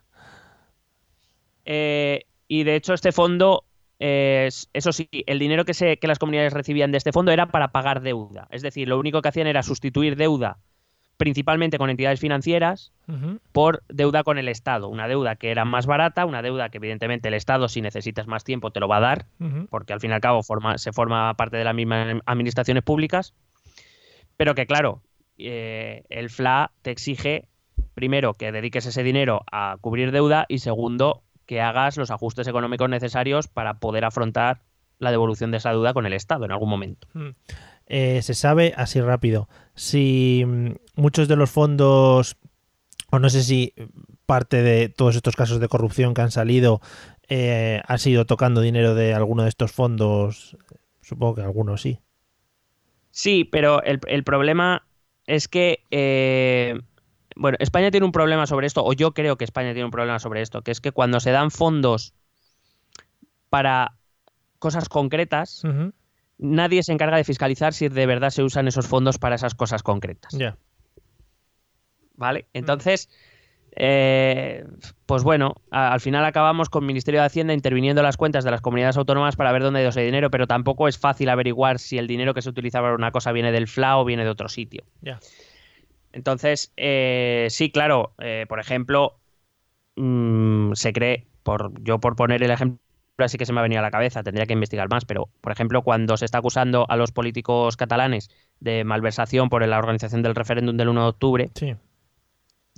[1.64, 3.64] Eh, y de hecho este fondo,
[3.98, 7.30] eh, es- eso sí, el dinero que, se, que las comunidades recibían de este fondo
[7.30, 8.48] era para pagar deuda.
[8.50, 10.58] Es decir, lo único que hacían era sustituir deuda
[11.18, 12.92] principalmente con entidades financieras
[13.50, 14.86] por deuda con el Estado.
[14.88, 18.44] Una deuda que era más barata, una deuda que evidentemente el Estado, si necesitas más
[18.44, 19.26] tiempo, te lo va a dar,
[19.68, 23.34] porque al fin y al cabo forma, se forma parte de las mismas administraciones públicas,
[24.36, 25.02] pero que claro,
[25.38, 27.48] eh, el FLA te exige,
[27.94, 32.90] primero, que dediques ese dinero a cubrir deuda y segundo, que hagas los ajustes económicos
[32.90, 34.62] necesarios para poder afrontar
[34.98, 37.08] la devolución de esa deuda con el Estado en algún momento.
[37.86, 39.48] Eh, se sabe así rápido.
[39.74, 42.36] Si mm, muchos de los fondos
[43.10, 43.72] o no sé si
[44.26, 46.80] parte de todos estos casos de corrupción que han salido
[47.28, 50.56] eh, ha sido tocando dinero de alguno de estos fondos
[51.00, 52.00] supongo que algunos sí.
[53.10, 54.87] Sí, pero el, el problema
[55.28, 56.80] es que, eh,
[57.36, 60.18] bueno, España tiene un problema sobre esto, o yo creo que España tiene un problema
[60.18, 62.14] sobre esto, que es que cuando se dan fondos
[63.50, 63.94] para
[64.58, 65.62] cosas concretas,
[66.38, 69.82] nadie se encarga de fiscalizar si de verdad se usan esos fondos para esas cosas
[69.82, 70.32] concretas.
[70.32, 70.56] ya
[72.14, 72.46] ¿Vale?
[72.54, 73.10] Entonces,
[73.76, 74.64] eh,
[75.06, 78.44] pues bueno, a- al final acabamos con el Ministerio de Hacienda interviniendo en las cuentas
[78.44, 81.28] de las comunidades autónomas para ver dónde ha ido ese dinero, pero tampoco es fácil
[81.28, 84.24] averiguar si el dinero que se utiliza para una cosa viene del FLA o viene
[84.24, 84.84] de otro sitio.
[86.12, 89.18] Entonces, eh, sí, claro, eh, por ejemplo,
[89.96, 92.78] mm, se cree, por, yo por poner el ejemplo
[93.18, 95.50] así que se me ha venido a la cabeza, tendría que investigar más, pero por
[95.50, 100.36] ejemplo, cuando se está acusando a los políticos catalanes de malversación por la organización del
[100.36, 101.74] referéndum del 1 de octubre, sí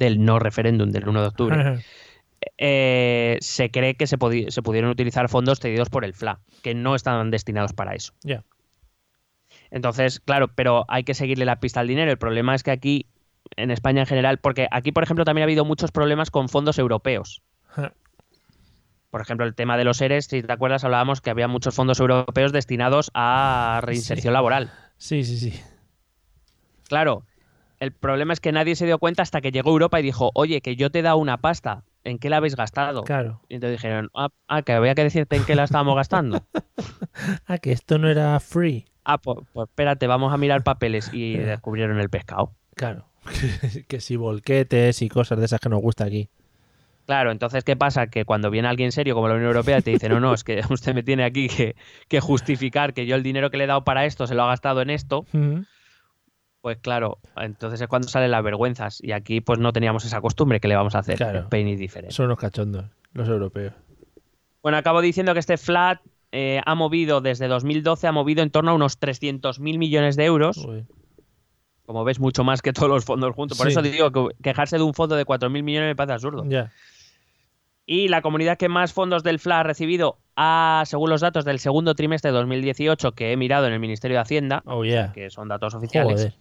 [0.01, 1.85] del no referéndum del 1 de octubre,
[2.59, 4.17] eh, se cree que se,
[4.49, 8.15] se pudieron utilizar fondos cedidos por el FLA, que no estaban destinados para eso.
[8.23, 8.43] ya
[9.71, 12.11] Entonces, claro, pero hay que seguirle la pista al dinero.
[12.11, 13.07] El problema es que aquí,
[13.57, 16.79] en España en general, porque aquí, por ejemplo, también ha habido muchos problemas con fondos
[16.79, 17.43] europeos.
[19.11, 22.01] por ejemplo, el tema de los ERES, si te acuerdas, hablábamos que había muchos fondos
[22.01, 24.73] europeos destinados a reinserción laboral.
[24.97, 25.61] Sí, sí, sí.
[26.89, 27.25] Claro,
[27.81, 30.61] el problema es que nadie se dio cuenta hasta que llegó Europa y dijo, oye,
[30.61, 33.05] que yo te he dado una pasta, ¿en qué la habéis gastado?
[33.05, 33.41] Claro.
[33.49, 36.45] Y entonces dijeron, ah, ah, que había que decirte en qué la estábamos gastando.
[37.47, 38.87] Ah, que esto no era free.
[39.05, 42.55] ah, pues, pues espérate, vamos a mirar papeles y descubrieron el pescado.
[42.76, 43.07] Claro.
[43.89, 46.31] que si volquetes y cosas de esas que nos gusta aquí.
[47.07, 48.07] Claro, entonces, ¿qué pasa?
[48.07, 50.62] Que cuando viene alguien serio como la Unión Europea te dice, no, no, es que
[50.70, 51.74] usted me tiene aquí que,
[52.09, 54.49] que justificar que yo el dinero que le he dado para esto se lo ha
[54.49, 55.26] gastado en esto.
[56.61, 59.03] Pues claro, entonces es cuando salen las vergüenzas.
[59.03, 61.17] Y aquí pues no teníamos esa costumbre que le vamos a hacer.
[61.17, 61.41] Claro.
[61.41, 61.79] Spain.
[62.11, 63.73] Son unos cachondos, los europeos.
[64.63, 66.01] Bueno, acabo diciendo que este flat
[66.33, 70.59] eh, ha movido desde 2012, ha movido en torno a unos 300.000 millones de euros.
[70.59, 70.85] Uy.
[71.87, 73.59] Como ves, mucho más que todos los fondos juntos.
[73.59, 73.73] Por Sí.
[73.73, 76.45] eso te digo que quejarse de un fondo de 4.000 millones me parece absurdo.
[76.47, 76.71] Ya.
[77.87, 81.59] Y la comunidad que más fondos del FLA ha recibido, ha, según los datos del
[81.59, 85.11] segundo trimestre de 2018 que he mirado en el Ministerio de Hacienda, Oh, yeah.
[85.13, 86.35] que son datos oficiales, Joder.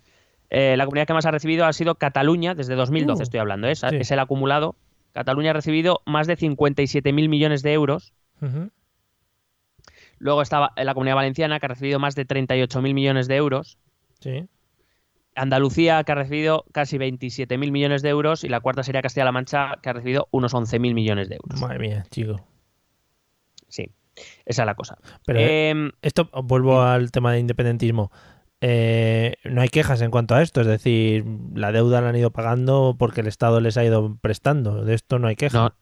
[0.50, 3.68] Eh, la comunidad que más ha recibido ha sido Cataluña, desde 2012 Uh, estoy hablando,
[3.68, 3.72] ¿eh?
[3.72, 3.88] es, sí.
[3.92, 4.76] es el acumulado.
[5.14, 8.14] Cataluña ha recibido más de 57.000 millones de euros.
[10.18, 13.78] Luego estaba la comunidad valenciana, que ha recibido más de 38.000 millones de euros.
[14.20, 14.48] Sí.
[15.36, 18.44] Andalucía, que ha recibido casi 27.000 millones de euros.
[18.44, 21.60] Y la cuarta sería Castilla-La Mancha, que ha recibido unos 11.000 millones de euros.
[21.62, 22.36] Madre mía, chico.
[23.68, 23.92] Sí,
[24.46, 24.98] esa es la cosa.
[25.26, 28.12] Pero Em, esto, vuelvo al tema de independentismo.
[28.62, 31.24] Eh, no hay quejas en cuanto a esto, es decir,
[31.56, 34.84] la deuda la han ido pagando porque el Estado les ha ido prestando.
[34.84, 35.58] De esto no hay queja.
[35.58, 35.74] No.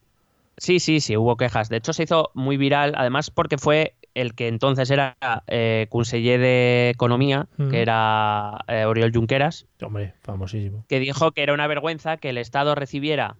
[0.56, 1.68] Sí, sí, sí, hubo quejas.
[1.68, 5.16] De hecho, se hizo muy viral, además porque fue el que entonces era
[5.46, 7.68] eh, conseller de Economía, Mm.
[7.70, 10.84] que era eh, Oriol Junqueras, Hombre, famosísimo.
[10.88, 13.36] que dijo que era una vergüenza que el Estado recibiera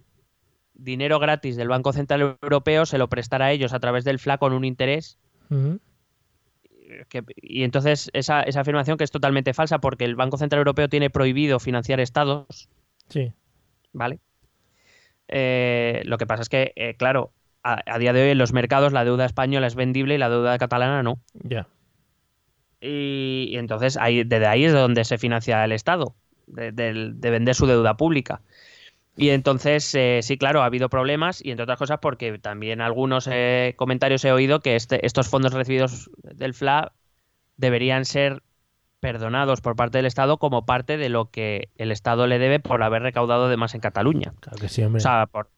[0.75, 4.39] dinero gratis del Banco Central Europeo, se lo prestara a ellos a través del FLA
[4.39, 5.19] con un interés.
[7.09, 10.89] Que- y entonces esa, esa afirmación que es totalmente falsa porque el Banco Central Europeo
[10.89, 12.69] tiene prohibido financiar estados,
[13.09, 13.33] Sí.
[13.93, 14.19] ¿vale?
[15.29, 17.33] Eh, lo que pasa es que, eh, claro,
[17.63, 20.29] a, a día de hoy en los mercados la deuda española es vendible y la
[20.31, 21.19] deuda catalana no.
[21.43, 21.67] Ya.
[22.81, 26.15] Y, y entonces ahí, desde ahí es de donde se financia el Estado,
[26.47, 28.41] de, de vender su deuda pública.
[29.19, 33.29] Y entonces, eh, sí, claro, ha habido problemas y entre otras cosas porque también algunos
[33.31, 36.93] eh, comentarios he oído que este- estos fondos recibidos del FLA
[37.57, 38.43] deberían ser
[39.01, 42.83] perdonados por parte del Estado como parte de lo que el Estado le debe por
[42.83, 44.33] haber recaudado de más en Cataluña.
[44.41, 44.99] Claro que sí, hombre.
[44.99, 45.51] O sea, por,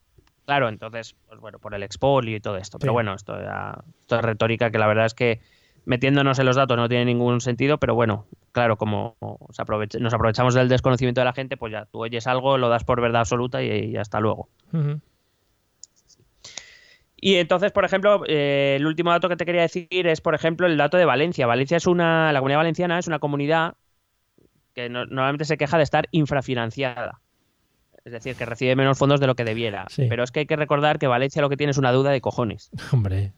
[0.45, 2.79] claro, entonces, pues bueno, por el expolio y todo esto.
[2.79, 5.41] Pero bueno, esto, ya- esto es retórica que la verdad es que
[5.85, 10.69] metiéndonos en los datos no tiene ningún sentido, pero bueno, claro, como nos aprovechamos del
[10.69, 13.69] desconocimiento de la gente, pues ya tú oyes algo, lo das por verdad absoluta y,
[13.93, 14.49] y hasta luego.
[17.23, 20.67] Y entonces, por ejemplo, eh, el último dato que te quería decir es, por ejemplo,
[20.67, 21.47] el dato de Valencia.
[21.47, 23.75] Valencia es una, la comunidad valenciana es una comunidad
[24.75, 27.21] que no- normalmente se queja de estar infrafinanciada.
[28.07, 29.85] Es decir, que recibe menos fondos de lo que debiera.
[29.91, 30.07] Sí.
[30.09, 32.23] Pero es que hay que recordar que Valencia lo que tiene es una deuda de
[32.23, 32.71] cojones.
[32.93, 33.35] Hombre.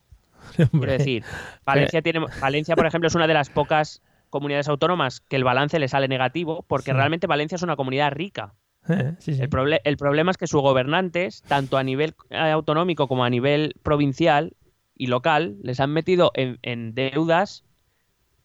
[0.70, 1.24] Quiero decir,
[1.64, 5.78] Valencia, tiene, Valencia, por ejemplo, es una de las pocas comunidades autónomas que el balance
[5.78, 6.96] le sale negativo, porque Sí.
[6.96, 8.54] realmente Valencia es una comunidad rica.
[8.88, 9.42] Eh, sí, sí.
[9.42, 13.30] El, proble- el problema es que sus gobernantes, tanto a nivel eh, autonómico como a
[13.30, 14.54] nivel provincial
[14.96, 17.64] y local, les han metido en, en deudas,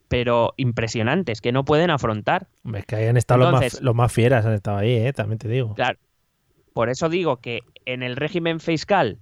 [0.08, 2.48] pero impresionantes, que no pueden afrontar.
[2.74, 5.38] Es que ahí han estado los, más, los más fieras, han estado ahí, eh, también
[5.38, 5.74] te digo.
[5.74, 5.98] Claro.
[6.72, 9.18] Por eso digo que en el régimen fiscal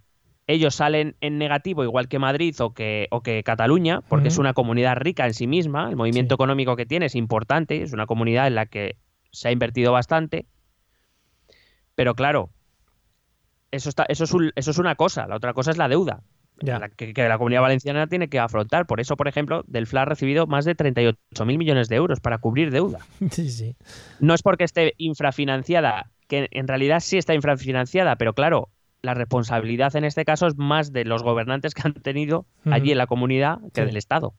[0.49, 4.53] ellos salen en negativo, igual que Madrid o que, o que Cataluña, porque es una
[4.55, 6.37] comunidad rica en sí misma, el movimiento Sí.
[6.37, 8.97] económico que tiene es importante, es una comunidad en la que
[9.33, 10.47] se ha invertido bastante.
[11.95, 12.51] Pero claro,
[13.71, 16.23] eso, está, eso, es, un- eso es una cosa, la otra cosa es la deuda.
[16.63, 16.79] Ya.
[16.79, 18.87] la que, que la comunidad valenciana tiene que afrontar.
[18.87, 22.39] Por eso, por ejemplo, del FLA ha recibido más de 38.000 millones de euros para
[22.39, 23.01] cubrir deuda
[23.31, 23.77] Sí, sí.
[24.21, 28.71] no es porque esté infrafinanciada, que en realidad sí está infrafinanciada, pero claro,
[29.07, 32.99] la responsabilidad en este caso es más de los gobernantes que han tenido allí en
[32.99, 33.87] la comunidad que Sí.
[33.87, 34.35] del Estado.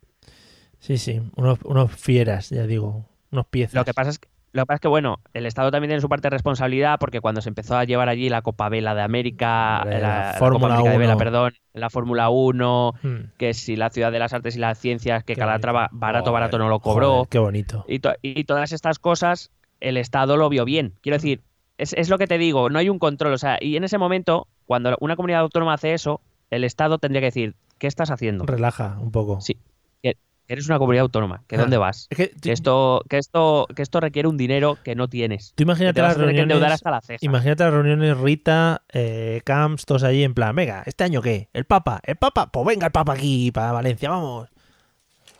[0.79, 1.21] Sí, sí.
[1.35, 3.05] Unos, unos fieras, ya digo.
[3.31, 3.73] Unos piezas.
[3.73, 6.01] Lo que pasa es que lo que pasa es que, bueno, el Estado también tiene
[6.01, 9.01] su parte de responsabilidad porque cuando se empezó a llevar allí la Copa Vela de
[9.01, 11.17] América, la, la la Fórmula Copa América de Vela, 1.
[11.19, 13.15] perdón, la Fórmula 1, Mm.
[13.37, 15.99] que si la Ciudad de las Artes y las Ciencias, que Qué Calatrava bonito.
[15.99, 17.11] barato, barato no lo cobró.
[17.11, 17.85] joder, qué bonito.
[17.87, 20.93] y, to- y todas estas cosas el Estado lo vio bien.
[21.01, 21.41] Quiero decir,
[21.77, 23.33] es, es lo que te digo, no hay un control.
[23.33, 27.21] O sea, y en ese momento, cuando una comunidad autónoma hace eso, el Estado tendría
[27.21, 28.45] que decir, ¿qué estás haciendo?
[28.45, 29.41] Relaja un poco.
[29.41, 29.57] Sí.
[30.01, 30.17] Que-
[30.49, 32.07] eres una comunidad autónoma, que Ah, dónde vas.
[32.09, 35.51] Es que, Que esto, que esto, que esto requiere un dinero que no tienes.
[35.55, 36.61] tú imagínate las reuniones.
[36.63, 37.19] hasta la ceja.
[37.21, 41.49] Imagínate las reuniones Rita, eh, Camps, todos allí en plan, venga, ¿este año qué?
[41.51, 41.99] ¿El Papa?
[42.03, 42.49] ¿El Papa?
[42.51, 44.47] Pues venga el Papa aquí para Valencia, vamos.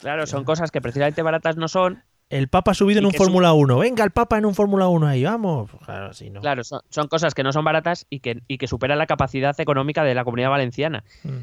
[0.02, 2.04] Claro, son cosas que precisamente baratas no son.
[2.30, 3.78] El Papa ha subido en un Fórmula 1.
[3.78, 5.70] Venga el Papa en un Fórmula 1 ahí, vamos.
[5.86, 6.42] Claro, sí, ¿no?
[6.42, 9.58] Claro, son, son cosas que no son baratas y que, y que superan la capacidad
[9.60, 11.04] económica de la comunidad valenciana.
[11.24, 11.38] Mm.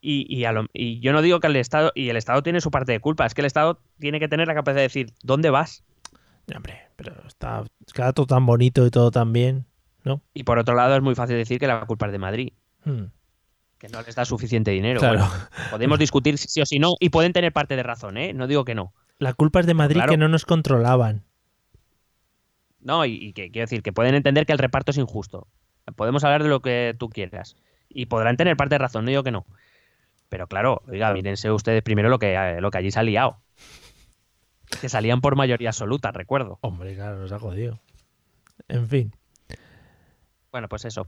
[0.00, 2.60] Y, y, a lo- y yo no digo que el Estado, y el Estado tiene
[2.60, 5.12] su parte de culpa, es que el Estado tiene que tener la capacidad de decir,
[5.22, 5.84] ¿dónde vas?
[6.56, 7.62] Hombre, pero está
[7.94, 9.64] queda todo tan bonito y todo tan bien,
[10.04, 10.20] ¿no?
[10.34, 12.52] Y por otro lado es muy fácil decir que la culpa es de Madrid,
[12.84, 13.04] Mm.
[13.78, 14.98] que no les da suficiente dinero.
[14.98, 15.18] Claro.
[15.20, 18.32] Bueno, podemos discutir si sí o si no, y pueden tener parte de razón, ¿eh?
[18.32, 18.92] No digo que no.
[19.22, 20.10] La culpa es de Madrid Claro.
[20.10, 21.22] que no nos controlaban.
[22.80, 25.46] No, y, y que quiero decir que pueden entender que el reparto es injusto.
[25.96, 27.54] Podemos hablar de lo que tú quieras.
[27.88, 29.46] Y podrán tener parte de razón, no digo que no.
[30.28, 33.36] Pero claro, oiga, mírense ustedes primero lo que, eh, lo que allí se ha liado.
[34.80, 36.58] Que salían por mayoría absoluta, recuerdo.
[36.62, 37.78] Hombre, claro, nos ha jodido.
[38.68, 39.12] En fin.
[40.50, 41.06] Bueno, pues eso.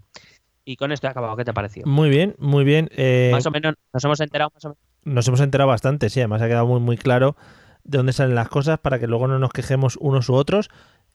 [0.64, 1.36] Y con esto he acabado.
[1.36, 1.86] ¿Qué te ha parecido?
[1.88, 2.88] Muy bien, muy bien.
[2.92, 4.78] Eh, Más o menos, nos hemos enterado más o menos.
[5.04, 7.36] nos hemos enterado bastante, sí, además ha quedado muy, muy claro
[7.84, 10.68] de dónde salen las cosas para que luego no nos quejemos unos u otros.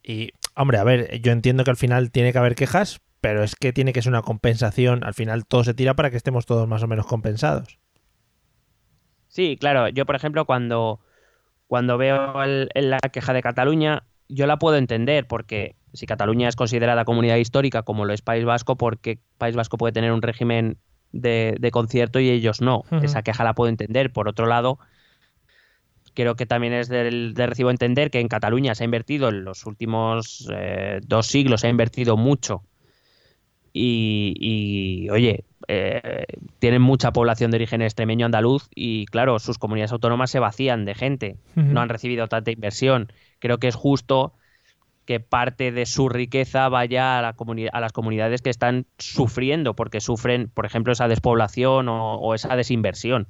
[0.04, 3.56] Y, hombre, a ver, yo entiendo que al final tiene que haber quejas, pero es
[3.56, 5.04] que tiene que ser una compensación.
[5.04, 7.80] Al final todo se tira para que estemos todos más o menos compensados.
[9.28, 9.90] Sí, claro.
[9.90, 11.00] Yo, por ejemplo, cuando,
[11.68, 16.48] cuando veo el- el- la queja de Cataluña, yo la puedo entender porque si Cataluña
[16.50, 20.22] es considerada comunidad histórica como lo es País Vasco, porque País Vasco puede tener un
[20.22, 20.78] régimen
[21.12, 22.84] de, de concierto y ellos no.
[23.02, 24.12] Esa queja la puedo entender.
[24.14, 24.80] Por otro lado,
[26.20, 29.46] creo que también es del- de recibo entender que en Cataluña se ha invertido en
[29.46, 32.62] los últimos eh, dos siglos, se ha invertido mucho.
[33.72, 36.26] Y, y, oye, eh,
[36.60, 40.94] tienen mucha población de origen extremeño andaluz y claro, sus comunidades autónomas se vacían de
[40.96, 41.38] gente,
[41.74, 43.14] no han recibido tanta inversión.
[43.40, 44.34] Creo que es justo
[45.06, 47.36] que parte de su riqueza vaya a, la
[47.72, 52.58] a las comunidades que están sufriendo, porque sufren, por ejemplo, esa despoblación o, o esa
[52.58, 53.28] desinversión.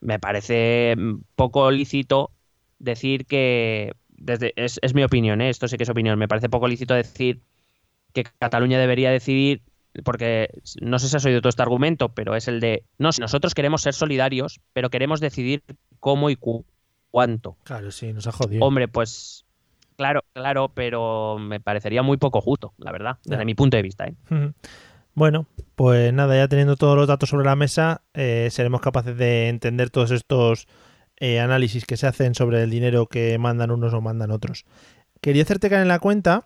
[0.00, 2.30] Me parece mm, poco lícito
[2.78, 5.48] decir que, desde, es, es mi opinión, ¿eh?
[5.50, 7.40] esto sí que es opinión, me parece poco lícito decir
[8.12, 9.62] que Cataluña debería decidir,
[10.04, 10.50] porque
[10.80, 13.54] no sé si has oído todo este argumento, pero es el de, no, si nosotros
[13.54, 15.62] queremos ser solidarios, pero queremos decidir
[16.00, 16.64] cómo y cu-
[17.10, 17.56] cuánto.
[17.64, 18.64] Claro, sí, nos ha jodido.
[18.64, 19.44] Hombre, pues
[19.96, 24.06] claro, claro, pero me parecería muy poco justo, la verdad, desde mi punto de vista.
[24.06, 24.14] ¿eh?
[25.16, 29.48] Bueno, pues nada, ya teniendo todos los datos sobre la mesa, eh, seremos capaces de
[29.48, 30.68] entender todos estos
[31.18, 34.66] eh, análisis que se hacen sobre el dinero que mandan unos o mandan otros.
[35.22, 36.44] Quería hacerte caer en la cuenta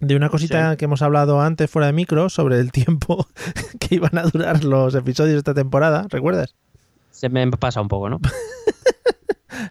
[0.00, 0.76] de una cosita Sí.
[0.78, 3.28] que hemos hablado antes fuera de micro sobre el tiempo
[3.78, 6.56] que iban a durar los episodios de esta temporada, ¿recuerdas?
[7.12, 8.18] Se me pasa un poco, ¿no?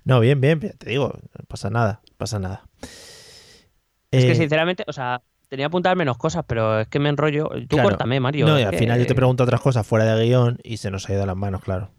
[0.06, 2.64] No, bien, bien, bien, te digo, no pasa nada, pasa nada.
[4.12, 7.50] Es que Eh, sinceramente, o sea, tenía apuntar menos cosas, pero es que me enrollo.
[7.68, 7.90] Tú Claro.
[7.90, 8.46] córtame, Mario.
[8.48, 10.92] no, y al que, final yo te pregunto otras cosas fuera de guion y se
[10.92, 11.90] nos ha ido de las manos, claro.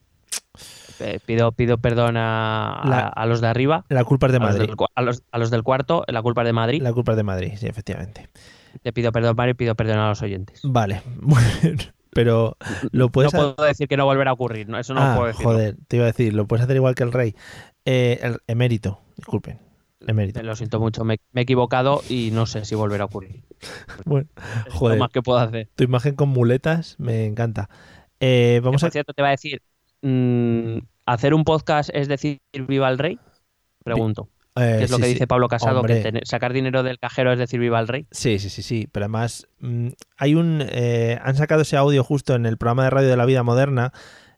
[1.00, 3.84] eh, pido, pido perdón a, La- a- a los de arriba.
[3.88, 4.66] La culpa es de a los, Madrid.
[4.68, 6.82] del, a, los, a los del cuarto, la culpa es de Madrid.
[6.82, 8.28] La culpa es de Madrid, sí, efectivamente.
[8.82, 10.60] Te pido perdón, Mario, y pido perdón a los oyentes.
[10.62, 11.02] Vale.
[12.12, 12.56] Pero
[12.90, 14.78] lo puedes no puedo decir que no volverá a ocurrir, ¿no?
[14.78, 15.44] Eso no ah, lo puedo decir.
[15.46, 17.36] joder, te iba a decir, lo puedes hacer igual que el rey.
[17.84, 19.60] Eh, el emérito, disculpen.
[20.06, 20.42] Emérito.
[20.42, 23.42] Lo siento mucho, me, me he equivocado y no sé si volverá a ocurrir.
[24.06, 24.28] Bueno,
[24.70, 24.96] Joder.
[24.98, 25.68] lo más que puedo hacer.
[25.74, 27.68] tu imagen con muletas me encanta.
[28.20, 28.90] Eh, vamos Por a.
[28.92, 29.62] cierto, te va a decir,
[30.02, 33.18] mm, ¿hacer un podcast es decir viva el rey?
[33.84, 34.28] Pregunto.
[34.56, 35.12] eh, ¿Qué es lo que sí.
[35.14, 35.80] dice Pablo Casado?
[35.80, 35.96] Hombre.
[35.96, 38.06] Que tener- sacar dinero del cajero es decir viva el rey.
[38.10, 38.88] Sí, sí, sí, sí.
[38.90, 40.62] Pero además, mm, hay un.
[40.66, 43.92] eh, han sacado ese audio justo en el programa de radio de la vida moderna.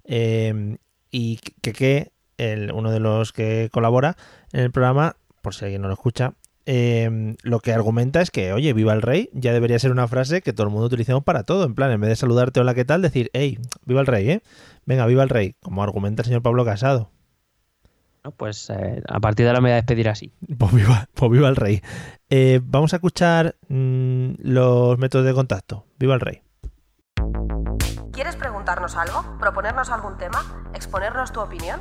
[0.04, 0.76] eh,
[1.14, 4.16] y que, que el, uno de los que colabora
[4.52, 8.52] en el programa, por si alguien no lo escucha, eh, lo que argumenta es que,
[8.52, 11.42] oye, viva el rey, ya debería ser una frase que todo el mundo utilicemos para
[11.42, 11.64] todo.
[11.64, 13.02] En plan, en vez de saludarte hola, ¿qué tal?
[13.02, 14.42] Decir, hey, viva el rey, ¿eh?
[14.86, 17.10] Venga, viva el rey, como argumenta el señor Pablo Casado.
[18.24, 18.30] ¿no?
[18.30, 20.32] Pues eh, a partir de ahora me voy a despedir así.
[20.58, 21.82] Pues viva, pues viva el rey.
[22.30, 25.84] Eh, vamos a escuchar mm, los métodos de contacto.
[25.98, 26.42] Viva el rey.
[28.12, 29.38] ¿Quieres preguntarnos algo?
[29.40, 30.70] ¿Proponernos algún tema?
[30.74, 31.80] ¿Exponernos tu opinión?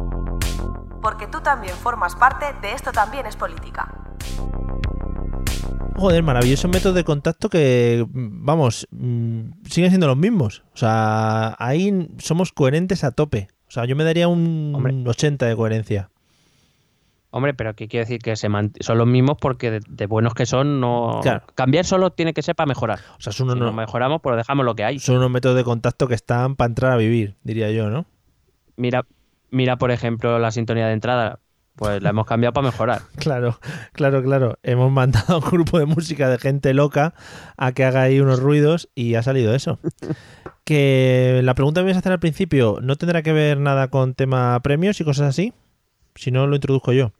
[1.01, 3.93] Porque tú también formas parte de Esto también es política.
[5.97, 10.63] Joder, maravilloso método de contacto que, vamos, mm, siguen siendo los mismos.
[10.73, 13.49] O sea, ahí somos coherentes a tope.
[13.67, 14.95] O sea, yo me daría un Hombre.
[15.05, 16.09] 80 de coherencia.
[17.29, 18.19] Hombre, pero ¿qué quiere decir?
[18.19, 21.19] Que se mant- son los mismos porque de, de buenos que son, no.
[21.21, 21.43] Claro.
[21.55, 22.99] Cambiar solo tiene que ser para mejorar.
[23.17, 24.99] O sea, son Si unos, no mejoramos, pues dejamos lo que hay.
[24.99, 28.05] son unos métodos de contacto que están para entrar a vivir, diría yo, ¿no?
[28.75, 29.05] Mira,
[29.51, 31.39] mira, por ejemplo, la sintonía de entrada.
[31.75, 33.01] Pues la hemos cambiado para mejorar.
[33.17, 33.57] Claro,
[33.93, 34.59] claro, claro.
[34.61, 37.13] Hemos mandado a un grupo de música de gente loca
[37.55, 39.79] a que haga ahí unos ruidos y ha salido eso.
[40.65, 43.89] Que la pregunta que me ibas a hacer al principio no tendrá que ver nada
[43.89, 45.53] con tema premios y cosas así.
[46.15, 47.13] Si no, lo introduzco yo.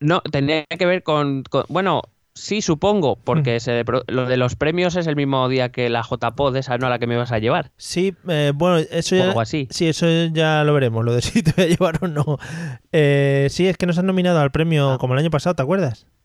[0.00, 1.42] No, tendría que ver con.
[1.44, 2.02] con- bueno,
[2.34, 6.02] sí, supongo, porque se pro- lo de los premios es el mismo día que la
[6.02, 7.72] JPod, esa no a la que me vas a llevar.
[7.76, 9.66] Sí, eh, bueno, eso O ya, algo así.
[9.70, 12.38] sí, eso ya lo veremos, lo de si te voy a llevar o no.
[12.92, 14.98] Eh, sí, es que nos han nominado al premio Ah.
[14.98, 16.06] como el año pasado, ¿te acuerdas?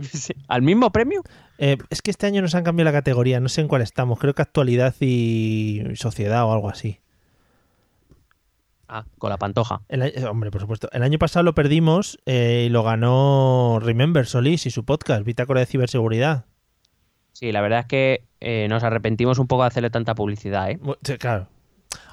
[0.00, 0.32] Sí.
[0.46, 1.22] ¿Al mismo premio?
[1.58, 4.18] Eh, es que este año nos han cambiado la categoría, no sé en cuál estamos,
[4.20, 7.00] creo que actualidad y sociedad o algo así.
[8.88, 9.82] Ah, con la pantoja.
[9.88, 10.88] El hombre, por supuesto.
[10.92, 15.60] El año pasado lo perdimos eh, y lo ganó Remember Solís y su podcast, Bitácora
[15.60, 16.46] de Ciberseguridad.
[17.32, 20.78] Sí, la verdad es que eh, nos arrepentimos un poco de hacerle tanta publicidad, ¿eh?
[21.04, 21.48] Sí, Claro.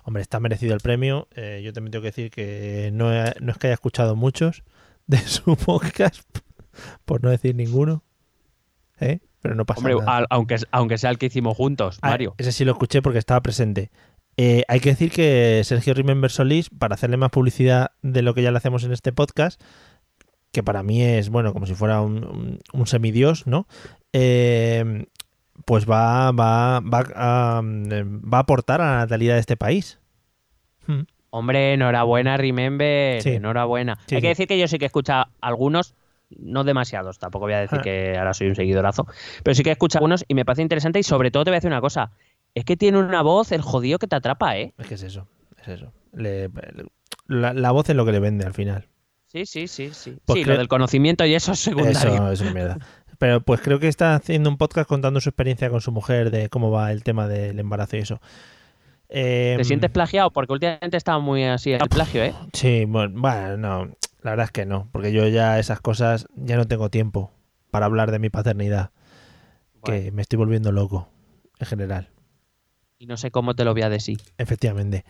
[0.04, 1.28] Hombre, está merecido el premio.
[1.36, 4.64] Eh, yo también tengo que decir que no, he- no es que haya escuchado muchos
[5.08, 6.22] de su podcast,
[7.06, 8.04] por no decir ninguno.
[9.00, 9.20] ¿Eh?
[9.42, 10.18] Pero no pasa Hombre, nada.
[10.18, 12.36] al- aunque, aunque sea el que hicimos juntos, Ah, Mario.
[12.38, 13.92] ese sí lo escuché porque estaba presente.
[14.38, 18.42] Eh, hay que decir que Sergio Remember Solís, para hacerle más publicidad de lo que
[18.42, 19.62] ya le hacemos en este podcast,
[20.52, 23.68] que para mí es, bueno, como si fuera un, un- un semidios, ¿no?
[24.14, 25.06] Eh,
[25.66, 30.00] pues va, va, va, a, va a aportar a la natalidad de este país.
[30.88, 31.02] Hmm.
[31.30, 33.22] Hombre, enhorabuena, Remember.
[33.22, 33.30] Sí.
[33.32, 33.98] Enhorabuena.
[34.08, 35.96] Sí, Hay que decir que yo sí que he escuchado algunos,
[36.30, 37.84] no demasiados, tampoco voy a decir Ah.
[37.84, 39.06] que ahora soy un seguidorazo,
[39.44, 41.56] pero sí que he escuchado algunos y me parece interesante y sobre todo te voy
[41.56, 42.12] a decir una cosa.
[42.56, 44.74] Es que tiene una voz, el jodido que te atrapa, ¿eh?
[44.78, 45.28] Es que es eso,
[45.62, 45.94] es eso.
[46.14, 46.86] Le- le-
[47.28, 48.88] la, la voz es lo que le vende al final.
[49.28, 50.18] Sí, sí, sí, sí.
[50.26, 52.14] Pues sí, creo- lo del conocimiento y eso es secundario.
[52.14, 52.78] Eso es una mierda.
[53.20, 56.50] Pero pues creo que está haciendo un podcast contando su experiencia con su mujer de
[56.50, 58.20] cómo va el tema del embarazo y eso.
[59.10, 60.32] Eh, ¿Te sientes plagiado?
[60.32, 62.34] Porque últimamente estaba muy así el plagio, ¿eh?
[62.54, 63.86] Sí, bueno, bueno, no,
[64.22, 67.32] la verdad es que no, porque yo ya esas cosas ya no tengo tiempo
[67.72, 68.90] para hablar de mi paternidad,
[69.84, 71.08] que me estoy volviendo loco
[71.60, 72.10] en general,
[72.98, 74.20] Y no sé cómo te lo voy a decir.
[74.38, 75.06] efectivamente.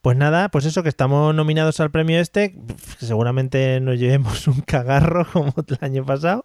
[0.00, 2.56] Pues nada, pues eso, que estamos nominados al premio este,
[2.98, 6.44] seguramente nos llevemos un cagarro como el año pasado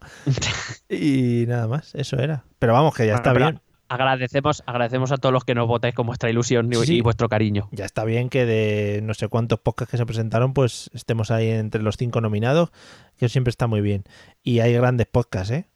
[0.89, 2.45] y nada más, eso era.
[2.57, 3.61] Pero vamos, que ya está bien.
[3.89, 6.95] Agradecemos, agradecemos a todos los que nos votáis con vuestra ilusión y, sí.
[6.95, 7.69] y vuestro cariño.
[7.71, 11.49] Ya está bien que de no sé cuántos podcasts que se presentaron, pues estemos ahí
[11.49, 12.71] entre los cinco nominados,
[13.17, 14.03] que siempre está muy bien.
[14.41, 15.69] Y hay grandes podcasts, ¿eh?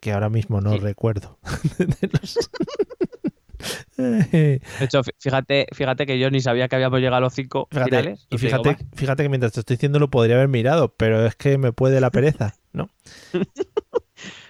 [0.00, 0.78] Que ahora mismo no Sí.
[0.78, 1.40] recuerdo.
[3.96, 7.68] De hecho, fí- fíjate, fíjate que yo ni sabía que habíamos llegado a los cinco
[7.70, 8.26] Fíjate, finales.
[8.30, 11.72] y fíjate, que mientras te estoy diciendo lo podría haber mirado, pero es que me
[11.72, 12.90] puede la pereza, ¿no?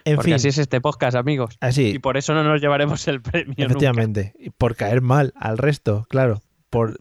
[0.04, 1.56] En Porque fin, así es este podcast, amigos.
[1.60, 3.46] así, Y por eso no nos llevaremos el premio.
[3.48, 3.64] nunca.
[3.64, 4.32] efectivamente.
[4.38, 6.40] Y por caer mal al resto, claro.
[6.70, 6.96] Por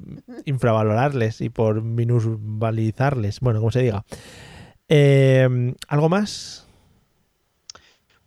[0.45, 3.39] infravalorarles y por minusvalizarles.
[3.41, 4.03] Bueno, como se diga.
[4.89, 6.67] Eh, ¿Algo más?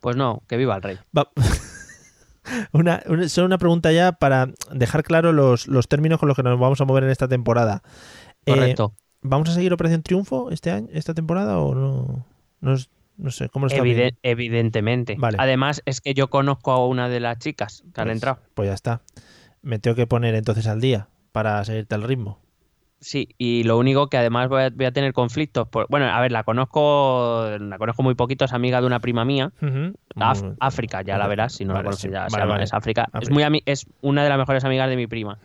[0.00, 0.98] Pues no, que viva el rey.
[1.16, 1.30] Va-
[2.72, 6.42] una, una- solo una pregunta ya para dejar claro los, los términos con los que
[6.42, 7.82] nos vamos a mover en esta temporada.
[8.46, 8.94] Eh, Correcto.
[9.20, 12.24] ¿Vamos a seguir Operación Triunfo este año, esta temporada o no?
[12.60, 15.16] No, es- no sé, ¿cómo lo está Eviden- evidentemente.
[15.18, 15.38] Vale.
[15.40, 18.38] Además, es que yo conozco a una de las chicas que han Pues- entrado.
[18.54, 19.00] Pues ya está.
[19.60, 22.38] Me tengo que poner entonces al día para seguirte al ritmo.
[23.00, 25.68] Sí, y lo único que además voy a, voy a tener conflictos.
[25.68, 29.24] por- bueno, a ver, la conozco, la conozco muy poquito, es amiga de una prima
[29.24, 29.52] mía.
[30.16, 32.12] Af- África, ya la verás, si no vale, la conoces sí.
[32.12, 32.64] ya, se llama, vale.
[32.64, 33.08] es África.
[33.20, 35.38] Es, muy es una de las mejores amigas de mi prima.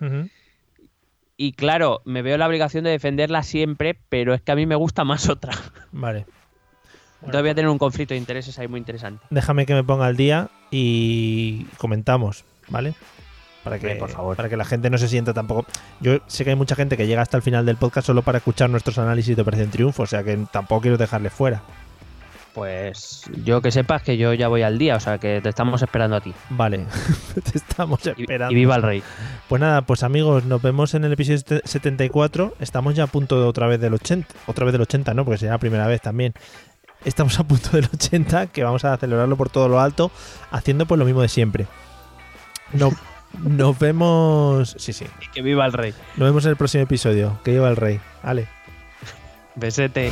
[1.38, 4.75] Y claro, me veo la obligación de defenderla siempre, pero es que a mí me
[4.75, 5.53] gusta más otra.
[5.91, 6.25] Vale.
[7.21, 9.23] Entonces voy a tener un conflicto de intereses ahí muy interesante.
[9.30, 12.93] Déjame que me ponga al día y comentamos, ¿vale?
[13.64, 14.35] Para que, por favor.
[14.35, 15.65] para que la gente no se sienta tampoco.
[16.02, 18.40] Yo sé que hay mucha gente que llega hasta el final del podcast solo para
[18.40, 21.61] escuchar nuestros análisis de Operación Triunfo, o sea que tampoco quiero dejarle fuera.
[22.53, 25.81] Pues yo que sepas que yo ya voy al día, o sea que te estamos
[25.81, 26.34] esperando a ti.
[26.52, 26.85] Vale,
[27.52, 28.52] te estamos esperando.
[28.52, 29.03] y viva el rey.
[29.49, 32.53] Pues nada, pues amigos, nos vemos en el episodio este- 74.
[32.60, 34.27] Estamos ya a punto de otra vez del 80.
[34.45, 35.26] Otra vez del 80, ¿no?
[35.26, 36.34] Porque será la primera vez también.
[37.06, 40.11] Estamos a punto del 80, que vamos a celebrarlo por todo lo alto,
[40.52, 41.65] haciendo pues lo mismo de siempre.
[42.72, 42.91] No,
[43.39, 44.76] Nos vemos.
[44.77, 45.05] Sí, sí.
[45.22, 45.93] Y que viva el rey.
[46.18, 47.39] Nos vemos en el próximo episodio.
[47.43, 47.99] Que lleva el rey.
[48.22, 48.47] Ale.
[49.55, 50.11] Besete.